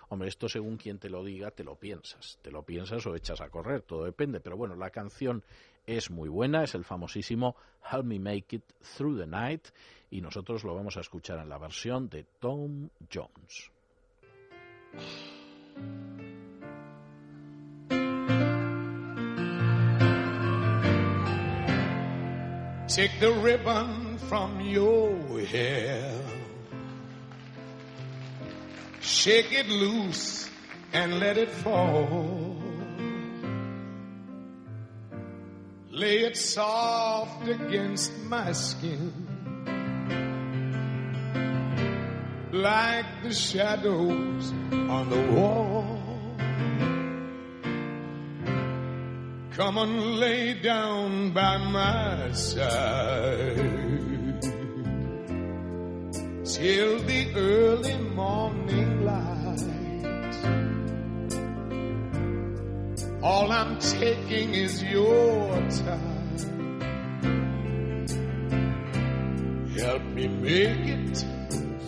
Hombre, 0.09 0.29
esto 0.29 0.47
según 0.47 0.77
quien 0.77 0.99
te 0.99 1.09
lo 1.09 1.23
diga, 1.23 1.51
te 1.51 1.63
lo 1.63 1.75
piensas. 1.75 2.39
Te 2.41 2.51
lo 2.51 2.63
piensas 2.63 3.05
o 3.05 3.15
echas 3.15 3.41
a 3.41 3.49
correr, 3.49 3.81
todo 3.81 4.05
depende. 4.05 4.39
Pero 4.39 4.57
bueno, 4.57 4.75
la 4.75 4.89
canción 4.89 5.43
es 5.85 6.09
muy 6.09 6.29
buena, 6.29 6.63
es 6.63 6.75
el 6.75 6.83
famosísimo 6.83 7.55
Help 7.91 8.05
Me 8.05 8.19
Make 8.19 8.57
It 8.57 8.63
Through 8.97 9.19
the 9.19 9.27
Night 9.27 9.67
y 10.11 10.21
nosotros 10.21 10.63
lo 10.63 10.75
vamos 10.75 10.97
a 10.97 11.01
escuchar 11.01 11.39
en 11.39 11.49
la 11.49 11.57
versión 11.57 12.09
de 12.09 12.25
Tom 12.39 12.89
Jones. 13.11 13.71
Take 22.87 23.19
the 23.19 23.33
ribbon 23.43 24.17
from 24.29 24.61
your 24.61 25.41
hair. 25.41 26.34
Shake 29.05 29.53
it 29.53 29.67
loose 29.67 30.49
and 30.91 31.19
let 31.19 31.37
it 31.37 31.51
fall. 31.51 32.57
Lay 35.91 36.21
it 36.21 36.35
soft 36.35 37.47
against 37.47 38.11
my 38.23 38.51
skin. 38.51 39.13
Like 42.51 43.05
the 43.21 43.31
shadows 43.31 44.51
on 44.71 45.09
the 45.11 45.21
wall. 45.33 46.01
Come 49.51 49.77
and 49.77 50.15
lay 50.15 50.55
down 50.55 51.31
by 51.31 51.57
my 51.57 52.31
side 52.31 54.14
till 56.55 56.99
the 56.99 57.35
early 57.35 57.97
morning 58.15 59.03
light. 59.03 59.59
All 63.21 63.51
I'm 63.51 63.77
taking 63.79 64.53
is 64.53 64.81
your 64.81 65.51
time. 65.83 66.79
Help 69.75 70.03
me 70.03 70.27
make 70.29 70.87
it 70.97 71.25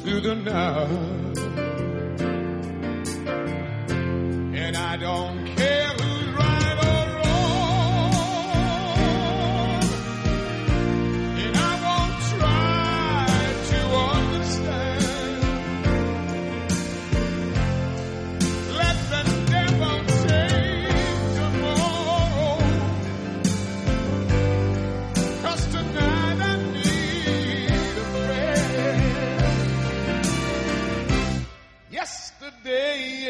through 0.02 0.20
the 0.20 0.36
night. 0.36 1.38
And 4.64 4.76
I 4.76 4.98
don't 4.98 5.47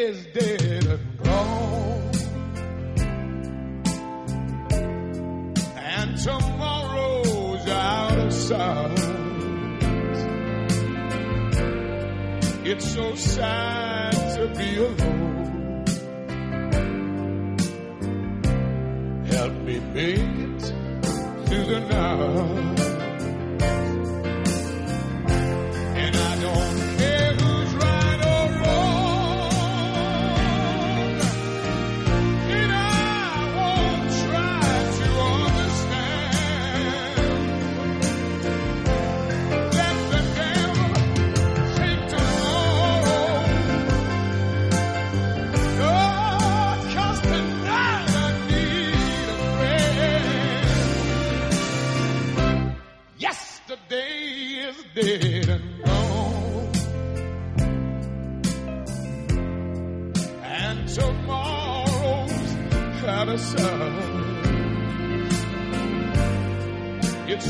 is 0.08 0.26
dead 0.28 0.86
and 0.86 1.18
gone. 1.22 2.12
And 5.76 6.18
tomorrow's 6.18 7.68
out 7.68 8.18
of 8.18 8.34
sight. 8.34 9.00
It's 12.70 12.94
so 12.94 13.16
sad 13.16 14.14
to 14.36 14.48
be 14.58 14.78
alone. 14.78 15.86
Help 19.26 19.54
me 19.68 19.80
make 19.94 20.27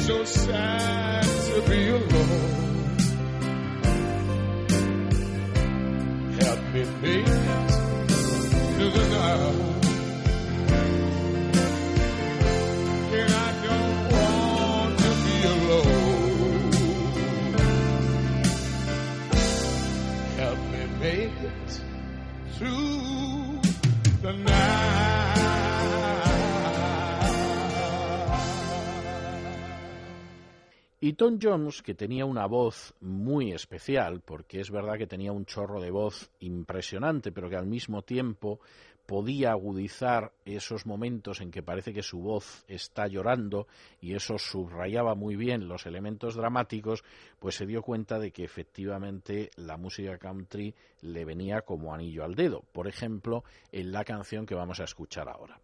so 0.08 0.24
sad 0.24 1.24
to 1.24 1.62
be 1.70 1.90
alone. 1.90 2.98
Help 6.40 6.62
me 6.74 6.86
make 7.02 7.47
Y 31.08 31.14
Tom 31.14 31.40
Jones, 31.42 31.82
que 31.84 31.94
tenía 31.94 32.26
una 32.26 32.48
voz 32.48 32.94
muy 33.00 33.54
especial, 33.54 34.20
porque 34.20 34.60
es 34.60 34.70
verdad 34.70 34.98
que 34.98 35.08
tenía 35.08 35.32
un 35.32 35.46
chorro 35.46 35.80
de 35.80 35.90
voz 35.90 36.30
impresionante, 36.42 37.32
pero 37.32 37.50
que 37.50 37.56
al 37.56 37.66
mismo 37.66 38.02
tiempo 38.02 38.60
podía 39.06 39.52
agudizar 39.52 40.34
esos 40.44 40.86
momentos 40.86 41.40
en 41.40 41.50
que 41.50 41.64
parece 41.64 41.94
que 41.94 42.04
su 42.04 42.20
voz 42.20 42.66
está 42.68 43.08
llorando 43.08 43.68
y 44.02 44.16
eso 44.16 44.38
subrayaba 44.38 45.16
muy 45.16 45.38
bien 45.38 45.70
los 45.70 45.86
elementos 45.86 46.36
dramáticos, 46.36 47.06
pues 47.40 47.56
se 47.56 47.66
dio 47.66 47.84
cuenta 47.84 48.20
de 48.20 48.32
que 48.32 48.44
efectivamente 48.44 49.50
la 49.56 49.78
música 49.78 50.18
country 50.18 50.76
le 51.00 51.24
venía 51.24 51.62
como 51.62 51.94
anillo 51.94 52.26
al 52.26 52.36
dedo. 52.36 52.66
Por 52.74 52.86
ejemplo, 52.86 53.46
en 53.72 53.94
la 53.94 54.04
canción 54.04 54.46
que 54.46 54.56
vamos 54.56 54.82
a 54.82 54.84
escuchar 54.84 55.30
ahora. 55.30 55.58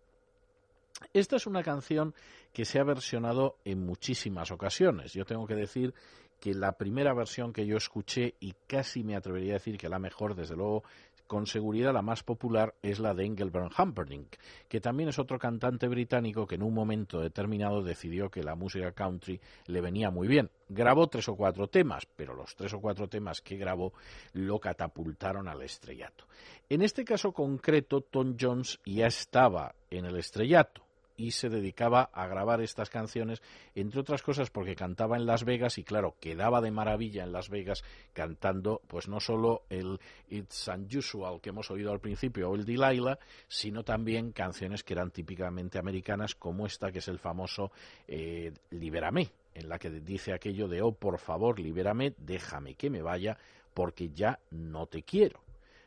Esta 1.13 1.35
es 1.35 1.47
una 1.47 1.63
canción 1.63 2.13
que 2.51 2.65
se 2.65 2.79
ha 2.79 2.83
versionado 2.83 3.57
en 3.65 3.85
muchísimas 3.85 4.51
ocasiones. 4.51 5.13
Yo 5.13 5.25
tengo 5.25 5.47
que 5.47 5.55
decir 5.55 5.93
que 6.39 6.53
la 6.53 6.73
primera 6.73 7.13
versión 7.13 7.53
que 7.53 7.65
yo 7.65 7.77
escuché, 7.77 8.35
y 8.39 8.53
casi 8.67 9.03
me 9.03 9.15
atrevería 9.15 9.53
a 9.53 9.59
decir 9.59 9.77
que 9.77 9.87
la 9.87 9.99
mejor, 9.99 10.35
desde 10.35 10.55
luego, 10.55 10.83
con 11.27 11.47
seguridad 11.47 11.93
la 11.93 12.01
más 12.01 12.23
popular, 12.23 12.75
es 12.81 12.99
la 12.99 13.13
de 13.13 13.25
Engelbert 13.25 13.73
Humperdinck, 13.77 14.35
que 14.67 14.81
también 14.81 15.09
es 15.09 15.19
otro 15.19 15.39
cantante 15.39 15.87
británico 15.87 16.45
que 16.45 16.55
en 16.55 16.63
un 16.63 16.73
momento 16.73 17.19
determinado 17.19 17.81
decidió 17.81 18.29
que 18.29 18.43
la 18.43 18.55
música 18.55 18.91
country 18.91 19.39
le 19.67 19.81
venía 19.81 20.09
muy 20.11 20.27
bien. 20.27 20.49
Grabó 20.69 21.07
tres 21.07 21.27
o 21.29 21.35
cuatro 21.35 21.67
temas, 21.67 22.05
pero 22.15 22.33
los 22.33 22.55
tres 22.55 22.73
o 22.73 22.79
cuatro 22.79 23.07
temas 23.07 23.41
que 23.41 23.57
grabó 23.57 23.93
lo 24.33 24.59
catapultaron 24.59 25.47
al 25.47 25.61
estrellato. 25.61 26.25
En 26.69 26.81
este 26.81 27.03
caso 27.03 27.31
concreto, 27.31 28.01
Tom 28.01 28.35
Jones 28.39 28.79
ya 28.85 29.07
estaba 29.07 29.75
en 29.89 30.05
el 30.05 30.17
estrellato 30.17 30.83
y 31.23 31.31
se 31.31 31.47
dedicaba 31.47 32.09
a 32.11 32.27
grabar 32.27 32.59
estas 32.59 32.89
canciones, 32.89 33.41
entre 33.75 34.01
otras 34.01 34.21
cosas 34.21 34.49
porque 34.49 34.75
cantaba 34.75 35.15
en 35.15 35.25
Las 35.25 35.45
Vegas 35.45 35.77
y 35.77 35.85
claro, 35.85 36.15
quedaba 36.19 36.59
de 36.59 36.69
maravilla 36.69 37.23
en 37.23 37.31
Las 37.31 37.49
Vegas 37.49 37.81
cantando 38.11 38.81
pues 38.87 39.07
no 39.07 39.21
solo 39.21 39.63
el 39.69 40.01
It's 40.29 40.67
Unusual 40.67 41.39
que 41.39 41.49
hemos 41.49 41.71
oído 41.71 41.93
al 41.93 42.01
principio 42.01 42.49
o 42.49 42.55
el 42.55 42.65
Delilah, 42.65 43.19
sino 43.47 43.83
también 43.83 44.33
canciones 44.33 44.83
que 44.83 44.93
eran 44.93 45.11
típicamente 45.11 45.79
americanas 45.79 46.35
como 46.35 46.65
esta 46.65 46.91
que 46.91 46.99
es 46.99 47.07
el 47.07 47.19
famoso 47.19 47.71
eh, 48.05 48.51
Libérame, 48.71 49.31
en 49.55 49.69
la 49.69 49.79
que 49.79 49.89
dice 49.89 50.33
aquello 50.33 50.67
de 50.67 50.81
oh 50.81 50.91
por 50.91 51.19
favor 51.19 51.57
libérame, 51.57 52.15
déjame 52.17 52.75
que 52.75 52.89
me 52.89 53.01
vaya 53.01 53.37
porque 53.73 54.09
ya 54.09 54.39
no 54.51 54.87
te 54.87 55.03
quiero. 55.03 55.39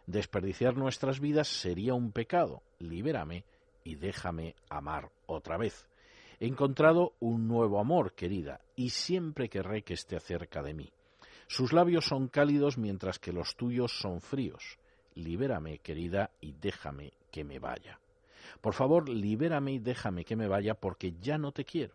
Desperdiciar 0.06 0.78
nuestras 0.78 1.20
vidas 1.20 1.48
sería 1.48 1.92
un 1.92 2.10
pecado, 2.10 2.62
libérame 2.78 3.44
y 3.86 3.94
déjame 3.94 4.56
amar 4.68 5.12
otra 5.26 5.56
vez. 5.56 5.86
He 6.40 6.46
encontrado 6.48 7.12
un 7.20 7.46
nuevo 7.46 7.78
amor, 7.78 8.14
querida, 8.14 8.60
y 8.74 8.90
siempre 8.90 9.48
querré 9.48 9.82
que 9.82 9.94
esté 9.94 10.18
cerca 10.18 10.60
de 10.60 10.74
mí. 10.74 10.92
Sus 11.46 11.72
labios 11.72 12.04
son 12.04 12.26
cálidos 12.26 12.78
mientras 12.78 13.20
que 13.20 13.32
los 13.32 13.54
tuyos 13.54 13.96
son 13.98 14.20
fríos. 14.20 14.78
libérame, 15.14 15.78
querida, 15.78 16.30
y 16.40 16.52
déjame 16.52 17.12
que 17.30 17.44
me 17.44 17.58
vaya. 17.60 18.00
Por 18.60 18.74
favor, 18.74 19.08
libérame 19.08 19.72
y 19.74 19.78
déjame 19.78 20.24
que 20.24 20.36
me 20.36 20.48
vaya 20.48 20.74
porque 20.74 21.14
ya 21.20 21.38
no 21.38 21.52
te 21.52 21.64
quiero. 21.64 21.94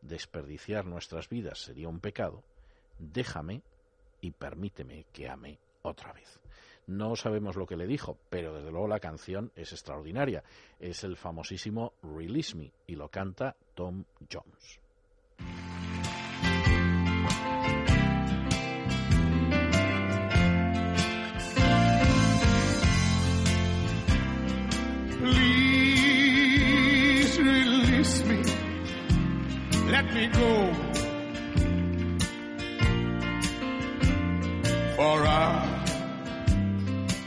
Desperdiciar 0.00 0.86
nuestras 0.86 1.28
vidas 1.28 1.58
sería 1.58 1.88
un 1.88 2.00
pecado. 2.00 2.42
Déjame 2.98 3.62
y 4.20 4.30
permíteme 4.30 5.04
que 5.12 5.28
ame 5.28 5.60
otra 5.82 6.12
vez. 6.12 6.40
No 6.86 7.16
sabemos 7.16 7.56
lo 7.56 7.66
que 7.66 7.76
le 7.76 7.86
dijo, 7.86 8.16
pero 8.30 8.54
desde 8.54 8.70
luego 8.70 8.86
la 8.86 9.00
canción 9.00 9.50
es 9.56 9.72
extraordinaria. 9.72 10.44
Es 10.78 11.02
el 11.04 11.16
famosísimo 11.16 11.94
Release 12.02 12.56
Me 12.56 12.70
y 12.86 12.94
lo 12.94 13.08
canta 13.08 13.56
Tom 13.74 14.04
Jones. 14.30 14.80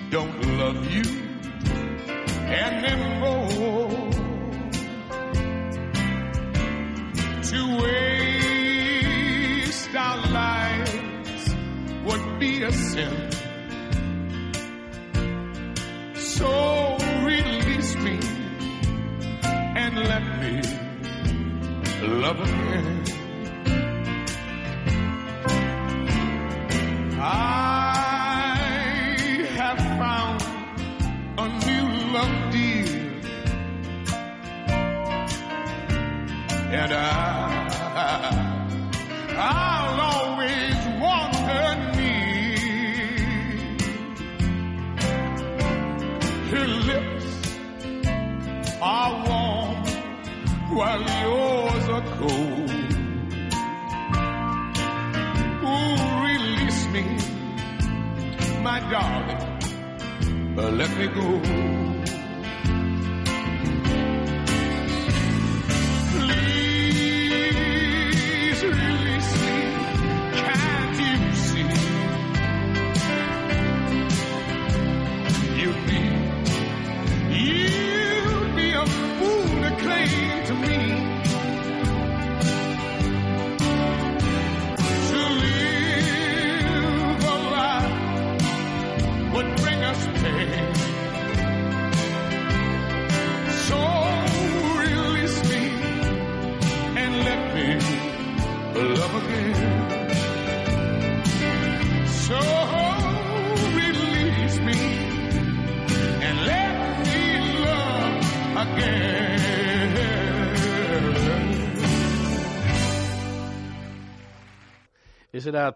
Don't 0.10 0.42
love 0.58 0.92
you 0.92 1.04
anymore. 2.48 3.48
To 7.44 7.60
waste 7.84 8.76
our 9.96 10.18
lives 10.32 11.56
would 12.06 12.40
be 12.40 12.64
a 12.64 12.72
sin. 12.72 13.30
So 16.16 16.98
release 17.24 17.96
me 17.98 18.20
and 19.76 19.96
let 19.96 20.24
me 20.42 20.62
love 22.02 22.40
again. 22.40 23.04
I 27.22 27.79
and 36.72 36.94
I, 36.94 37.02
I'll 39.38 40.00
always 40.00 40.78
want 41.02 41.36
her 41.36 41.76
near. 41.96 42.58
Her 46.52 46.68
lips 46.68 47.28
are 48.82 49.14
warm 49.28 49.84
while 50.78 51.02
yours 51.24 51.86
are 51.90 52.08
cold. 52.18 52.72
Ooh, 55.66 55.98
release 56.24 56.82
me, 56.94 57.04
my 58.62 58.80
darling, 58.92 59.42
let 60.56 60.92
me 60.98 61.08
go. 61.08 61.89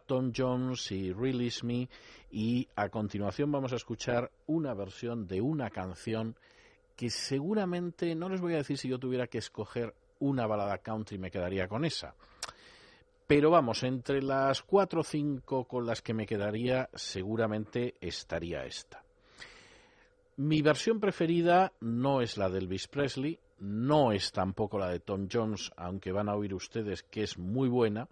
Tom 0.06 0.32
Jones 0.36 0.92
y 0.92 1.12
Release 1.12 1.66
Me 1.66 1.90
y 2.32 2.68
a 2.76 2.90
continuación 2.90 3.52
vamos 3.52 3.74
a 3.74 3.76
escuchar 3.76 4.32
una 4.48 4.74
versión 4.74 5.28
de 5.28 5.42
una 5.42 5.70
canción 5.70 6.36
que 6.96 7.10
seguramente, 7.10 8.16
no 8.16 8.30
les 8.30 8.42
voy 8.42 8.54
a 8.54 8.58
decir 8.58 8.78
si 8.78 8.88
yo 8.88 9.00
tuviera 9.00 9.28
que 9.28 9.40
escoger 9.40 9.94
una 10.20 10.48
balada 10.48 10.78
country 10.78 11.18
me 11.18 11.32
quedaría 11.32 11.68
con 11.68 11.86
esa. 11.86 12.16
Pero 13.28 13.52
vamos, 13.52 13.84
entre 13.84 14.22
las 14.22 14.62
cuatro 14.62 15.02
o 15.02 15.04
cinco 15.04 15.66
con 15.66 15.86
las 15.86 16.02
que 16.02 16.14
me 16.14 16.26
quedaría 16.26 16.90
seguramente 16.94 17.96
estaría 18.00 18.66
esta. 18.66 19.04
Mi 20.38 20.62
versión 20.62 21.00
preferida 21.00 21.74
no 21.80 22.22
es 22.22 22.38
la 22.38 22.50
de 22.50 22.60
Elvis 22.60 22.88
Presley, 22.88 23.40
no 23.60 24.12
es 24.12 24.32
tampoco 24.32 24.78
la 24.78 24.90
de 24.90 25.00
Tom 25.00 25.28
Jones, 25.32 25.72
aunque 25.78 26.12
van 26.12 26.30
a 26.30 26.36
oír 26.36 26.54
ustedes 26.54 27.04
que 27.04 27.24
es 27.24 27.38
muy 27.38 27.70
buena. 27.70 28.08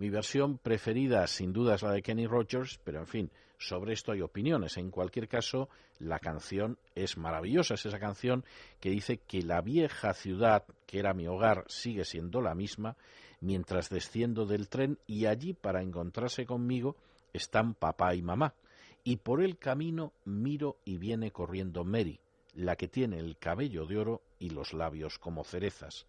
Mi 0.00 0.08
versión 0.08 0.56
preferida 0.56 1.26
sin 1.26 1.52
duda 1.52 1.74
es 1.74 1.82
la 1.82 1.92
de 1.92 2.00
Kenny 2.00 2.26
Rogers, 2.26 2.80
pero 2.82 3.00
en 3.00 3.06
fin, 3.06 3.30
sobre 3.58 3.92
esto 3.92 4.12
hay 4.12 4.22
opiniones. 4.22 4.78
En 4.78 4.90
cualquier 4.90 5.28
caso, 5.28 5.68
la 5.98 6.18
canción 6.18 6.78
es 6.94 7.18
maravillosa. 7.18 7.74
Es 7.74 7.84
esa 7.84 7.98
canción 7.98 8.42
que 8.80 8.88
dice 8.88 9.18
que 9.18 9.42
la 9.42 9.60
vieja 9.60 10.14
ciudad, 10.14 10.64
que 10.86 11.00
era 11.00 11.12
mi 11.12 11.26
hogar, 11.26 11.66
sigue 11.68 12.06
siendo 12.06 12.40
la 12.40 12.54
misma, 12.54 12.96
mientras 13.42 13.90
desciendo 13.90 14.46
del 14.46 14.70
tren 14.70 14.96
y 15.06 15.26
allí 15.26 15.52
para 15.52 15.82
encontrarse 15.82 16.46
conmigo 16.46 16.96
están 17.34 17.74
papá 17.74 18.14
y 18.14 18.22
mamá. 18.22 18.54
Y 19.04 19.18
por 19.18 19.42
el 19.42 19.58
camino 19.58 20.14
miro 20.24 20.78
y 20.86 20.96
viene 20.96 21.30
corriendo 21.30 21.84
Mary, 21.84 22.20
la 22.54 22.74
que 22.74 22.88
tiene 22.88 23.18
el 23.18 23.36
cabello 23.36 23.84
de 23.84 23.98
oro 23.98 24.22
y 24.38 24.48
los 24.48 24.72
labios 24.72 25.18
como 25.18 25.44
cerezas. 25.44 26.06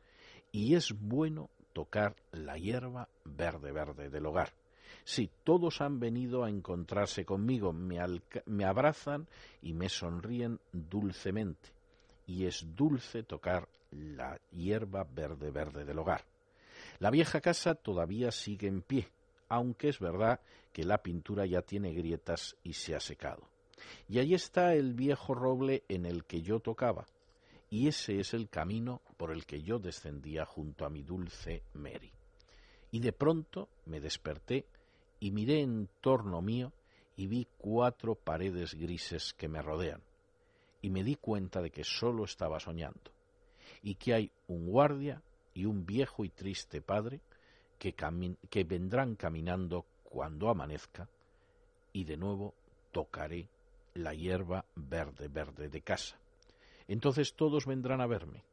Y 0.53 0.75
es 0.75 0.93
bueno 0.97 1.49
tocar 1.73 2.15
la 2.31 2.57
hierba 2.57 3.07
verde 3.25 3.71
verde 3.71 4.09
del 4.09 4.25
hogar. 4.25 4.53
Sí, 5.03 5.29
todos 5.43 5.81
han 5.81 5.99
venido 5.99 6.43
a 6.43 6.49
encontrarse 6.49 7.25
conmigo, 7.25 7.73
me, 7.73 7.99
me 8.45 8.65
abrazan 8.65 9.27
y 9.61 9.73
me 9.73 9.89
sonríen 9.89 10.59
dulcemente. 10.71 11.69
Y 12.27 12.45
es 12.45 12.75
dulce 12.75 13.23
tocar 13.23 13.67
la 13.91 14.39
hierba 14.51 15.03
verde 15.03 15.51
verde 15.51 15.85
del 15.85 15.99
hogar. 15.99 16.23
La 16.99 17.09
vieja 17.09 17.41
casa 17.41 17.75
todavía 17.75 18.31
sigue 18.31 18.67
en 18.67 18.81
pie, 18.81 19.07
aunque 19.49 19.89
es 19.89 19.99
verdad 19.99 20.39
que 20.71 20.83
la 20.83 20.99
pintura 20.99 21.45
ya 21.45 21.61
tiene 21.61 21.93
grietas 21.93 22.55
y 22.63 22.73
se 22.73 22.95
ha 22.95 22.99
secado. 22.99 23.47
Y 24.07 24.19
allí 24.19 24.35
está 24.35 24.75
el 24.75 24.93
viejo 24.93 25.33
roble 25.33 25.83
en 25.89 26.05
el 26.05 26.23
que 26.25 26.41
yo 26.41 26.59
tocaba, 26.59 27.05
y 27.71 27.87
ese 27.87 28.19
es 28.19 28.33
el 28.33 28.49
camino 28.49 29.01
por 29.15 29.31
el 29.31 29.45
que 29.45 29.63
yo 29.63 29.79
descendía 29.79 30.45
junto 30.45 30.85
a 30.85 30.89
mi 30.89 31.03
dulce 31.03 31.63
Mary. 31.73 32.11
Y 32.91 32.99
de 32.99 33.13
pronto 33.13 33.69
me 33.85 34.01
desperté 34.01 34.65
y 35.21 35.31
miré 35.31 35.61
en 35.61 35.87
torno 36.01 36.41
mío 36.41 36.73
y 37.15 37.27
vi 37.27 37.47
cuatro 37.57 38.15
paredes 38.15 38.75
grises 38.75 39.33
que 39.33 39.47
me 39.47 39.61
rodean, 39.61 40.01
y 40.81 40.89
me 40.89 41.01
di 41.03 41.15
cuenta 41.15 41.61
de 41.61 41.71
que 41.71 41.85
solo 41.85 42.25
estaba 42.25 42.59
soñando, 42.59 43.11
y 43.81 43.95
que 43.95 44.13
hay 44.15 44.31
un 44.47 44.67
guardia 44.67 45.21
y 45.53 45.63
un 45.63 45.85
viejo 45.85 46.25
y 46.25 46.29
triste 46.29 46.81
padre 46.81 47.21
que, 47.79 47.95
que 48.49 48.63
vendrán 48.65 49.15
caminando 49.15 49.85
cuando 50.03 50.49
amanezca, 50.49 51.07
y 51.93 52.03
de 52.03 52.17
nuevo 52.17 52.53
tocaré 52.91 53.47
la 53.93 54.13
hierba 54.13 54.65
verde 54.75 55.29
verde 55.29 55.69
de 55.69 55.81
casa. 55.81 56.17
Entonces 56.91 57.35
todos 57.35 57.65
vendrán 57.65 58.01
a 58.01 58.05
verme, 58.05 58.43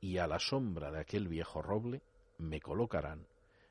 y 0.00 0.18
a 0.18 0.28
la 0.28 0.38
sombra 0.38 0.92
de 0.92 1.00
aquel 1.00 1.26
viejo 1.26 1.60
roble 1.60 2.02
me 2.38 2.60
colocarán 2.60 3.26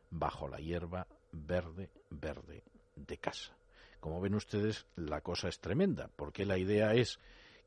bajo 0.09 0.49
la 0.49 0.57
hierba 0.57 1.07
verde 1.31 1.89
verde 2.09 2.63
de 2.97 3.17
casa. 3.17 3.55
Como 4.01 4.19
ven 4.19 4.35
ustedes, 4.35 4.85
la 4.97 5.21
cosa 5.21 5.47
es 5.47 5.61
tremenda, 5.61 6.09
porque 6.17 6.45
la 6.45 6.57
idea 6.57 6.93
es 6.93 7.17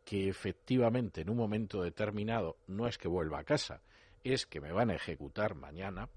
que 0.04 0.28
efectivamente 0.28 1.22
en 1.22 1.30
un 1.30 1.38
momento 1.38 1.82
determinado 1.82 2.56
no 2.66 2.86
es 2.86 2.98
que 2.98 3.08
vuelva 3.08 3.38
a 3.38 3.44
casa, 3.44 3.80
es 4.22 4.44
que 4.44 4.60
me 4.60 4.72
van 4.72 4.90
a 4.90 4.96
ejecutar 4.96 5.54
mañana 5.54 6.10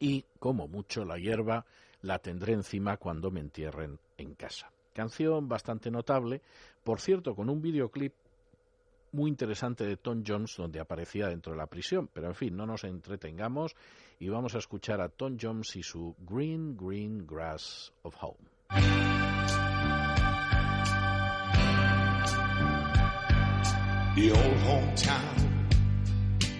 y 0.00 0.24
como 0.40 0.66
mucho 0.66 1.04
la 1.04 1.16
hierba 1.16 1.64
la 2.02 2.18
tendré 2.18 2.54
encima 2.54 2.96
cuando 2.96 3.30
me 3.30 3.38
entierren 3.38 4.00
en 4.18 4.34
casa. 4.34 4.72
Canción 4.92 5.48
bastante 5.48 5.92
notable, 5.92 6.42
por 6.82 7.00
cierto, 7.00 7.36
con 7.36 7.48
un 7.50 7.62
videoclip 7.62 8.12
muy 9.12 9.30
interesante 9.30 9.84
de 9.84 9.96
Tom 9.96 10.22
Jones 10.26 10.54
donde 10.56 10.80
aparecía 10.80 11.28
dentro 11.28 11.52
de 11.52 11.58
la 11.58 11.66
prisión. 11.66 12.08
Pero 12.12 12.28
en 12.28 12.34
fin, 12.34 12.56
no 12.56 12.66
nos 12.66 12.84
entretengamos 12.84 13.74
y 14.18 14.28
vamos 14.28 14.54
a 14.54 14.58
escuchar 14.58 15.00
a 15.00 15.08
Tom 15.08 15.36
Jones 15.40 15.76
y 15.76 15.82
su 15.82 16.14
Green 16.18 16.76
Green 16.76 17.26
Grass 17.26 17.92
of 18.02 18.14
Home. 18.20 18.36
The 24.16 24.32
old 24.32 24.56
hometown 24.64 25.46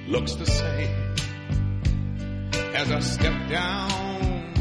looks 0.09 0.35
the 0.35 0.45
same 0.45 1.15
as 2.75 2.93
I 2.93 3.01
step 3.01 3.49
down 3.49 4.53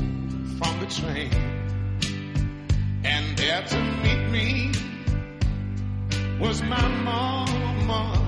from 0.57 0.80
the 0.80 0.88
train. 0.88 1.34
And 3.03 3.38
there 3.38 3.64
to 3.64 3.82
meet 4.02 4.30
me 4.30 4.72
was 6.40 6.64
my 6.64 6.88
mama 7.86 8.20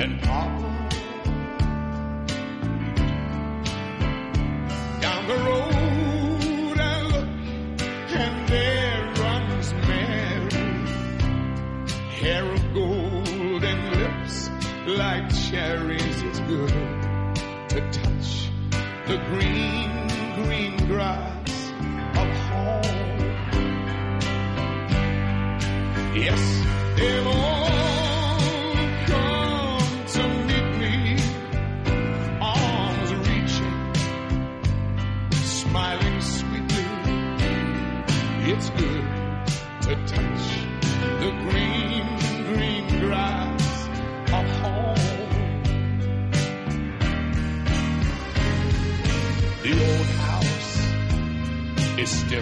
and 0.00 0.20
papa. 0.22 0.88
Down 5.00 5.28
the 5.28 5.36
road 5.48 6.78
I 6.80 7.02
look 7.02 7.28
and 8.22 8.48
there 8.48 9.14
runs 9.22 9.72
Mary, 9.74 10.64
hair 12.20 12.44
of 12.52 12.74
gold 12.74 13.64
and 13.64 13.80
lips 13.96 14.50
like 14.86 15.28
cherries. 15.50 16.22
It's 16.22 16.40
good 16.40 16.68
to 17.68 17.80
touch 17.92 18.50
the 19.06 19.18
green, 19.30 19.90
green 20.42 20.76
grass 20.88 21.72
of 22.16 22.28
home. 22.48 22.98
Yes, 26.16 26.42
they've 26.96 27.26
all 27.26 27.57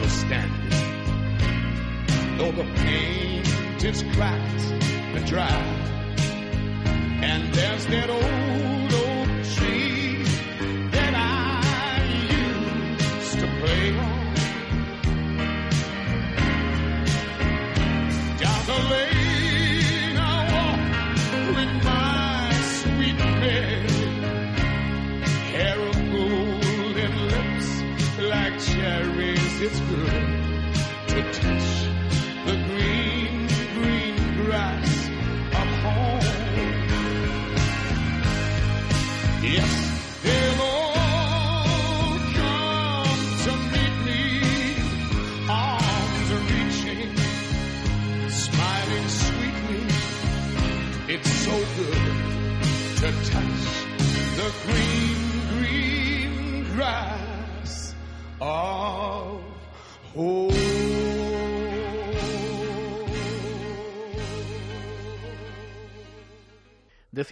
still 0.09 0.29
standing, 0.29 0.71
though 2.39 2.53
the 2.53 2.65
paint 2.77 3.85
is 3.85 4.03
cracked 4.15 4.63
and 5.15 5.27
dry. 5.27 5.49
And 7.23 7.55
there's 7.55 7.87
that 7.87 8.11
old 8.11 8.46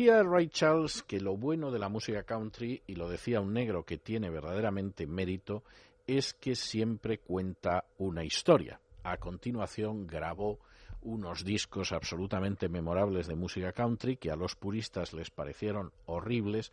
Decía 0.04 0.22
Ray 0.22 0.48
Charles 0.48 1.02
que 1.02 1.18
lo 1.18 1.34
bueno 1.34 1.70
de 1.70 1.78
la 1.78 1.88
música 1.88 2.24
country, 2.24 2.82
y 2.86 2.94
lo 2.94 3.08
decía 3.08 3.40
un 3.40 3.54
negro 3.54 3.86
que 3.86 3.96
tiene 3.96 4.28
verdaderamente 4.28 5.06
mérito, 5.06 5.64
es 6.06 6.34
que 6.34 6.56
siempre 6.56 7.20
cuenta 7.20 7.86
una 7.96 8.22
historia. 8.22 8.78
A 9.02 9.16
continuación 9.16 10.06
grabó 10.06 10.58
unos 11.00 11.42
discos 11.42 11.92
absolutamente 11.92 12.68
memorables 12.68 13.26
de 13.28 13.34
música 13.34 13.72
country 13.72 14.18
que 14.18 14.30
a 14.30 14.36
los 14.36 14.56
puristas 14.56 15.14
les 15.14 15.30
parecieron 15.30 15.90
horribles, 16.04 16.70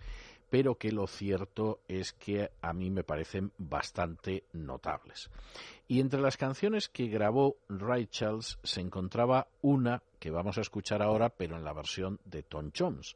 pero 0.52 0.76
que 0.76 0.92
lo 0.92 1.08
cierto 1.08 1.80
es 1.88 2.12
que 2.12 2.52
a 2.62 2.74
mí 2.74 2.92
me 2.92 3.06
parecen 3.06 3.54
bastante 3.58 4.44
notables. 4.52 5.32
Y 5.88 6.02
entre 6.02 6.20
las 6.20 6.36
canciones 6.36 6.90
que 6.90 7.08
grabó 7.08 7.56
Ray 7.70 8.10
se 8.12 8.82
encontraba 8.82 9.48
una 9.62 10.04
que 10.20 10.30
vamos 10.30 10.58
a 10.58 10.62
escuchar 10.62 11.02
ahora, 11.02 11.30
pero 11.30 11.56
en 11.56 11.64
la 11.64 11.72
versión 11.72 12.20
de 12.26 12.44
Tom 12.44 12.72
Jones, 12.78 13.16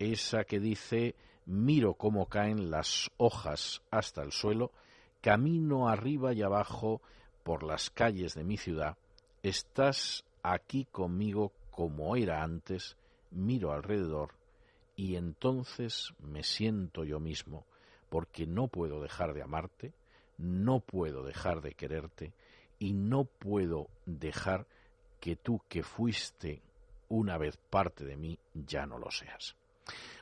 esa 0.00 0.42
que 0.42 0.58
dice 0.58 1.14
miro 1.46 1.94
cómo 1.94 2.26
caen 2.26 2.72
las 2.72 3.12
hojas 3.16 3.82
hasta 3.92 4.22
el 4.22 4.32
suelo, 4.32 4.72
camino 5.20 5.88
arriba 5.88 6.32
y 6.32 6.42
abajo 6.42 7.00
por 7.44 7.62
las 7.62 7.90
calles 7.90 8.34
de 8.34 8.42
mi 8.42 8.56
ciudad, 8.56 8.96
estás 9.44 10.24
aquí 10.42 10.88
conmigo 10.90 11.52
como 11.70 12.16
era 12.16 12.42
antes, 12.42 12.96
miro 13.30 13.72
alrededor 13.72 14.41
y 15.02 15.16
entonces 15.16 16.14
me 16.20 16.44
siento 16.44 17.02
yo 17.02 17.18
mismo, 17.18 17.66
porque 18.08 18.46
no 18.46 18.68
puedo 18.68 19.02
dejar 19.02 19.34
de 19.34 19.42
amarte, 19.42 19.92
no 20.38 20.78
puedo 20.78 21.24
dejar 21.24 21.60
de 21.60 21.74
quererte 21.74 22.32
y 22.78 22.92
no 22.92 23.24
puedo 23.24 23.88
dejar 24.06 24.64
que 25.18 25.34
tú 25.34 25.60
que 25.68 25.82
fuiste 25.82 26.62
una 27.08 27.36
vez 27.36 27.56
parte 27.56 28.04
de 28.04 28.16
mí 28.16 28.38
ya 28.54 28.86
no 28.86 28.96
lo 28.96 29.10
seas. 29.10 29.56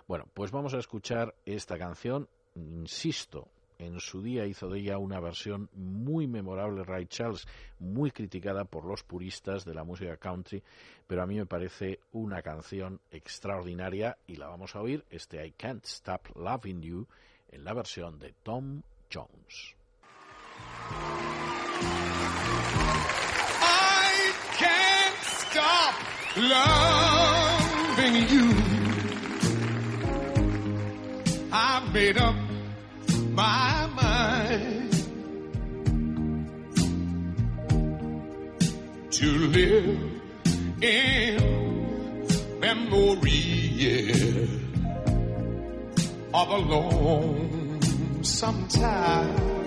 Bueno, 0.08 0.26
pues 0.32 0.50
vamos 0.50 0.72
a 0.72 0.78
escuchar 0.78 1.34
esta 1.44 1.76
canción, 1.76 2.26
insisto, 2.54 3.48
en 3.80 3.98
su 4.00 4.22
día 4.22 4.46
hizo 4.46 4.68
de 4.68 4.80
ella 4.80 4.98
una 4.98 5.20
versión 5.20 5.68
muy 5.74 6.26
memorable 6.26 6.84
Ray 6.84 7.06
Charles, 7.06 7.46
muy 7.78 8.10
criticada 8.10 8.64
por 8.64 8.84
los 8.84 9.02
puristas 9.02 9.64
de 9.64 9.74
la 9.74 9.84
música 9.84 10.16
country, 10.16 10.62
pero 11.06 11.22
a 11.22 11.26
mí 11.26 11.36
me 11.36 11.46
parece 11.46 12.00
una 12.12 12.42
canción 12.42 13.00
extraordinaria 13.10 14.18
y 14.26 14.36
la 14.36 14.48
vamos 14.48 14.76
a 14.76 14.80
oír, 14.80 15.04
este 15.10 15.46
I 15.46 15.52
Can't 15.52 15.84
Stop 15.84 16.36
Loving 16.36 16.82
You, 16.82 17.06
en 17.50 17.64
la 17.64 17.72
versión 17.72 18.18
de 18.18 18.34
Tom 18.42 18.82
Jones. 19.12 19.74
I 23.62 24.32
can't 24.58 25.22
stop 25.22 25.94
loving 26.36 28.28
you. 28.28 28.70
Made 31.92 32.16
my 33.40 33.86
mind 33.96 34.92
to 39.10 39.28
live 39.56 39.98
in 40.82 41.40
memory 42.60 43.80
of 46.34 46.48
a 46.50 46.60
lonesome 46.74 48.68
time. 48.68 49.59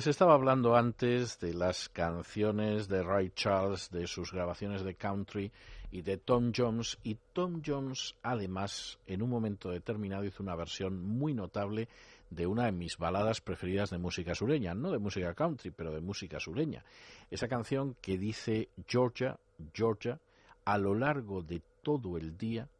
Les 0.00 0.06
estaba 0.06 0.32
hablando 0.32 0.76
antes 0.76 1.38
de 1.40 1.52
las 1.52 1.90
canciones 1.90 2.88
de 2.88 3.02
Ray 3.02 3.32
Charles, 3.34 3.90
de 3.90 4.06
sus 4.06 4.32
grabaciones 4.32 4.82
de 4.82 4.94
country 4.94 5.52
y 5.90 6.00
de 6.00 6.16
Tom 6.16 6.52
Jones. 6.56 6.96
Y 7.02 7.18
Tom 7.34 7.60
Jones, 7.62 8.14
además, 8.22 8.98
en 9.06 9.20
un 9.20 9.28
momento 9.28 9.68
determinado 9.68 10.24
hizo 10.24 10.42
una 10.42 10.56
versión 10.56 11.04
muy 11.04 11.34
notable 11.34 11.86
de 12.30 12.46
una 12.46 12.64
de 12.64 12.72
mis 12.72 12.96
baladas 12.96 13.42
preferidas 13.42 13.90
de 13.90 13.98
música 13.98 14.34
sureña, 14.34 14.72
no 14.72 14.90
de 14.90 14.98
música 14.98 15.34
country, 15.34 15.70
pero 15.70 15.92
de 15.92 16.00
música 16.00 16.40
sureña. 16.40 16.82
Esa 17.30 17.46
canción 17.46 17.94
que 18.00 18.16
dice 18.16 18.70
Georgia, 18.86 19.38
Georgia, 19.74 20.18
a 20.64 20.78
lo 20.78 20.94
largo 20.94 21.42
de 21.42 21.60
todo 21.82 22.16
el 22.16 22.38
día, 22.38 22.70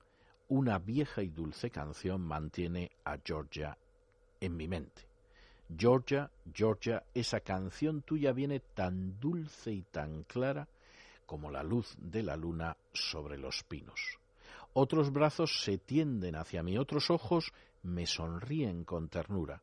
una 0.48 0.78
vieja 0.78 1.22
y 1.22 1.28
dulce 1.28 1.68
canción 1.68 2.22
mantiene 2.22 2.90
a 3.04 3.18
Georgia 3.22 3.76
en 4.40 4.56
mi 4.56 4.66
mente. 4.68 5.09
Georgia, 5.76 6.30
Georgia, 6.52 7.04
esa 7.14 7.40
canción 7.40 8.02
tuya 8.02 8.32
viene 8.32 8.60
tan 8.60 9.20
dulce 9.20 9.72
y 9.72 9.82
tan 9.82 10.24
clara 10.24 10.66
como 11.26 11.50
la 11.50 11.62
luz 11.62 11.94
de 11.98 12.22
la 12.24 12.36
luna 12.36 12.76
sobre 12.92 13.38
los 13.38 13.62
pinos. 13.62 14.18
Otros 14.72 15.12
brazos 15.12 15.62
se 15.62 15.78
tienden 15.78 16.34
hacia 16.34 16.62
mí, 16.62 16.76
otros 16.76 17.10
ojos 17.10 17.52
me 17.82 18.06
sonríen 18.06 18.84
con 18.84 19.08
ternura, 19.08 19.62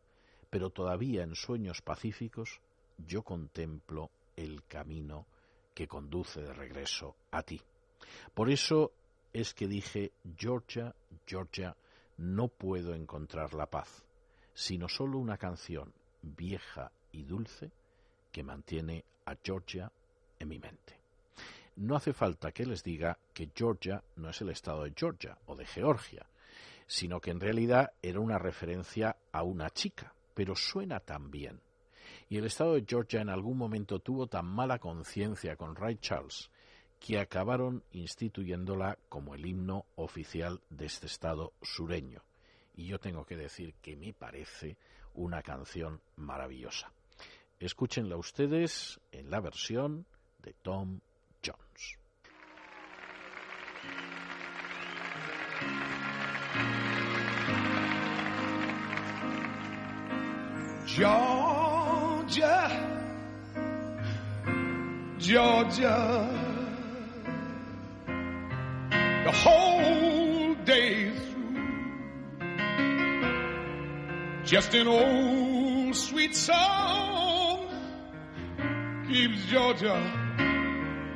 pero 0.49 0.69
todavía 0.69 1.23
en 1.23 1.35
sueños 1.35 1.81
pacíficos 1.81 2.61
yo 3.05 3.23
contemplo 3.23 4.09
el 4.35 4.63
camino 4.65 5.25
que 5.73 5.87
conduce 5.87 6.41
de 6.41 6.53
regreso 6.53 7.15
a 7.31 7.43
ti. 7.43 7.61
Por 8.33 8.49
eso 8.49 8.91
es 9.33 9.53
que 9.53 9.67
dije, 9.67 10.11
Georgia, 10.37 10.95
Georgia, 11.25 11.75
no 12.17 12.47
puedo 12.47 12.95
encontrar 12.95 13.53
la 13.53 13.67
paz, 13.67 14.05
sino 14.53 14.87
solo 14.87 15.19
una 15.19 15.37
canción 15.37 15.93
vieja 16.35 16.91
y 17.11 17.23
dulce 17.23 17.71
que 18.31 18.43
mantiene 18.43 19.03
a 19.25 19.35
Georgia 19.43 19.91
en 20.39 20.47
mi 20.47 20.59
mente. 20.59 20.97
No 21.77 21.95
hace 21.95 22.13
falta 22.13 22.51
que 22.51 22.65
les 22.65 22.83
diga 22.83 23.17
que 23.33 23.51
Georgia 23.55 24.03
no 24.15 24.29
es 24.29 24.41
el 24.41 24.49
estado 24.49 24.83
de 24.83 24.93
Georgia 24.95 25.37
o 25.45 25.55
de 25.55 25.65
Georgia, 25.65 26.25
sino 26.87 27.19
que 27.19 27.31
en 27.31 27.39
realidad 27.39 27.91
era 28.01 28.19
una 28.19 28.39
referencia 28.39 29.15
a 29.31 29.43
una 29.43 29.69
chica, 29.69 30.13
pero 30.33 30.55
suena 30.55 30.99
tan 30.99 31.29
bien. 31.29 31.59
Y 32.29 32.37
el 32.37 32.45
estado 32.45 32.73
de 32.73 32.85
Georgia 32.87 33.21
en 33.21 33.29
algún 33.29 33.57
momento 33.57 33.99
tuvo 33.99 34.27
tan 34.27 34.45
mala 34.45 34.79
conciencia 34.79 35.55
con 35.55 35.75
Ray 35.75 35.97
Charles 35.97 36.49
que 36.99 37.19
acabaron 37.19 37.83
instituyéndola 37.91 38.97
como 39.07 39.35
el 39.35 39.45
himno 39.45 39.85
oficial 39.95 40.61
de 40.69 40.85
este 40.85 41.05
estado 41.05 41.53
sureño. 41.61 42.23
Y 42.75 42.87
yo 42.87 42.99
tengo 42.99 43.25
que 43.25 43.37
decir 43.37 43.75
que 43.81 43.95
me 43.95 44.13
parece 44.13 44.77
una 45.17 45.41
canción 45.41 46.01
maravillosa. 46.15 46.91
Escúchenla 47.59 48.17
ustedes 48.17 48.99
en 49.11 49.29
la 49.31 49.39
versión 49.39 50.05
de 50.39 50.53
Tom 50.53 50.99
Jones. 51.43 51.97
Georgia, 60.85 62.69
Georgia, 65.17 66.29
the 69.25 69.31
whole 69.43 70.55
day 70.63 71.16
just 74.47 74.73
an 74.75 74.87
old 74.87 75.93
sweet 75.93 76.33
song 76.33 77.67
keeps 79.05 79.43
Georgia 79.47 79.93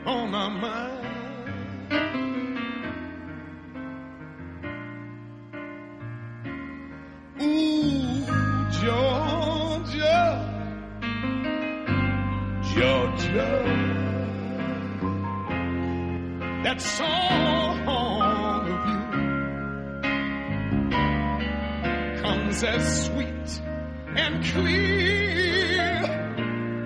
on 0.05 0.31
my 0.31 0.49
mind. 0.49 0.97
Ooh, 7.41 8.25
Georgia, 8.81 10.19
Georgia, 12.73 13.51
that 16.63 16.81
song 16.81 17.70
comes 22.51 22.63
as 22.65 23.05
sweet 23.05 23.61
and 24.17 24.43
clear 24.43 26.03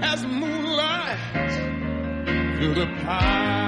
as 0.03 0.23
moonlight 0.23 1.17
through 2.59 2.75
the 2.75 2.85
pine. 3.03 3.64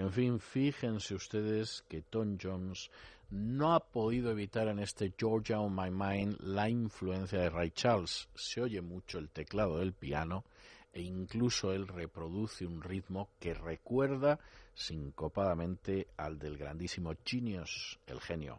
En 0.00 0.10
fin, 0.10 0.40
fíjense 0.40 1.14
ustedes 1.14 1.84
que 1.86 2.00
Tom 2.00 2.38
Jones 2.42 2.90
no 3.28 3.74
ha 3.74 3.80
podido 3.80 4.30
evitar 4.30 4.66
en 4.68 4.78
este 4.78 5.12
Georgia 5.14 5.60
on 5.60 5.76
My 5.76 5.90
Mind 5.90 6.38
la 6.40 6.70
influencia 6.70 7.38
de 7.38 7.50
Ray 7.50 7.70
Charles. 7.72 8.26
Se 8.34 8.62
oye 8.62 8.80
mucho 8.80 9.18
el 9.18 9.28
teclado 9.28 9.76
del 9.76 9.92
piano 9.92 10.44
e 10.90 11.02
incluso 11.02 11.74
él 11.74 11.86
reproduce 11.86 12.64
un 12.64 12.80
ritmo 12.82 13.28
que 13.38 13.52
recuerda 13.52 14.40
sincopadamente 14.72 16.08
al 16.16 16.38
del 16.38 16.56
grandísimo 16.56 17.12
Genius, 17.22 17.98
el 18.06 18.22
genio 18.22 18.58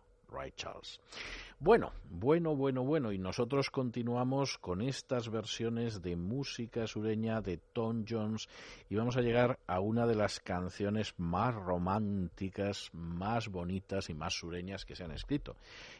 Bueno, 1.59 1.91
bueno, 2.09 2.55
bueno, 2.55 2.83
bueno, 2.83 3.11
y 3.11 3.19
nosotros 3.19 3.69
continuamos 3.69 4.57
con 4.57 4.81
estas 4.81 5.29
versiones 5.29 6.01
de 6.01 6.15
música 6.15 6.87
sureña 6.87 7.41
de 7.41 7.57
Tom 7.57 8.05
Jones 8.09 8.47
y 8.89 8.95
vamos 8.95 9.17
a 9.17 9.21
llegar 9.21 9.59
a 9.67 9.79
una 9.79 10.07
de 10.07 10.15
las 10.15 10.39
canciones 10.39 11.13
más 11.17 11.53
románticas, 11.53 12.89
más 12.93 13.49
bonitas 13.49 14.09
y 14.09 14.13
más 14.13 14.33
sureñas 14.33 14.85
que 14.85 14.95
se 14.95 15.03
han 15.03 15.11
escrito. 15.11 15.55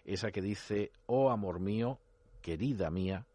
Esa 0.05 0.31
que 0.31 0.41
dice, 0.41 0.91
oh 1.07 1.29
amor 1.29 1.59
mío, 1.59 1.99
querida 2.41 2.89
mía, 2.89 3.25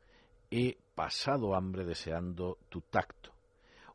he 0.50 0.78
pasado 0.94 1.54
hambre 1.54 1.84
deseando 1.84 2.58
tu 2.68 2.80
tacto. 2.80 3.30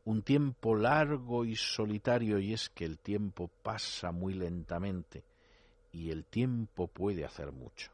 Un 0.04 0.22
tiempo 0.22 0.74
largo 0.74 1.44
y 1.44 1.56
solitario 1.56 2.38
y 2.38 2.52
es 2.52 2.70
que 2.70 2.84
el 2.84 2.98
tiempo 2.98 3.50
pasa 3.62 4.10
muy 4.10 4.34
lentamente 4.34 5.22
y 5.92 6.10
el 6.10 6.24
tiempo 6.24 6.88
puede 6.88 7.24
hacer 7.24 7.52
mucho. 7.52 7.90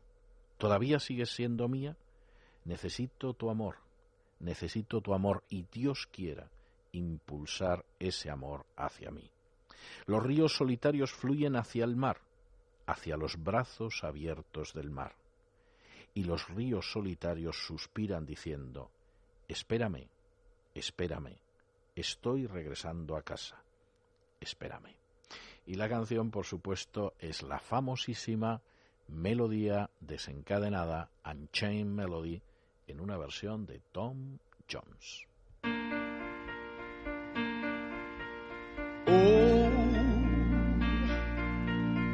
¿Todavía 0.56 0.98
sigues 1.00 1.30
siendo 1.30 1.68
mía? 1.68 1.96
Necesito 2.64 3.34
tu 3.34 3.50
amor, 3.50 3.76
necesito 4.40 5.00
tu 5.00 5.14
amor 5.14 5.44
y 5.48 5.64
Dios 5.72 6.08
quiera 6.10 6.48
impulsar 6.92 7.84
ese 7.98 8.30
amor 8.30 8.64
hacia 8.76 9.10
mí. 9.10 9.30
Los 10.06 10.22
ríos 10.22 10.56
solitarios 10.56 11.12
fluyen 11.12 11.56
hacia 11.56 11.84
el 11.84 11.96
mar, 11.96 12.20
hacia 12.86 13.16
los 13.16 13.42
brazos 13.42 14.02
abiertos 14.02 14.72
del 14.74 14.90
mar. 14.90 15.14
Y 16.14 16.24
los 16.24 16.48
ríos 16.48 16.90
solitarios 16.90 17.56
suspiran 17.64 18.26
diciendo, 18.26 18.90
espérame, 19.46 20.08
espérame, 20.74 21.36
estoy 21.94 22.46
regresando 22.46 23.16
a 23.16 23.22
casa, 23.22 23.62
espérame. 24.40 24.97
Y 25.68 25.74
la 25.74 25.88
canción, 25.90 26.30
por 26.30 26.46
supuesto, 26.46 27.12
es 27.18 27.42
la 27.42 27.58
famosísima 27.58 28.62
Melodía 29.06 29.90
desencadenada, 30.00 31.10
Unchained 31.26 31.92
Melody, 31.92 32.40
en 32.86 33.00
una 33.00 33.18
versión 33.18 33.66
de 33.66 33.82
Tom 33.92 34.38
Jones. 34.66 35.26
Oh, 39.06 39.70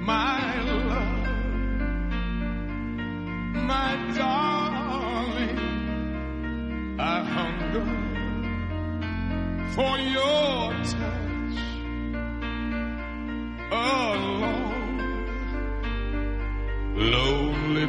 my 0.01 0.61
love, 0.67 1.29
my 3.55 4.15
darling, 4.17 5.59
I 6.99 7.23
hunger 7.23 7.87
for 9.77 9.97
your 10.01 11.24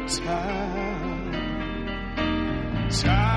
time, 0.08 1.32
time 2.90 3.35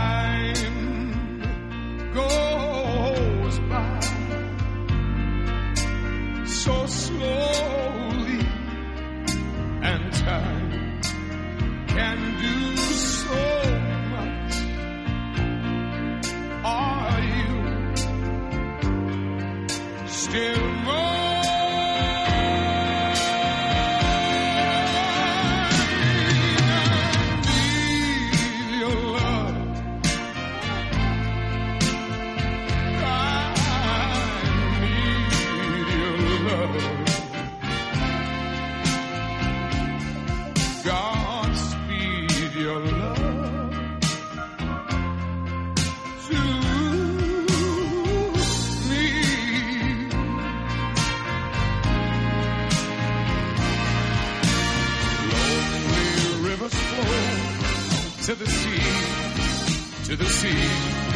to 58.30 58.36
the 58.36 58.46
sea, 58.46 60.06
to 60.06 60.16
the 60.16 60.26
sea 60.26 61.10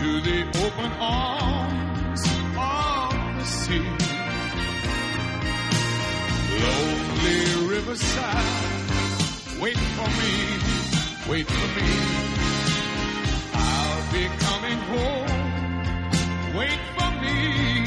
to 0.00 0.20
the 0.20 0.40
open 0.66 0.90
arms 0.98 2.22
of 2.58 3.38
the 3.38 3.44
sea. 3.44 3.78
Lonely 6.64 7.68
riverside. 7.68 8.60
Wait 9.60 9.78
for 9.96 10.10
me, 10.20 10.32
wait 11.30 11.46
for 11.46 11.68
me. 11.78 11.88
I'll 13.54 14.12
be 14.12 14.24
coming 14.46 14.78
home. 14.92 15.30
Wait 16.58 16.80
for 16.96 17.10
me. 17.22 17.79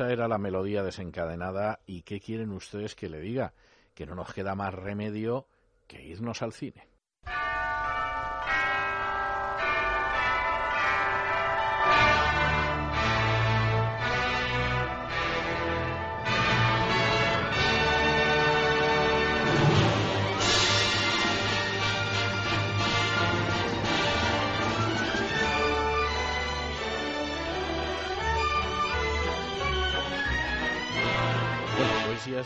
Esa 0.00 0.10
era 0.14 0.28
la 0.28 0.38
melodía 0.38 0.82
desencadenada 0.82 1.80
y 1.84 2.04
¿qué 2.04 2.20
quieren 2.20 2.52
ustedes 2.52 2.94
que 2.94 3.10
le 3.10 3.20
diga? 3.20 3.52
Que 3.92 4.06
no 4.06 4.14
nos 4.14 4.32
queda 4.32 4.54
más 4.54 4.72
remedio 4.72 5.46
que 5.86 6.02
irnos 6.02 6.40
al 6.40 6.54
cine. 6.54 6.89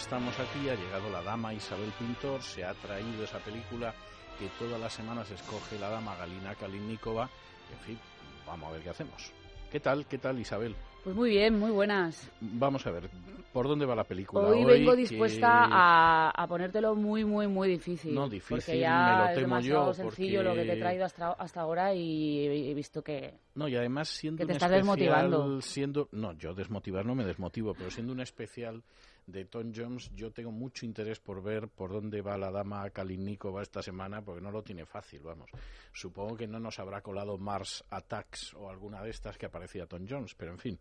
Estamos 0.05 0.39
aquí, 0.39 0.69
ha 0.69 0.75
llegado 0.75 1.11
la 1.11 1.23
dama 1.23 1.55
Isabel 1.55 1.91
Pintor, 1.99 2.43
se 2.43 2.63
ha 2.65 2.75
traído 2.75 3.25
esa 3.25 3.39
película 3.39 3.95
que 4.39 4.49
todas 4.59 4.79
las 4.81 4.93
semanas 4.93 5.31
escoge 5.31 5.79
la 5.79 5.89
dama 5.89 6.15
Galina 6.17 6.55
Kalinnikova. 6.55 7.29
En 7.73 7.79
fin, 7.81 7.99
vamos 8.47 8.69
a 8.69 8.73
ver 8.73 8.83
qué 8.83 8.91
hacemos. 8.91 9.33
¿Qué 9.71 9.81
tal? 9.81 10.07
¿Qué 10.07 10.19
tal, 10.19 10.39
Isabel? 10.39 10.77
Pues 11.03 11.17
muy 11.17 11.31
bien, 11.31 11.59
muy 11.59 11.71
buenas. 11.71 12.31
Vamos 12.41 12.87
a 12.87 12.91
ver, 12.91 13.09
¿por 13.53 13.67
dónde 13.67 13.87
va 13.87 13.95
la 13.95 14.05
película? 14.05 14.47
Hoy 14.47 14.65
vengo 14.65 14.93
que- 14.93 14.99
dispuesta 14.99 15.65
a, 15.71 16.31
a 16.31 16.47
ponértelo 16.49 16.95
muy, 16.95 17.25
muy, 17.25 17.47
muy 17.47 17.69
difícil. 17.69 18.15
No, 18.15 18.29
difícil, 18.29 18.57
Porque 18.59 18.79
ya 18.81 19.07
me 19.07 19.19
lo 19.19 19.25
es 19.31 19.35
temo 19.35 19.47
demasiado 19.57 19.87
yo, 19.89 19.95
sencillo 19.95 20.43
lo 20.43 20.51
que 20.53 20.57
te 20.61 20.63
he 20.65 20.67
porque- 20.69 20.81
traído 20.81 21.05
hasta, 21.07 21.33
hasta 21.33 21.61
ahora 21.63 21.95
y 21.95 22.47
he 22.71 22.75
visto 22.75 23.03
que... 23.03 23.35
No, 23.55 23.69
y 23.69 23.77
además 23.77 24.09
siendo 24.09 24.39
Que 24.39 24.47
te 24.47 24.53
un 24.53 24.57
estás 24.57 24.71
especial, 24.71 24.97
desmotivando. 25.31 25.61
siendo 25.61 26.09
no, 26.13 26.33
yo 26.35 26.55
desmotivar 26.55 27.05
no 27.07 27.15
me 27.15 27.25
desmotivo, 27.25 27.75
pero 27.75 27.91
siendo 27.91 28.13
un 28.13 28.21
especial 28.21 28.83
de 29.27 29.45
Tom 29.45 29.73
Jones, 29.75 30.11
yo 30.15 30.31
tengo 30.31 30.51
mucho 30.51 30.85
interés 30.85 31.19
por 31.19 31.43
ver 31.43 31.69
por 31.69 31.93
dónde 31.93 32.21
va 32.21 32.37
la 32.37 32.51
dama 32.51 32.89
Kalinnikova 32.91 33.63
esta 33.63 33.83
semana, 33.83 34.23
porque 34.23 34.41
no 34.41 34.51
lo 34.51 34.63
tiene 34.63 34.85
fácil, 34.85 35.21
vamos. 35.23 35.51
Supongo 35.93 36.37
que 36.37 36.47
no 36.47 36.59
nos 36.61 36.79
habrá 36.79 37.01
colado 37.01 37.39
Mars 37.39 37.85
Attacks 37.91 38.55
o 38.55 38.69
alguna 38.69 39.03
de 39.03 39.11
estas 39.11 39.39
que 39.39 39.47
aparecía 39.47 39.87
Tom 39.87 40.07
Jones, 40.09 40.35
pero 40.35 40.53
en 40.53 40.59
fin, 40.59 40.79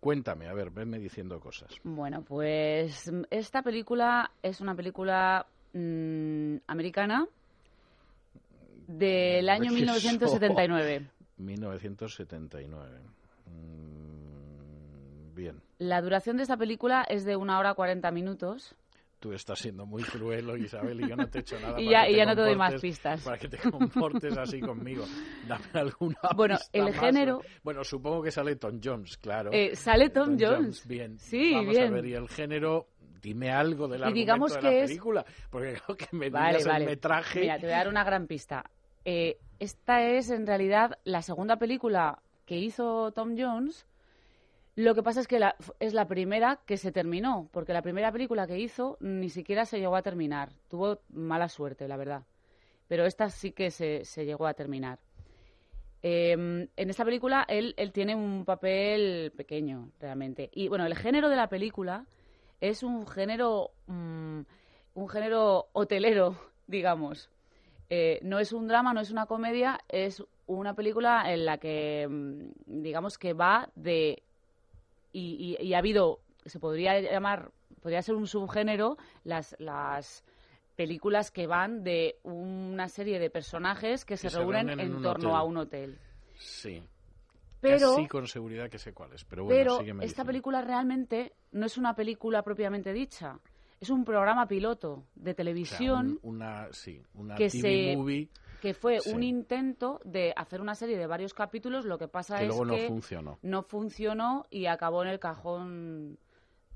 cuéntame, 0.00 0.48
a 0.48 0.52
ver, 0.52 0.70
venme 0.70 0.98
diciendo 0.98 1.40
cosas. 1.40 1.70
Bueno, 1.84 2.22
pues 2.22 3.10
esta 3.30 3.62
película 3.62 4.30
es 4.42 4.60
una 4.60 4.74
película 4.74 5.46
mm, 5.72 6.56
americana 6.66 7.26
del 8.86 9.48
año 9.48 9.70
Eso. 9.70 9.74
1979. 9.74 11.06
1979. 11.38 13.00
Mm, 13.46 13.95
bien, 15.36 15.62
La 15.78 16.00
duración 16.02 16.36
de 16.38 16.42
esta 16.42 16.56
película 16.56 17.04
es 17.08 17.24
de 17.24 17.36
una 17.36 17.58
hora 17.60 17.74
40 17.74 18.10
minutos. 18.10 18.74
tú 19.20 19.32
estás 19.32 19.58
siendo 19.58 19.86
muy 19.86 20.02
cruel, 20.02 20.60
Isabel, 20.62 21.00
y 21.00 21.08
yo 21.08 21.16
no 21.16 21.26
te 21.28 21.38
he 21.38 21.40
hecho 21.40 21.58
nada. 21.60 21.74
Y 21.80 21.86
para 21.86 21.90
ya- 21.90 22.04
que 22.06 22.10
y 22.10 22.12
te 22.14 22.18
ya 22.18 22.26
no 22.26 22.34
te 22.36 22.40
doy 22.42 22.56
más 22.56 22.80
pistas. 22.80 23.22
Para 23.22 23.38
que 23.38 23.48
te 23.48 23.58
comportes 23.70 24.36
así 24.36 24.60
conmigo. 24.60 25.04
Dame 25.48 25.64
alguna 25.74 26.16
Bueno, 26.36 26.56
pista 26.56 26.78
el 26.78 26.84
más. 26.84 26.94
género- 26.96 27.40
Bueno, 27.62 27.82
supongo 27.84 28.22
que 28.22 28.30
sale 28.30 28.56
Tom 28.56 28.80
Jones, 28.82 29.16
claro. 29.18 29.50
Eh, 29.52 29.74
sale 29.76 30.10
Tom 30.10 30.36
Jones. 30.38 30.86
Bien. 30.86 31.18
Sí, 31.18 31.52
Vamos 31.54 31.70
bien. 31.74 31.86
a 31.88 31.90
ver, 31.90 32.06
y 32.06 32.14
el 32.14 32.28
género... 32.28 32.88
Dime 33.22 33.50
algo 33.50 33.88
del 33.88 34.08
Y 34.08 34.12
digamos 34.12 34.52
de 34.54 34.60
que 34.60 34.66
la 34.66 34.72
es- 34.74 34.88
película, 34.90 35.24
porque 35.50 35.78
creo 35.84 35.96
que 35.96 36.06
me 36.12 36.30
Vale, 36.30 36.58
digas 36.58 36.66
vale. 36.72 36.84
el 36.84 36.90
metraje... 36.90 37.40
Mira, 37.40 37.58
te 37.58 37.66
voy 37.66 37.72
a 37.74 37.78
dar 37.78 37.88
una 37.88 38.04
gran 38.04 38.26
pista. 38.28 38.70
Eh, 39.04 39.38
esta 39.58 40.02
es 40.02 40.30
en 40.30 40.46
realidad 40.46 40.98
la 41.02 41.22
segunda 41.22 41.56
película 41.56 42.20
que 42.44 42.56
hizo 42.58 43.10
Tom 43.12 43.34
Jones. 43.36 43.84
Lo 44.76 44.94
que 44.94 45.02
pasa 45.02 45.20
es 45.20 45.26
que 45.26 45.38
la- 45.38 45.56
es 45.80 45.94
la 45.94 46.06
primera 46.06 46.60
que 46.66 46.76
se 46.76 46.92
terminó, 46.92 47.48
porque 47.50 47.72
la 47.72 47.82
primera 47.82 48.12
película 48.12 48.46
que 48.46 48.58
hizo 48.58 48.98
ni 49.00 49.30
siquiera 49.30 49.64
se 49.64 49.78
llegó 49.80 49.96
a 49.96 50.02
terminar. 50.02 50.50
Tuvo 50.68 51.00
mala 51.10 51.48
suerte, 51.48 51.88
la 51.88 51.96
verdad. 51.96 52.22
Pero 52.86 53.06
esta 53.06 53.30
sí 53.30 53.52
que 53.52 53.70
se, 53.70 54.04
se 54.04 54.24
llegó 54.26 54.46
a 54.46 54.54
terminar. 54.54 54.98
Eh, 56.02 56.32
en 56.32 56.90
esta 56.90 57.04
película 57.04 57.44
él, 57.48 57.74
él 57.78 57.90
tiene 57.92 58.14
un 58.14 58.44
papel 58.44 59.32
pequeño, 59.36 59.90
realmente. 59.98 60.50
Y 60.52 60.68
bueno, 60.68 60.86
el 60.86 60.94
género 60.94 61.28
de 61.28 61.36
la 61.36 61.48
película 61.48 62.04
es 62.60 62.82
un 62.82 63.06
género, 63.06 63.70
mm, 63.86 64.40
un 64.94 65.08
género 65.08 65.68
hotelero, 65.72 66.36
digamos. 66.66 67.30
Eh, 67.88 68.18
no 68.22 68.38
es 68.38 68.52
un 68.52 68.68
drama, 68.68 68.92
no 68.92 69.00
es 69.00 69.10
una 69.10 69.26
comedia, 69.26 69.80
es 69.88 70.22
una 70.46 70.74
película 70.74 71.32
en 71.32 71.44
la 71.46 71.58
que, 71.58 72.06
mm, 72.08 72.50
digamos 72.82 73.16
que 73.18 73.32
va 73.32 73.70
de... 73.74 74.22
Y, 75.18 75.56
y- 75.58 75.64
y 75.68 75.72
ha 75.72 75.78
habido, 75.78 76.20
se 76.44 76.60
podría 76.60 77.00
llamar, 77.00 77.50
podría 77.80 78.02
ser 78.02 78.16
un 78.16 78.26
subgénero, 78.26 78.98
las, 79.24 79.56
las 79.58 80.24
películas 80.74 81.30
que 81.30 81.46
van 81.46 81.82
de 81.84 82.18
una 82.22 82.88
serie 82.90 83.18
de 83.18 83.30
personajes 83.30 84.04
que, 84.04 84.18
se, 84.18 84.28
se 84.28 84.38
reúnen, 84.38 84.78
en 84.78 85.00
torno 85.00 85.30
hotel. 85.30 85.34
a 85.34 85.42
un 85.42 85.56
hotel. 85.56 85.98
Sí. 86.38 86.82
Pero, 87.62 87.94
Casi 87.96 88.06
con 88.08 88.28
seguridad 88.28 88.68
que 88.68 88.78
sé 88.78 88.92
cuál 88.92 89.14
es, 89.14 89.24
pero 89.24 89.44
bueno, 89.44 89.78
pero 89.78 90.02
esta 90.02 90.22
película 90.24 90.60
realmente 90.60 91.32
no 91.52 91.64
es 91.64 91.78
una 91.78 91.94
película 91.94 92.42
propiamente 92.42 92.92
dicha. 92.92 93.40
Es 93.80 93.90
un 93.90 94.04
programa 94.04 94.46
piloto 94.48 95.04
de 95.14 95.22
O 95.22 95.24
sea, 95.24 95.34
televisión 95.34 96.18
un- 96.22 96.36
una, 96.36 96.72
sí, 96.72 97.02
una 97.14 97.34
que 97.36 97.48
TV 97.50 97.60
se- 97.90 97.96
movie 97.96 98.28
que 98.62 98.72
fue 98.72 99.00
Sí. 99.00 99.10
un 99.12 99.22
intento 99.22 100.00
de 100.04 100.32
hacer 100.34 100.60
una 100.62 100.74
serie 100.74 100.96
de 100.96 101.06
varios 101.06 101.34
capítulos. 101.34 101.84
Lo 101.84 101.98
que 101.98 102.08
pasa 102.08 102.38
que 102.38 102.44
es 102.44 102.48
luego 102.48 102.64
no 102.64 102.74
que 102.74 102.88
funcionó. 102.88 103.38
no 103.42 103.62
funcionó 103.62 104.46
y 104.50 104.64
acabó 104.66 105.02
en 105.02 105.08
el 105.10 105.18
cajón 105.20 106.18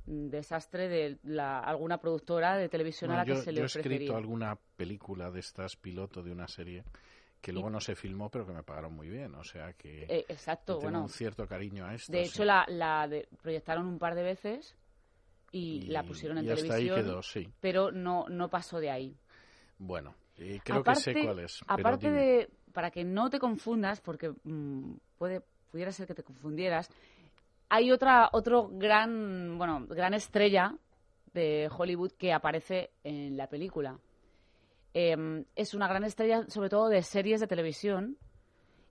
desastre 0.07 0.89
de 0.89 1.19
la, 1.25 1.61
alguna 1.61 1.99
productora 1.99 2.57
de 2.57 2.69
televisión 2.69 3.09
No, 3.11 3.15
a 3.15 3.19
la 3.19 3.25
yo, 3.25 3.35
que 3.37 3.41
se 3.43 3.53
le 3.53 3.59
yo 3.59 3.63
he 3.65 3.67
escrito 3.67 4.17
alguna 4.17 4.59
película 4.77 5.31
de 5.31 5.41
estas 5.41 5.77
piloto 5.77 6.23
de 6.23 6.33
una 6.33 6.49
serie 6.49 6.85
que 7.41 7.53
luego 7.53 7.71
no 7.71 7.81
se 7.81 7.95
filmó, 7.95 8.29
pero 8.29 8.47
que 8.47 8.53
me 8.53 8.63
pagaron 8.63 8.93
muy 8.95 9.09
bien. 9.09 9.35
O 9.35 9.45
sea 9.45 9.73
que 9.73 10.03
Eh, 10.09 10.27
exacto, 10.29 10.75
tengo 10.75 10.83
bueno. 10.91 11.03
un 11.05 11.09
cierto 11.09 11.47
cariño 11.47 11.87
a 11.87 11.95
esto. 11.95 12.13
De 12.13 12.25
sí. 12.25 12.31
hecho, 12.31 12.45
la, 12.45 12.67
la 12.69 13.09
de- 13.09 13.29
proyectaron 13.41 13.87
un 13.87 13.99
par 13.99 14.15
de 14.15 14.23
veces 14.23 14.77
y, 15.53 15.83
la 15.87 16.03
pusieron 16.03 16.39
en 16.39 16.45
y 16.47 16.51
hasta 16.51 16.75
ahí 16.75 16.87
televisión, 16.87 17.05
quedó, 17.05 17.23
sí. 17.23 17.49
pero 17.61 17.91
no, 17.91 18.27
no 18.29 18.49
pasó 18.49 18.79
de 18.81 18.91
ahí. 18.91 19.17
Bueno, 19.79 20.15
eh, 20.37 20.61
creo 20.63 20.81
aparte, 20.81 21.13
que 21.13 21.21
sé 21.21 21.25
cuál 21.25 21.39
es. 21.41 21.61
aparte 21.67 22.11
de, 22.11 22.51
para 22.73 22.91
que 22.91 23.05
no 23.05 23.31
te 23.31 23.39
confundas, 23.39 24.01
porque 24.01 24.33
mm, 24.45 24.95
puede, 25.19 25.43
pudiera 25.71 25.93
ser 25.93 26.07
que 26.07 26.15
te 26.15 26.23
confundieras, 26.23 26.91
hay 27.69 27.91
otra, 27.93 28.29
otro 28.33 28.69
gran, 28.73 29.57
bueno, 29.57 29.87
gran 29.87 30.15
estrella 30.15 30.75
de 31.33 31.71
Hollywood 31.71 32.13
que 32.13 32.33
aparece 32.33 32.91
en 33.05 33.37
la 33.37 33.47
película. 33.49 33.99
Em, 34.93 35.45
es 35.55 35.75
una 35.75 35.87
gran 35.87 36.03
estrella, 36.03 36.45
sobre 36.49 36.69
todo 36.69 36.89
de 36.89 37.03
series 37.03 37.41
de 37.41 37.47
televisión, 37.47 38.19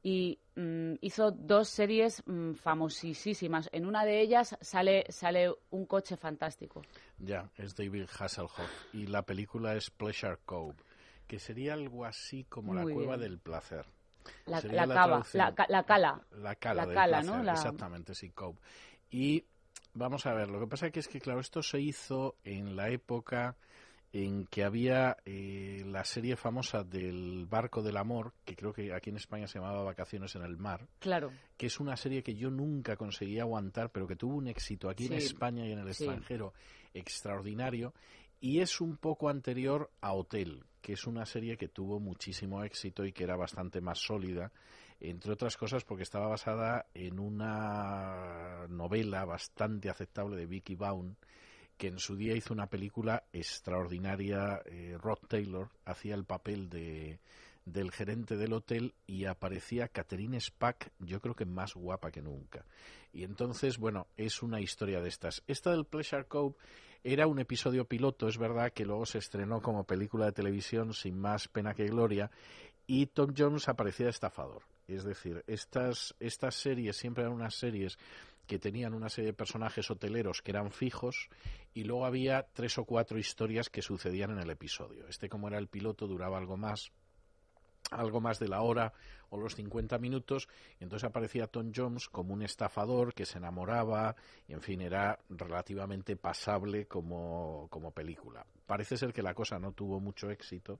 y 0.04 0.40
mm, 0.56 0.94
hizo 1.02 1.32
dos 1.32 1.70
series 1.70 2.24
mm, 2.26 2.54
famosísimas. 2.54 3.70
En 3.72 3.86
una 3.86 4.06
de 4.06 4.22
ellas 4.22 4.58
sale, 4.62 5.06
sale 5.10 5.54
un 5.72 5.86
coche 5.86 6.16
fantástico. 6.18 6.82
Ya, 7.20 7.50
es 7.58 7.76
David 7.76 8.06
Hasselhoff. 8.18 8.72
Y 8.94 9.08
la 9.08 9.24
película 9.24 9.76
es 9.76 9.90
Pleasure 9.90 10.38
Cove, 10.46 10.76
que 11.28 11.40
sería 11.40 11.74
algo 11.74 12.06
así 12.06 12.46
como 12.46 12.74
Muy 12.74 12.86
la 12.86 12.94
cueva 12.94 13.18
bien. 13.18 13.30
del 13.32 13.40
placer. 13.40 13.86
La, 14.46 14.62
la 14.62 14.88
la 14.88 14.94
cava, 14.94 15.26
la, 15.34 15.56
ca- 15.56 15.66
la 15.70 15.84
cala. 15.84 16.22
La 16.38 16.56
cala 16.56 16.82
La 16.82 16.88
del 16.88 16.96
cala, 16.96 17.22
placer, 17.22 17.36
¿no? 17.46 17.52
Exactamente, 17.52 18.16
sí, 18.16 18.30
Cove. 18.30 18.58
Y 19.12 19.44
vamos 19.94 20.26
a 20.26 20.34
ver, 20.34 20.50
lo 20.50 20.60
que 20.60 20.68
pasa 20.68 20.92
que 20.92 21.00
es 21.00 21.08
que, 21.08 21.20
claro, 21.20 21.40
esto 21.40 21.62
se 21.62 21.80
hizo 21.82 22.36
en 22.44 22.76
la 22.76 22.90
época 22.90 23.56
en 24.12 24.46
que 24.48 24.64
había 24.64 25.18
eh, 25.26 25.84
la 25.86 26.04
serie 26.04 26.36
famosa 26.36 26.84
del 26.84 27.46
Barco 27.46 27.84
del 27.84 27.98
Amor, 27.98 28.34
que 28.44 28.56
creo 28.56 28.74
que 28.74 28.92
aquí 28.94 29.12
en 29.12 29.18
España 29.18 29.48
se 29.48 29.60
llamaba 29.60 29.84
Vacaciones 29.84 30.36
en 30.36 30.42
el 30.42 30.58
Mar, 30.58 30.88
Claro. 31.00 31.32
que 31.58 31.68
es 31.68 31.80
una 31.80 31.96
serie 31.96 32.24
que 32.24 32.36
yo 32.36 32.50
nunca 32.50 32.96
conseguí 32.96 33.40
aguantar, 33.40 33.92
pero 33.92 34.08
que 34.08 34.16
tuvo 34.16 34.36
un 34.36 34.48
éxito 34.48 34.90
aquí 34.90 35.06
en 35.06 35.14
España 35.14 35.68
y 35.68 35.74
en 35.74 35.80
el 35.80 35.94
sí. 35.94 36.06
extranjero 36.06 36.54
extraordinario, 36.94 37.94
y 38.42 38.62
es 38.62 38.82
un 38.82 38.98
poco 38.98 39.30
anterior 39.30 39.92
a 40.02 40.14
Hotel, 40.14 40.64
que 40.82 40.94
es 40.94 41.06
una 41.06 41.26
serie 41.26 41.58
que 41.58 41.68
tuvo 41.68 42.00
muchísimo 42.00 42.64
éxito 42.64 43.06
y 43.06 43.12
que 43.12 43.26
era 43.26 43.36
bastante 43.36 43.82
más 43.82 44.00
sólida, 44.00 44.52
entre 45.02 45.32
otras 45.34 45.56
cosas 45.58 45.84
porque 45.84 46.04
estaba 46.04 46.28
basada 46.28 46.88
en 46.94 47.20
una 47.20 48.66
novela 48.70 49.24
bastante 49.26 49.90
aceptable 49.90 50.36
de 50.38 50.46
Vicky 50.46 50.76
Baum, 50.76 51.16
que 51.80 51.88
en 51.88 51.98
su 51.98 52.18
día 52.18 52.36
hizo 52.36 52.54
una 52.54 52.68
película 52.68 53.24
extraordinaria. 53.32 54.62
eh, 54.66 54.98
Rod 55.02 55.20
Taylor 55.30 55.70
hacía 55.86 56.14
el 56.14 56.26
papel 56.26 56.70
de, 56.70 57.20
del 57.64 57.92
gerente 57.92 58.36
del 58.36 58.52
hotel 58.52 58.94
y 59.08 59.24
aparecía 59.26 59.88
Catherine 59.88 60.40
Spack, 60.40 60.92
yo 61.00 61.22
creo 61.22 61.36
que 61.36 61.46
más 61.46 61.76
guapa 61.76 62.12
que 62.12 62.22
nunca. 62.22 62.66
Y 63.14 63.24
entonces, 63.24 63.78
bueno, 63.78 64.08
es 64.18 64.44
una 64.44 64.60
historia 64.60 65.00
de 65.00 65.08
estas. 65.08 65.42
Esta 65.48 65.72
del 65.72 65.86
Pleasure 65.86 66.26
Cove 66.26 66.56
era 67.02 67.28
un 67.28 67.40
episodio 67.40 67.86
piloto, 67.86 68.28
es 68.28 68.38
verdad 68.38 68.74
que 68.74 68.84
luego 68.84 69.06
se 69.06 69.20
estrenó 69.20 69.62
como 69.62 69.86
película 69.86 70.26
de 70.26 70.34
televisión 70.34 70.94
sin 70.94 71.18
más 71.18 71.48
pena 71.48 71.74
que 71.74 71.86
gloria 71.86 72.30
y 72.88 73.06
Tom 73.06 73.34
Jones 73.38 73.70
aparecía 73.70 74.10
estafador. 74.10 74.64
Es 74.88 75.04
decir, 75.04 75.44
estas, 75.48 76.16
estas 76.20 76.56
series 76.56 76.98
siempre 76.98 77.24
eran 77.24 77.36
unas 77.36 77.56
series 77.56 77.98
que 78.50 78.58
tenían 78.58 78.96
una 78.96 79.10
serie 79.10 79.28
de 79.28 79.38
personajes 79.38 79.92
hoteleros 79.92 80.42
que 80.42 80.50
eran 80.50 80.72
fijos 80.72 81.30
y 81.72 81.84
luego 81.84 82.08
había 82.08 82.48
tres 82.52 82.80
o 82.80 82.84
cuatro 82.84 83.20
historias 83.20 83.70
que 83.70 83.84
sucedían 83.84 84.32
en 84.32 84.40
el 84.40 84.50
episodio. 84.50 85.08
Este 85.08 85.30
como 85.30 85.48
era 85.48 85.60
el 85.60 85.68
piloto 85.68 86.08
duraba 86.08 86.40
algo 86.40 86.58
más 86.58 86.92
algo 87.92 88.22
más 88.22 88.40
de 88.40 88.48
la 88.48 88.62
hora 88.62 88.94
o 89.30 89.38
los 89.38 89.56
50 89.56 89.98
minutos, 90.00 90.48
y 90.80 90.84
entonces 90.84 91.08
aparecía 91.10 91.48
Tom 91.48 91.72
Jones 91.76 92.10
como 92.10 92.34
un 92.34 92.42
estafador 92.44 93.14
que 93.14 93.26
se 93.26 93.38
enamoraba, 93.38 94.16
y 94.48 94.54
en 94.54 94.62
fin, 94.62 94.82
era 94.82 95.20
relativamente 95.30 96.16
pasable 96.16 96.86
como, 96.88 97.68
como 97.70 97.92
película. 97.92 98.46
Parece 98.66 98.98
ser 98.98 99.14
que 99.14 99.24
la 99.24 99.34
cosa 99.34 99.58
no 99.60 99.72
tuvo 99.72 100.00
mucho 100.00 100.30
éxito, 100.30 100.80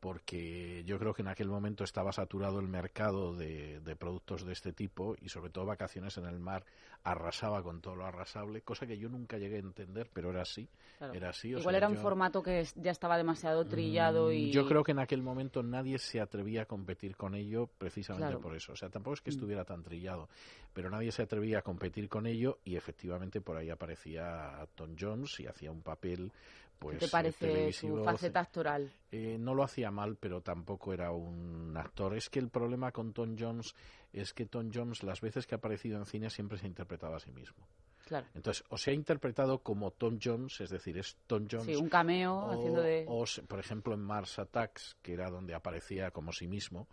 porque 0.00 0.84
yo 0.84 0.98
creo 0.98 1.14
que 1.14 1.22
en 1.22 1.28
aquel 1.28 1.48
momento 1.48 1.84
estaba 1.84 2.12
saturado 2.12 2.60
el 2.60 2.68
mercado 2.68 3.34
de, 3.34 3.80
de 3.80 3.96
productos 3.96 4.44
de 4.44 4.52
este 4.52 4.72
tipo, 4.72 5.16
y 5.20 5.28
sobre 5.28 5.50
todo 5.50 5.66
Vacaciones 5.66 6.16
en 6.18 6.26
el 6.26 6.38
Mar 6.38 6.64
arrasaba 7.02 7.62
con 7.62 7.80
todo 7.80 7.94
lo 7.96 8.04
arrasable, 8.04 8.62
cosa 8.62 8.86
que 8.86 8.98
yo 8.98 9.08
nunca 9.08 9.38
llegué 9.38 9.56
a 9.56 9.60
entender, 9.60 10.10
pero 10.12 10.30
era 10.30 10.42
así. 10.42 10.68
Claro. 10.98 11.14
Era 11.14 11.28
así 11.30 11.54
o 11.54 11.58
Igual 11.58 11.72
sea, 11.74 11.78
era 11.78 11.88
un 11.88 11.94
yo- 11.96 12.02
formato 12.02 12.42
que 12.42 12.66
ya 12.76 12.90
estaba 12.90 13.16
demasiado 13.16 13.64
trillado 13.66 14.28
Mm, 14.30 14.32
y... 14.32 14.50
Yo 14.50 14.66
creo 14.66 14.82
que 14.82 14.92
en 14.92 14.98
aquel 14.98 15.22
momento 15.22 15.62
nadie 15.62 15.98
se 15.98 16.20
atrevía 16.20 16.62
a 16.62 16.66
competir 16.66 17.16
con 17.16 17.34
ello 17.34 17.68
precisamente 17.86 18.26
Claro. 18.26 18.40
por 18.40 18.56
eso. 18.56 18.72
O 18.72 18.76
sea, 18.76 18.90
tampoco 18.90 19.14
es 19.14 19.20
que 19.20 19.30
Mm. 19.30 19.34
estuviera 19.34 19.64
tan 19.64 19.82
trillado, 19.84 20.28
pero 20.72 20.90
nadie 20.90 21.12
se 21.12 21.22
atrevía 21.22 21.60
a 21.60 21.62
competir 21.62 22.08
con 22.08 22.26
ello 22.26 22.58
y 22.64 22.74
efectivamente 22.74 23.40
por 23.40 23.56
ahí 23.56 23.70
aparecía 23.70 24.66
Tom 24.74 24.96
Jones 24.98 25.38
y 25.38 25.46
hacía 25.46 25.70
un 25.70 25.82
papel 25.82 26.32
pues 26.78 26.98
¿Qué 26.98 27.06
te 27.06 27.10
parece 27.10 27.46
televisivo, 27.46 27.98
su 27.98 28.04
faceta 28.04 28.40
actoral? 28.40 28.92
eh, 29.10 29.38
no 29.38 29.54
lo 29.54 29.62
hacía 29.62 29.90
mal, 29.90 30.16
pero 30.16 30.42
tampoco 30.42 30.92
era 30.92 31.10
un 31.10 31.74
actor. 31.76 32.14
Es 32.14 32.28
que 32.28 32.38
el 32.38 32.50
problema 32.50 32.92
con 32.92 33.14
Tom 33.14 33.34
Jones 33.38 33.74
es 34.12 34.34
que 34.34 34.44
Tom 34.44 34.70
Jones, 34.74 35.02
las 35.02 35.20
veces 35.22 35.46
que 35.46 35.54
ha 35.54 35.58
aparecido 35.58 35.96
en 35.96 36.04
cine, 36.04 36.28
siempre 36.28 36.58
se 36.58 36.66
interpretaba 36.66 37.16
a 37.16 37.20
sí 37.20 37.30
mismo. 37.32 37.66
Claro. 38.04 38.26
Entonces, 38.34 38.62
o 38.68 38.76
se 38.76 38.90
ha 38.90 38.94
interpretado 38.94 39.60
como 39.62 39.90
Tom 39.90 40.18
Jones, 40.22 40.60
es 40.60 40.68
decir, 40.70 40.98
es 40.98 41.16
Tom 41.26 41.48
Jones. 41.50 41.66
Sí, 41.66 41.76
un 41.76 41.88
cameo 41.88 42.34
o, 42.34 42.50
haciendo 42.52 42.82
de... 42.82 43.04
o 43.08 43.24
por 43.48 43.58
ejemplo, 43.58 43.94
en 43.94 44.00
Mars 44.00 44.38
Attacks, 44.38 44.96
que 45.02 45.14
era 45.14 45.30
donde 45.30 45.54
aparecía 45.54 46.10
como 46.10 46.30
sí 46.32 46.46
mismo. 46.46 46.86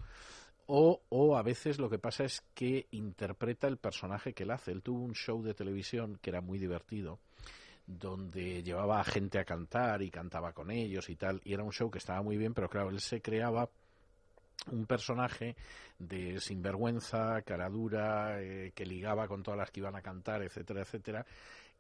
O, 0.68 1.02
o 1.10 1.38
a 1.38 1.44
veces 1.44 1.78
lo 1.78 1.90
que 1.90 2.00
pasa 2.00 2.24
es 2.24 2.44
que 2.54 2.88
interpreta 2.92 3.68
el 3.68 3.78
personaje 3.78 4.34
que 4.34 4.44
él 4.44 4.52
hace. 4.52 4.72
Él 4.72 4.82
tuvo 4.82 5.04
un 5.04 5.14
show 5.14 5.44
de 5.44 5.54
televisión 5.54 6.18
que 6.22 6.30
era 6.30 6.42
muy 6.42 6.58
divertido, 6.58 7.20
donde 7.86 8.64
llevaba 8.64 9.00
a 9.00 9.04
gente 9.04 9.40
a 9.40 9.46
cantar 9.46 10.02
y 10.02 10.10
cantaba 10.10 10.54
con 10.54 10.72
ellos 10.72 11.10
y 11.10 11.16
tal. 11.16 11.42
Y 11.44 11.54
era 11.54 11.64
un 11.64 11.74
show 11.74 11.92
que 11.92 11.98
estaba 11.98 12.22
muy 12.22 12.38
bien, 12.38 12.54
pero 12.54 12.70
claro, 12.70 12.90
él 12.90 13.02
se 13.02 13.22
creaba 13.22 13.70
un 14.72 14.86
personaje 14.86 15.56
de 16.00 16.40
sinvergüenza, 16.40 17.42
cara 17.42 17.70
dura, 17.70 18.42
eh, 18.42 18.72
que 18.74 18.86
ligaba 18.86 19.28
con 19.28 19.44
todas 19.44 19.58
las 19.58 19.72
que 19.72 19.82
iban 19.82 19.96
a 19.96 20.02
cantar, 20.02 20.42
etcétera, 20.44 20.82
etcétera, 20.82 21.26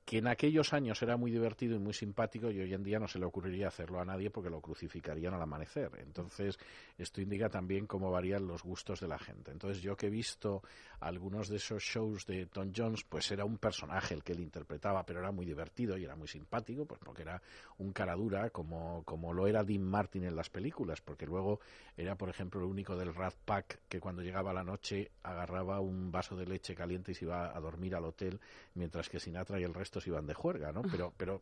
que 0.06 0.18
en 0.18 0.28
aquellos 0.28 0.74
años 0.74 1.02
era 1.02 1.16
muy 1.16 1.32
divertido 1.32 1.76
y 1.76 1.80
muy 1.80 1.94
simpático 1.94 2.52
y 2.52 2.60
hoy 2.60 2.74
en 2.74 2.84
día 2.84 3.00
no 3.00 3.08
se 3.08 3.20
le 3.20 3.26
ocurriría 3.26 3.70
hacerlo 3.70 4.00
a 4.02 4.06
nadie 4.06 4.30
porque 4.30 4.50
lo 4.50 4.60
crucificarían 4.60 5.34
al 5.34 5.42
amanecer. 5.42 5.92
Entonces, 6.00 6.60
esto 6.98 7.22
indica 7.22 7.50
también 7.50 7.88
cómo 7.88 8.12
varían 8.12 8.46
los 8.46 8.64
gustos 8.64 9.00
de 9.00 9.08
la 9.08 9.18
gente. 9.18 9.52
Entonces, 9.52 9.82
yo 9.82 9.96
que 9.96 10.08
he 10.08 10.10
visto 10.10 10.62
algunos 11.00 11.48
de 11.48 11.58
esos 11.58 11.84
shows 11.84 12.26
de 12.26 12.46
Tom 12.48 12.72
Jones, 12.76 13.04
pues 13.04 13.32
era 13.32 13.46
un 13.46 13.58
personaje 13.58 14.14
el 14.14 14.24
que 14.24 14.34
él 14.34 14.42
interpretaba, 14.42 15.06
pero 15.06 15.20
era 15.20 15.32
muy 15.32 15.46
divertido 15.46 15.98
y 15.98 16.04
era 16.04 16.16
muy 16.16 16.28
simpático, 16.28 16.86
pues 16.86 17.00
porque 17.04 17.22
era 17.22 17.42
un 17.78 17.94
cara 17.94 18.16
dura 18.16 18.50
como, 18.50 19.04
como 19.04 19.34
lo 19.34 19.48
era 19.48 19.64
Dean 19.64 19.84
Martin 19.84 20.26
en 20.26 20.36
las 20.36 20.50
películas, 20.50 21.02
porque 21.02 21.26
luego 21.26 21.62
era, 21.96 22.16
por 22.16 22.30
ejemplo, 22.30 22.62
el 22.62 22.68
único 22.68 22.98
del 22.98 23.14
Rat 23.14 23.36
Pack 23.46 23.80
que 23.88 24.00
cuando 24.00 24.22
llegaba 24.22 24.54
la 24.54 24.64
noche 24.64 25.12
agarraba 25.24 25.80
un 25.80 26.12
vaso 26.12 26.36
de 26.36 26.46
leche 26.46 26.76
caliente 26.76 27.12
y 27.12 27.16
se 27.16 27.26
iba 27.26 27.56
a 27.56 27.60
dormir 27.60 27.96
al 27.96 28.06
hotel, 28.06 28.40
mientras 28.76 29.10
que 29.10 29.20
Sinatra 29.20 29.60
y 29.60 29.64
el 29.64 29.74
resto 29.74 29.93
se 29.99 30.10
iban 30.10 30.26
de 30.26 30.34
juerga, 30.34 30.72
¿no? 30.72 30.82
Pero, 30.84 31.14
pero 31.15 31.41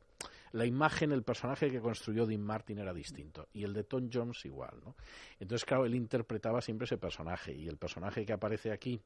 la 0.54 0.66
imagen, 0.66 1.12
el 1.12 1.24
personaje 1.24 1.70
que 1.72 1.80
construyó 1.80 2.26
Dean 2.26 2.42
Martin 2.42 2.80
era 2.80 2.94
distinto, 2.94 3.48
y 3.54 3.64
el 3.64 3.74
de 3.74 3.84
Tom 3.84 4.10
Jones 4.12 4.44
igual, 4.46 4.80
¿no? 4.84 4.96
Entonces, 5.40 5.66
claro, 5.66 5.86
él 5.86 5.96
interpretaba 5.96 6.62
siempre 6.62 6.86
ese 6.86 6.98
personaje, 6.98 7.54
y 7.54 7.68
el 7.68 7.78
personaje 7.78 8.26
que 8.26 8.34
aparece 8.34 8.72
aquí, 8.72 9.02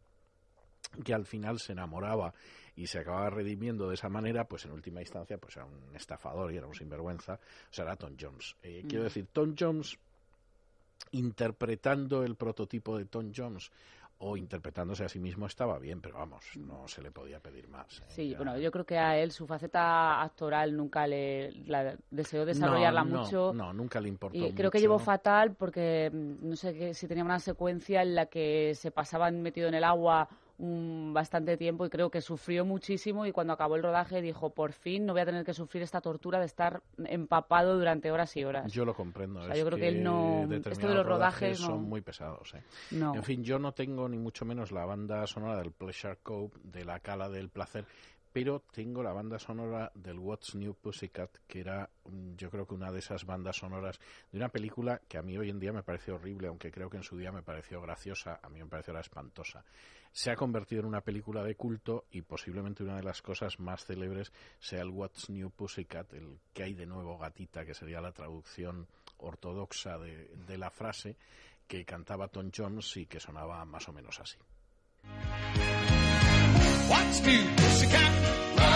que 1.03 1.13
al 1.13 1.25
final 1.25 1.59
se 1.59 1.71
enamoraba 1.73 2.33
y 2.75 2.87
se 2.87 2.99
acababa 2.99 3.29
redimiendo 3.29 3.87
de 3.89 3.95
esa 3.95 4.07
manera, 4.07 4.47
pues 4.47 4.65
en 4.65 4.71
última 4.71 5.01
instancia 5.01 5.37
pues 5.37 5.57
era 5.57 5.65
un 5.65 5.95
estafador 5.95 6.53
y 6.53 6.57
era 6.57 6.67
un 6.67 6.75
sinvergüenza, 6.75 7.33
o 7.33 7.73
sea, 7.73 7.85
era 7.85 7.95
Tom 7.95 8.15
Jones. 8.19 8.55
Eh, 8.61 8.83
Quiero 8.87 9.03
Mm. 9.03 9.07
decir, 9.07 9.27
Tom 9.33 9.55
Jones 9.59 9.97
interpretando 11.11 12.23
el 12.23 12.35
prototipo 12.35 12.97
de 12.97 13.05
Tom 13.05 13.31
Jones 13.35 13.71
o 14.19 14.37
interpretándose 14.37 15.03
a 15.03 15.09
sí 15.09 15.19
mismo 15.19 15.45
estaba 15.45 15.77
bien, 15.77 15.99
pero 16.01 16.17
vamos, 16.17 16.45
no 16.55 16.87
se 16.87 17.01
le 17.01 17.11
podía 17.11 17.39
pedir 17.39 17.67
más. 17.67 17.99
¿eh? 17.99 18.03
Sí, 18.07 18.29
Ya- 18.29 18.37
bueno, 18.37 18.57
yo 18.57 18.71
creo 18.71 18.85
que 18.85 18.97
a 18.97 19.17
él 19.17 19.31
su 19.31 19.45
faceta 19.45 20.21
actoral 20.21 20.75
nunca 20.75 21.05
le 21.05 21.51
la 21.67 21.95
deseó 22.09 22.45
desarrollarla 22.45 23.03
No, 23.03 23.09
no, 23.17 23.23
mucho. 23.23 23.53
No, 23.53 23.73
nunca 23.73 23.99
le 23.99 24.07
importó 24.07 24.37
Y 24.37 24.53
creo 24.53 24.71
que 24.71 24.79
llevó 24.79 24.99
fatal 24.99 25.53
porque 25.55 26.09
mm, 26.13 26.49
no 26.49 26.55
sé 26.55 26.73
que 26.73 26.93
si 26.93 27.07
tenía 27.07 27.23
una 27.25 27.39
secuencia 27.39 28.01
en 28.01 28.15
la 28.15 28.27
que 28.27 28.73
se 28.75 28.91
pasaban 28.91 29.41
metido 29.41 29.67
en 29.67 29.73
el 29.75 29.83
agua 29.83 30.29
un 30.57 31.11
bastante 31.13 31.57
tiempo 31.57 31.85
y 31.85 31.89
creo 31.89 32.09
que 32.09 32.21
sufrió 32.21 32.63
muchísimo 32.63 33.25
y 33.25 33.31
cuando 33.33 33.51
acabó 33.53 33.75
el 33.75 33.83
rodaje 33.83 34.21
dijo 34.21 34.51
por 34.51 34.71
fin 34.71 35.05
no 35.05 35.11
voy 35.13 35.21
a 35.21 35.25
tener 35.25 35.43
que 35.43 35.53
sufrir 35.53 35.83
esta 35.83 35.99
tortura 35.99 36.39
de 36.39 36.45
estar 36.45 36.81
empapado 37.05 37.77
durante 37.77 38.09
horas 38.11 38.35
y 38.37 38.45
horas. 38.45 38.71
Yo 38.71 38.85
lo 38.85 38.93
comprendo. 38.93 39.41
O 39.41 39.43
sea, 39.43 39.53
es 39.53 39.59
yo 39.59 39.65
creo 39.65 39.77
que 39.77 39.87
él 39.89 40.03
no- 40.03 40.47
esto 40.51 40.87
de 40.87 40.93
los 40.95 41.05
rodajes 41.05 41.59
no- 41.59 41.67
son 41.67 41.83
muy 41.83 42.01
pesados. 42.01 42.53
¿eh? 42.53 42.63
No. 42.91 43.13
En 43.15 43.23
fin, 43.23 43.43
yo 43.43 43.59
no 43.59 43.73
tengo 43.73 44.07
ni 44.07 44.17
mucho 44.17 44.45
menos 44.45 44.71
la 44.71 44.85
banda 44.85 45.27
sonora 45.27 45.57
del 45.57 45.71
Pleasure 45.71 46.17
Cove, 46.23 46.51
de 46.63 46.85
la 46.85 46.99
Cala 47.01 47.27
del 47.29 47.49
Placer, 47.49 47.85
pero 48.35 48.63
tengo 48.69 49.01
la 49.01 49.13
banda 49.13 49.39
sonora 49.39 49.93
del 49.95 50.19
What's 50.19 50.55
New 50.55 50.73
Pussycat, 50.73 51.37
que 51.47 51.61
era 51.61 51.89
mm, 52.03 52.35
yo 52.35 52.51
creo 52.51 52.67
que 52.67 52.73
una 52.73 52.91
de 52.91 52.99
esas 52.99 53.23
bandas 53.23 53.55
sonoras 53.55 53.97
de 54.29 54.37
una 54.37 54.49
película 54.49 54.99
que 55.07 55.17
a 55.17 55.21
mí 55.21 55.37
hoy 55.37 55.49
en 55.49 55.57
día 55.57 55.71
me 55.71 55.83
parece 55.83 56.11
horrible, 56.11 56.49
aunque 56.49 56.69
creo 56.69 56.89
que 56.89 56.97
en 56.97 57.03
su 57.03 57.17
día 57.17 57.31
me 57.31 57.43
pareció 57.43 57.79
graciosa, 57.79 58.41
a 58.43 58.49
mí 58.49 58.59
me 58.59 58.65
pareció 58.65 58.91
era 58.91 58.99
espantosa. 58.99 59.63
Se 60.11 60.31
ha 60.31 60.35
convertido 60.35 60.81
en 60.81 60.87
una 60.87 60.99
película 60.99 61.45
de 61.45 61.55
culto 61.55 62.07
y 62.11 62.23
posiblemente 62.23 62.83
una 62.83 62.97
de 62.97 63.03
las 63.03 63.21
cosas 63.21 63.57
más 63.57 63.85
célebres 63.85 64.33
sea 64.59 64.81
el 64.81 64.89
What's 64.89 65.29
New 65.29 65.51
Pussycat, 65.51 66.11
el 66.11 66.37
que 66.53 66.63
hay 66.63 66.73
de 66.73 66.85
nuevo 66.85 67.17
gatita, 67.17 67.65
que 67.65 67.73
sería 67.73 68.01
la 68.01 68.11
traducción 68.11 68.85
ortodoxa 69.19 69.97
de 69.97 70.57
la 70.57 70.71
frase, 70.71 71.15
que 71.69 71.85
cantaba 71.85 72.27
Tom 72.27 72.51
Jones 72.53 72.97
y 72.97 73.05
que 73.05 73.21
sonaba 73.21 73.63
más 73.63 73.87
o 73.87 73.93
menos 73.93 74.19
así. 74.19 74.37
What's 76.87 77.21
new, 77.25 77.43
pussycat? 77.57 78.11
Whoa, 78.57 78.69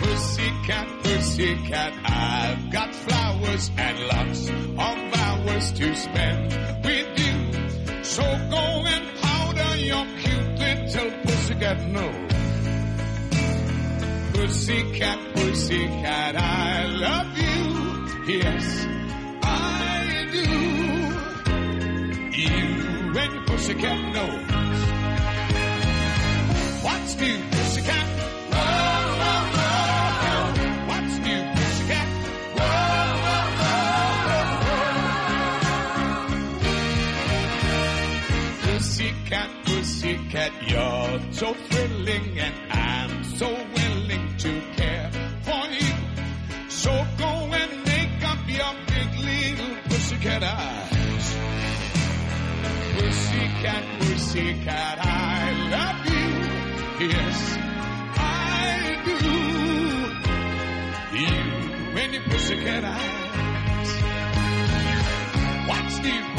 Pussycat, 0.00 0.88
pussycat, 1.04 1.92
I've 2.04 2.70
got 2.72 2.94
flowers 2.94 3.70
and 3.76 3.98
lots 4.00 4.48
of 4.48 4.78
hours 4.78 5.72
to 5.72 5.94
spend 5.94 6.52
with 6.84 7.18
you. 7.18 7.36
So 8.02 8.22
go 8.22 8.84
and 8.86 9.18
powder 9.20 9.76
your 9.76 10.06
cute 10.18 10.58
little 10.58 11.10
pussycat 11.22 11.78
nose. 11.88 12.32
Pussycat, 14.34 15.18
pussycat, 15.34 16.36
I 16.36 16.86
love 16.86 17.38
you. 17.38 17.85
Yes, 18.28 18.84
I 19.44 20.26
do. 20.32 20.40
You 22.42 23.18
and 23.18 23.32
your 23.34 23.44
pussycat 23.44 23.98
knows. 24.14 24.50
What's 26.82 27.14
new, 27.20 27.38
pussycat? 27.52 28.06
Pussycat, 38.64 39.50
pussycat, 39.66 40.52
you're 40.68 41.32
so 41.32 41.54
thrilling 41.54 42.40
and 42.40 42.54
I'm 42.72 43.24
so 43.36 43.75
Pussycat, 53.56 53.84
pussycat, 54.00 54.98
I 55.00 55.52
love 55.72 56.04
you. 56.12 56.28
Yes, 57.08 57.56
I 58.18 59.00
do. 59.06 59.16
You 61.16 61.36
and 62.02 62.12
your 62.12 62.24
pussycat 62.24 62.84
eyes. 62.84 63.90
What's 65.68 65.96
new, 66.00 66.35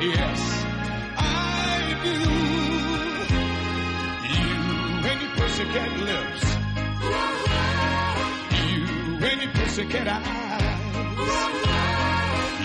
Yes, 0.00 0.42
I 1.18 1.94
do. 2.02 2.16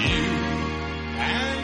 You 0.01 0.25
and. 1.19 1.55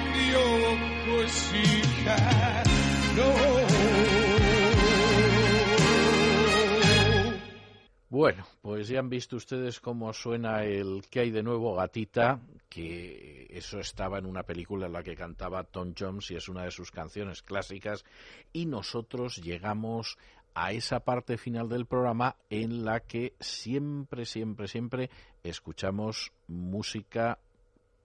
Bueno, 8.10 8.46
pues 8.62 8.90
ya 8.90 9.00
han 9.00 9.10
visto 9.10 9.38
ustedes 9.38 9.80
cómo 9.80 10.12
suena 10.12 10.66
el 10.66 11.06
que 11.10 11.22
hay 11.22 11.32
de 11.32 11.44
nuevo 11.44 11.76
gatita, 11.76 12.42
que 12.72 13.48
eso 13.49 13.81
estaba 13.81 14.18
en 14.18 14.26
una 14.26 14.43
película 14.43 14.85
en 14.85 14.93
la 14.93 15.03
que 15.03 15.14
cantaba 15.14 15.65
Tom 15.65 15.93
Jones 15.98 16.31
y 16.31 16.38
es 16.38 16.48
una 16.48 16.64
de 16.64 16.72
sus 16.72 16.89
canciones 16.89 17.43
clásicas 17.43 18.06
y 18.53 18.65
nosotros 18.65 19.35
llegamos 19.43 20.18
a 20.53 20.72
esa 20.72 21.02
parte 21.02 21.38
final 21.38 21.68
del 21.68 21.85
programa 21.85 22.38
en 22.49 22.85
la 22.85 23.02
que 23.02 23.34
siempre, 23.41 24.26
siempre, 24.26 24.69
siempre 24.69 25.10
escuchamos 25.43 26.31
música 26.48 27.39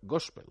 gospel. 0.02 0.46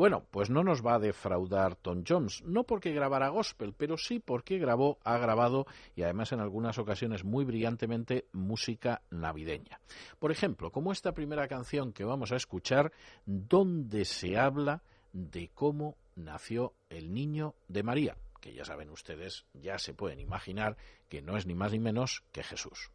Bueno, 0.00 0.24
pues 0.30 0.48
no 0.48 0.64
nos 0.64 0.80
va 0.80 0.94
a 0.94 0.98
defraudar 0.98 1.76
Tom 1.76 2.04
Jones, 2.08 2.42
no 2.46 2.64
porque 2.64 2.94
grabara 2.94 3.28
gospel, 3.28 3.74
pero 3.76 3.98
sí 3.98 4.18
porque 4.18 4.56
grabó, 4.56 4.98
ha 5.04 5.18
grabado 5.18 5.66
y 5.94 6.04
además 6.04 6.32
en 6.32 6.40
algunas 6.40 6.78
ocasiones 6.78 7.22
muy 7.22 7.44
brillantemente 7.44 8.24
música 8.32 9.02
navideña. 9.10 9.78
Por 10.18 10.32
ejemplo, 10.32 10.72
como 10.72 10.90
esta 10.90 11.12
primera 11.12 11.46
canción 11.48 11.92
que 11.92 12.04
vamos 12.04 12.32
a 12.32 12.36
escuchar, 12.36 12.92
donde 13.26 14.06
se 14.06 14.38
habla 14.38 14.82
de 15.12 15.50
cómo 15.52 15.98
nació 16.16 16.72
el 16.88 17.12
niño 17.12 17.54
de 17.68 17.82
María, 17.82 18.16
que 18.40 18.54
ya 18.54 18.64
saben 18.64 18.88
ustedes, 18.88 19.44
ya 19.52 19.78
se 19.78 19.92
pueden 19.92 20.18
imaginar 20.18 20.78
que 21.10 21.20
no 21.20 21.36
es 21.36 21.44
ni 21.44 21.54
más 21.54 21.72
ni 21.72 21.78
menos 21.78 22.24
que 22.32 22.42
Jesús. 22.42 22.90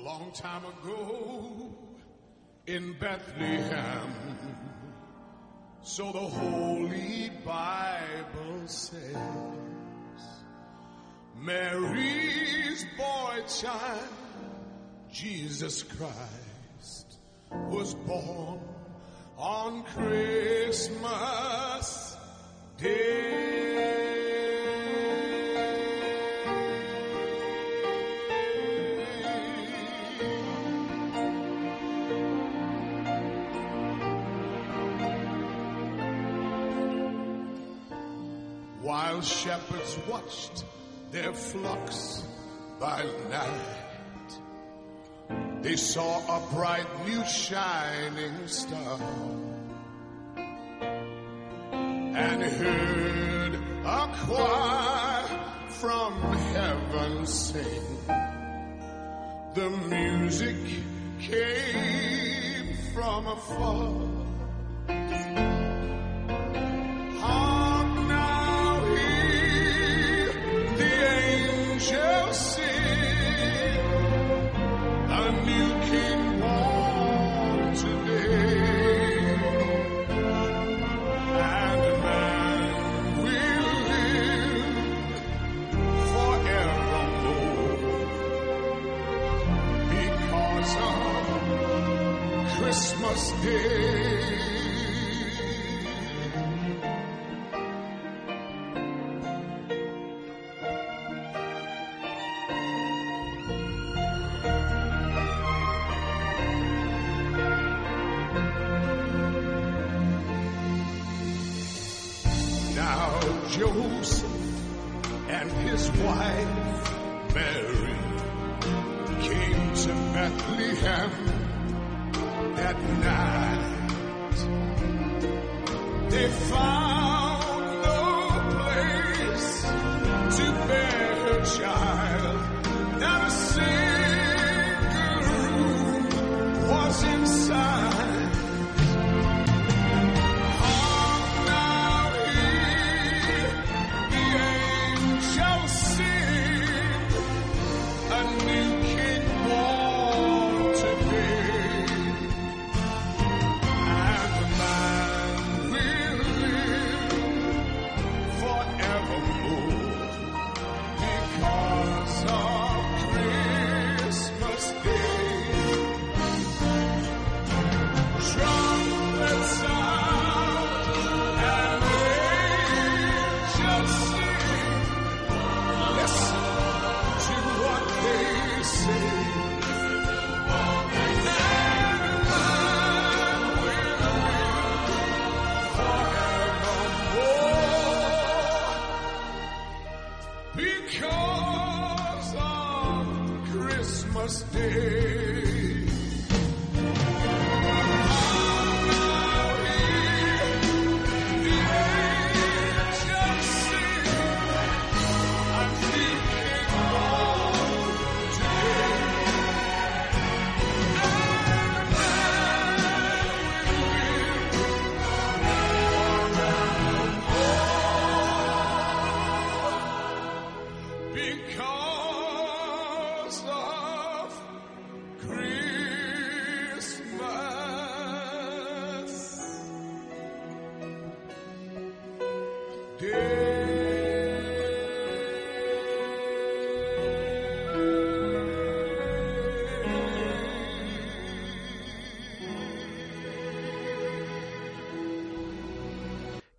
A 0.00 0.02
long 0.02 0.32
time 0.32 0.62
ago 0.64 1.76
in 2.66 2.96
Bethlehem, 2.98 4.14
so 5.82 6.10
the 6.10 6.18
Holy 6.18 7.30
Bible 7.44 8.66
says, 8.66 9.16
Mary's 11.36 12.86
boy 12.96 13.42
child, 13.60 14.08
Jesus 15.12 15.82
Christ, 15.82 17.18
was 17.68 17.94
born 17.94 18.60
on 19.36 19.82
Christmas 20.62 20.96
Day. 22.78 24.19
While 39.20 39.28
shepherds 39.28 39.98
watched 40.08 40.64
their 41.10 41.34
flocks 41.34 42.24
by 42.80 43.04
night, 43.28 44.38
they 45.60 45.76
saw 45.76 46.38
a 46.38 46.54
bright 46.54 46.86
new 47.06 47.22
shining 47.26 48.46
star 48.46 48.98
and 52.16 52.42
heard 52.42 53.56
a 53.84 54.08
choir 54.24 55.28
from 55.68 56.14
heaven 56.54 57.26
sing. 57.26 57.98
The 59.52 59.68
music 59.90 60.56
came 61.18 62.74
from 62.94 63.26
afar. 63.26 64.19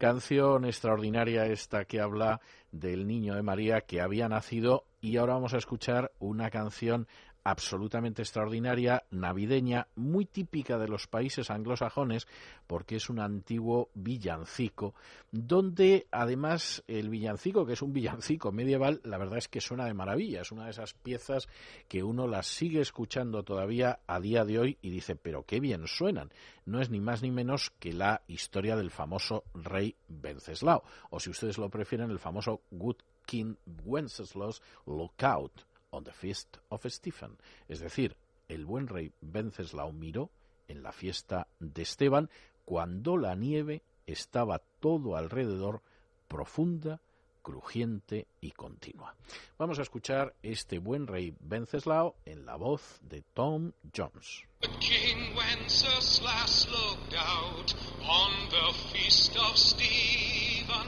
Canción 0.02 0.65
extraordinaria 0.65 1.45
esta 1.45 1.86
que 1.86 2.02
habla 2.02 2.41
del 2.72 3.06
niño 3.06 3.36
de 3.36 3.44
María 3.44 3.82
que 3.82 4.02
había 4.02 4.28
nacido 4.28 4.88
y 4.99 5.18
ahora 5.18 5.36
vamos 5.36 5.53
a 5.53 5.60
escuchar 5.60 6.11
una 6.18 6.49
canción 6.49 7.07
absolutamente 7.44 8.22
extraordinaria, 8.22 9.04
navideña, 9.12 9.88
muy 9.96 10.26
típica 10.26 10.78
de 10.78 10.88
los 10.88 11.08
países 11.08 11.50
anglosajones, 11.50 12.28
porque 12.68 12.96
es 12.96 13.10
un 13.10 13.20
antiguo 13.20 13.90
villancico, 13.94 14.94
donde 15.32 16.08
además 16.12 16.84
el 16.88 17.10
villancico, 17.10 17.66
que 17.66 17.74
es 17.74 17.82
un 17.82 17.94
villancico 17.94 18.52
medieval, 18.52 19.02
la 19.04 19.18
verdad 19.18 19.40
es 19.40 19.48
que 19.48 19.62
suena 19.62 19.86
de 19.86 19.94
maravilla, 19.94 20.42
es 20.42 20.52
una 20.52 20.66
de 20.66 20.72
esas 20.72 20.94
piezas 20.94 21.48
que 21.88 22.04
uno 22.04 22.28
las 22.28 22.48
sigue 22.48 22.82
escuchando 22.82 23.44
todavía 23.44 24.00
a 24.08 24.20
día 24.20 24.46
de 24.46 24.60
hoy 24.60 24.78
y 24.82 24.90
dice, 24.90 25.16
pero 25.16 25.44
qué 25.44 25.60
bien 25.60 25.88
suenan. 25.88 26.32
No 26.66 26.80
es 26.80 26.90
ni 26.90 27.00
más 27.00 27.24
ni 27.24 27.32
menos 27.32 27.72
que 27.80 27.94
la 27.94 28.22
historia 28.28 28.76
del 28.76 28.92
famoso 28.92 29.44
rey 29.54 29.96
Wenceslao, 30.24 30.84
o 31.10 31.20
si 31.20 31.30
ustedes 31.30 31.58
lo 31.58 31.70
prefieren, 31.70 32.12
el 32.12 32.20
famoso 32.20 32.62
Good 32.72 32.98
King 33.26 33.56
Wenceslaw's 33.86 34.62
Lookout 34.86 35.70
on 35.92 36.04
the 36.04 36.12
Feast 36.12 36.58
of 36.70 36.86
Stephen. 36.86 37.38
Es 37.68 37.80
decir, 37.80 38.16
el 38.48 38.66
buen 38.66 38.88
rey 38.88 39.12
Wenceslao 39.22 39.92
miró 39.92 40.30
en 40.68 40.84
la 40.84 40.92
fiesta 40.92 41.48
de 41.60 41.82
Esteban 41.82 42.30
cuando 42.66 43.18
la 43.18 43.36
nieve 43.36 43.82
estaba 44.06 44.62
todo 44.80 45.16
alrededor 45.16 45.82
profunda, 46.28 47.02
crujiente 47.42 48.28
y 48.40 48.52
continua. 48.52 49.16
Vamos 49.58 49.80
a 49.80 49.82
escuchar 49.82 50.34
este 50.44 50.80
buen 50.80 51.08
rey 51.08 51.34
Wenceslao 51.50 52.16
en 52.26 52.46
la 52.46 52.56
voz 52.56 53.00
de 53.02 53.24
Tom 53.34 53.72
Jones. 53.96 54.44
King 54.80 55.36
Wenceslas 55.36 56.68
looked 56.70 57.16
out 57.16 57.76
on 58.08 58.50
the 58.50 58.74
feast 58.94 59.36
of 59.38 59.58
Stephen 59.58 60.88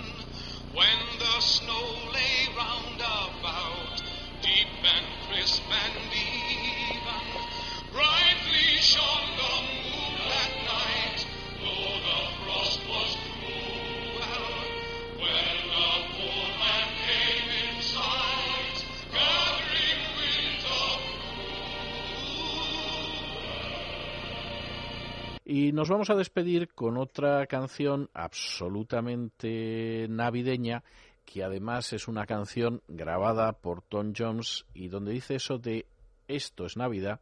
when 0.74 1.00
the 1.20 1.42
snow 1.42 2.12
lay 2.14 2.48
round 2.56 3.02
about, 3.02 3.62
Y 25.56 25.72
nos 25.72 25.88
vamos 25.88 26.10
a 26.10 26.15
despedir 26.15 26.73
con 26.73 26.98
otra 26.98 27.45
canción 27.45 28.10
absolutamente 28.14 30.07
navideña, 30.10 30.84
que 31.26 31.44
además 31.44 31.94
es 31.94 32.08
una 32.08 32.26
canción 32.26 32.82
grabada 32.88 33.54
por 33.54 33.82
Tom 33.82 34.14
Jones 34.18 34.66
y 34.74 34.88
donde 34.88 35.12
dice 35.12 35.36
eso 35.36 35.58
de 35.58 35.86
esto 36.28 36.66
es 36.66 36.78
Navidad 36.78 37.22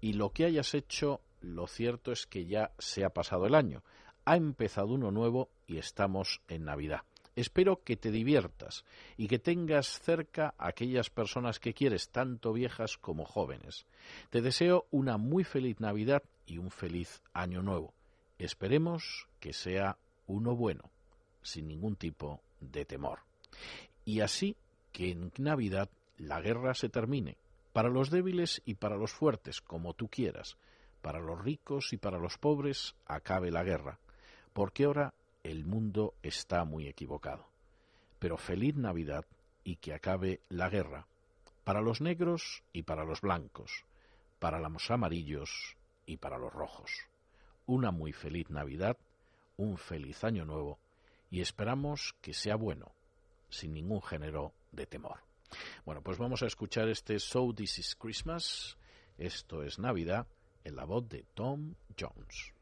y 0.00 0.14
lo 0.14 0.30
que 0.30 0.44
hayas 0.44 0.74
hecho, 0.74 1.20
lo 1.40 1.66
cierto 1.66 2.12
es 2.12 2.26
que 2.26 2.46
ya 2.46 2.72
se 2.78 3.04
ha 3.04 3.10
pasado 3.10 3.46
el 3.46 3.54
año. 3.54 3.82
Ha 4.24 4.36
empezado 4.36 4.88
uno 4.88 5.10
nuevo 5.10 5.50
y 5.66 5.78
estamos 5.78 6.40
en 6.48 6.64
Navidad. 6.64 7.02
Espero 7.36 7.82
que 7.84 7.96
te 7.96 8.10
diviertas 8.10 8.84
y 9.16 9.28
que 9.28 9.38
tengas 9.38 10.00
cerca 10.00 10.54
a 10.58 10.68
aquellas 10.68 11.10
personas 11.10 11.60
que 11.60 11.74
quieres, 11.74 12.10
tanto 12.10 12.52
viejas 12.52 12.98
como 12.98 13.24
jóvenes. 13.24 13.86
Te 14.30 14.42
deseo 14.42 14.86
una 14.90 15.16
muy 15.16 15.44
feliz 15.44 15.80
Navidad 15.80 16.22
y 16.46 16.58
un 16.58 16.70
feliz 16.70 17.22
año 17.32 17.62
nuevo. 17.62 17.94
Esperemos 18.38 19.28
que 19.38 19.52
sea 19.52 19.96
uno 20.26 20.56
bueno, 20.56 20.90
sin 21.42 21.68
ningún 21.68 21.96
tipo 21.96 22.40
de 22.60 22.84
temor. 22.84 23.29
Y 24.04 24.20
así 24.20 24.56
que 24.92 25.10
en 25.10 25.32
Navidad 25.38 25.88
la 26.18 26.40
guerra 26.40 26.74
se 26.74 26.88
termine, 26.88 27.36
para 27.72 27.88
los 27.88 28.10
débiles 28.10 28.62
y 28.64 28.74
para 28.74 28.96
los 28.96 29.12
fuertes, 29.12 29.60
como 29.60 29.94
tú 29.94 30.08
quieras, 30.08 30.56
para 31.02 31.20
los 31.20 31.42
ricos 31.42 31.92
y 31.92 31.96
para 31.96 32.18
los 32.18 32.36
pobres, 32.38 32.94
acabe 33.06 33.50
la 33.50 33.62
guerra, 33.62 33.98
porque 34.52 34.84
ahora 34.84 35.14
el 35.44 35.64
mundo 35.64 36.14
está 36.22 36.64
muy 36.64 36.88
equivocado. 36.88 37.46
Pero 38.18 38.36
feliz 38.36 38.76
Navidad 38.76 39.24
y 39.64 39.76
que 39.76 39.94
acabe 39.94 40.40
la 40.48 40.68
guerra, 40.68 41.06
para 41.64 41.80
los 41.80 42.00
negros 42.00 42.62
y 42.72 42.82
para 42.82 43.04
los 43.04 43.20
blancos, 43.20 43.84
para 44.38 44.58
los 44.58 44.90
amarillos 44.90 45.76
y 46.06 46.16
para 46.16 46.38
los 46.38 46.52
rojos. 46.52 46.90
Una 47.66 47.90
muy 47.90 48.12
feliz 48.12 48.50
Navidad, 48.50 48.96
un 49.56 49.76
feliz 49.78 50.24
año 50.24 50.44
nuevo 50.44 50.78
y 51.30 51.40
esperamos 51.40 52.14
que 52.20 52.34
sea 52.34 52.56
bueno, 52.56 52.92
sin 53.50 53.72
ningún 53.72 54.02
género 54.02 54.54
de 54.72 54.86
temor. 54.86 55.20
Bueno, 55.84 56.02
pues 56.02 56.18
vamos 56.18 56.42
a 56.42 56.46
escuchar 56.46 56.88
este 56.88 57.18
So 57.18 57.52
This 57.54 57.78
Is 57.78 57.96
Christmas, 57.96 58.76
esto 59.18 59.62
es 59.62 59.78
Navidad, 59.78 60.26
en 60.64 60.76
la 60.76 60.84
voz 60.84 61.08
de 61.08 61.24
Tom 61.34 61.74
Jones. 61.98 62.54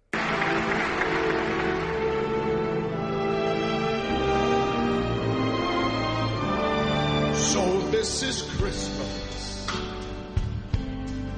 So 7.34 7.80
this 7.90 8.22
is 8.22 8.42
Christmas, 8.58 9.66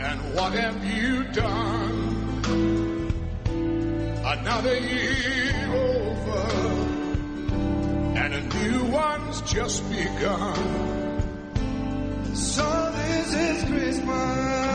and 0.00 0.34
what 0.34 0.52
have 0.54 0.84
you 0.84 1.24
done? 1.32 2.10
Another 4.24 4.78
year. 4.78 5.39
And 8.22 8.34
a 8.34 8.40
new 8.42 8.84
one's 8.84 9.40
just 9.42 9.82
begun. 9.88 10.54
So 12.34 12.92
this 12.94 13.34
is 13.34 13.64
Christmas. 13.64 14.69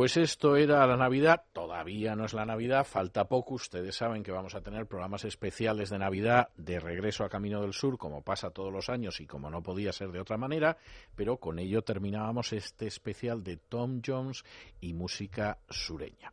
Pues 0.00 0.16
esto 0.16 0.56
era 0.56 0.86
la 0.86 0.96
Navidad, 0.96 1.44
todavía 1.52 2.16
no 2.16 2.24
es 2.24 2.32
la 2.32 2.46
Navidad, 2.46 2.86
falta 2.86 3.28
poco, 3.28 3.56
ustedes 3.56 3.96
saben 3.96 4.22
que 4.22 4.32
vamos 4.32 4.54
a 4.54 4.62
tener 4.62 4.86
programas 4.86 5.26
especiales 5.26 5.90
de 5.90 5.98
Navidad 5.98 6.48
de 6.56 6.80
regreso 6.80 7.22
a 7.22 7.28
Camino 7.28 7.60
del 7.60 7.74
Sur, 7.74 7.98
como 7.98 8.22
pasa 8.22 8.48
todos 8.48 8.72
los 8.72 8.88
años 8.88 9.20
y 9.20 9.26
como 9.26 9.50
no 9.50 9.62
podía 9.62 9.92
ser 9.92 10.10
de 10.10 10.20
otra 10.20 10.38
manera, 10.38 10.78
pero 11.14 11.36
con 11.36 11.58
ello 11.58 11.82
terminábamos 11.82 12.54
este 12.54 12.86
especial 12.86 13.42
de 13.42 13.58
Tom 13.58 14.00
Jones 14.02 14.42
y 14.80 14.94
música 14.94 15.58
sureña. 15.68 16.32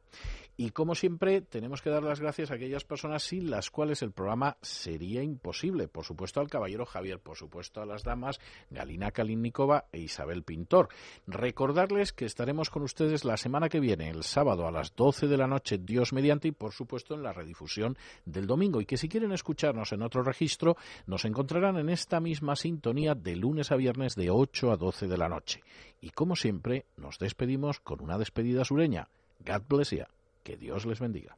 Y 0.59 0.71
como 0.71 0.95
siempre, 0.95 1.41
tenemos 1.41 1.83
que 1.83 1.91
dar 1.91 2.01
las 2.01 2.19
gracias 2.19 2.49
a 2.49 2.55
aquellas 2.55 2.83
personas 2.83 3.21
sin 3.21 3.51
las 3.51 3.69
cuales 3.69 4.01
el 4.01 4.11
programa 4.11 4.57
sería 4.63 5.21
imposible. 5.21 5.87
Por 5.87 6.03
supuesto 6.03 6.39
al 6.39 6.49
caballero 6.49 6.83
Javier, 6.87 7.19
por 7.19 7.37
supuesto 7.37 7.79
a 7.79 7.85
las 7.85 8.03
damas 8.03 8.39
Galina 8.71 9.11
Kalinnikova 9.11 9.85
e 9.91 9.99
Isabel 9.99 10.41
Pintor. 10.41 10.89
Recordarles 11.27 12.11
que 12.11 12.25
estaremos 12.25 12.71
con 12.71 12.81
ustedes 12.81 13.23
la 13.23 13.37
semana 13.37 13.69
que 13.69 13.79
viene, 13.79 14.09
el 14.09 14.23
sábado 14.23 14.65
a 14.65 14.71
las 14.71 14.95
12 14.95 15.27
de 15.27 15.37
la 15.37 15.45
noche, 15.45 15.77
Dios 15.77 16.11
mediante, 16.11 16.47
y 16.47 16.53
por 16.53 16.73
supuesto 16.73 17.13
en 17.13 17.21
la 17.21 17.33
redifusión 17.33 17.95
del 18.25 18.47
domingo. 18.47 18.81
Y 18.81 18.87
que 18.87 18.97
si 18.97 19.07
quieren 19.07 19.33
escucharnos 19.33 19.93
en 19.93 20.01
otro 20.01 20.23
registro, 20.23 20.75
nos 21.05 21.23
encontrarán 21.25 21.77
en 21.77 21.89
esta 21.89 22.19
misma 22.19 22.55
sintonía 22.55 23.13
de 23.13 23.35
lunes 23.35 23.71
a 23.71 23.75
viernes 23.75 24.15
de 24.15 24.31
8 24.31 24.71
a 24.71 24.77
12 24.77 25.07
de 25.07 25.17
la 25.19 25.29
noche. 25.29 25.61
Y 26.01 26.09
como 26.09 26.35
siempre, 26.35 26.87
nos 26.95 27.19
despedimos 27.19 27.79
con 27.79 28.01
una 28.01 28.17
despedida 28.17 28.65
sureña. 28.65 29.07
God 29.45 29.61
bless 29.69 29.91
you. 29.91 30.16
Que 30.47 30.55
Dios 30.55 30.85
les 30.85 31.01
bendiga. 31.01 31.37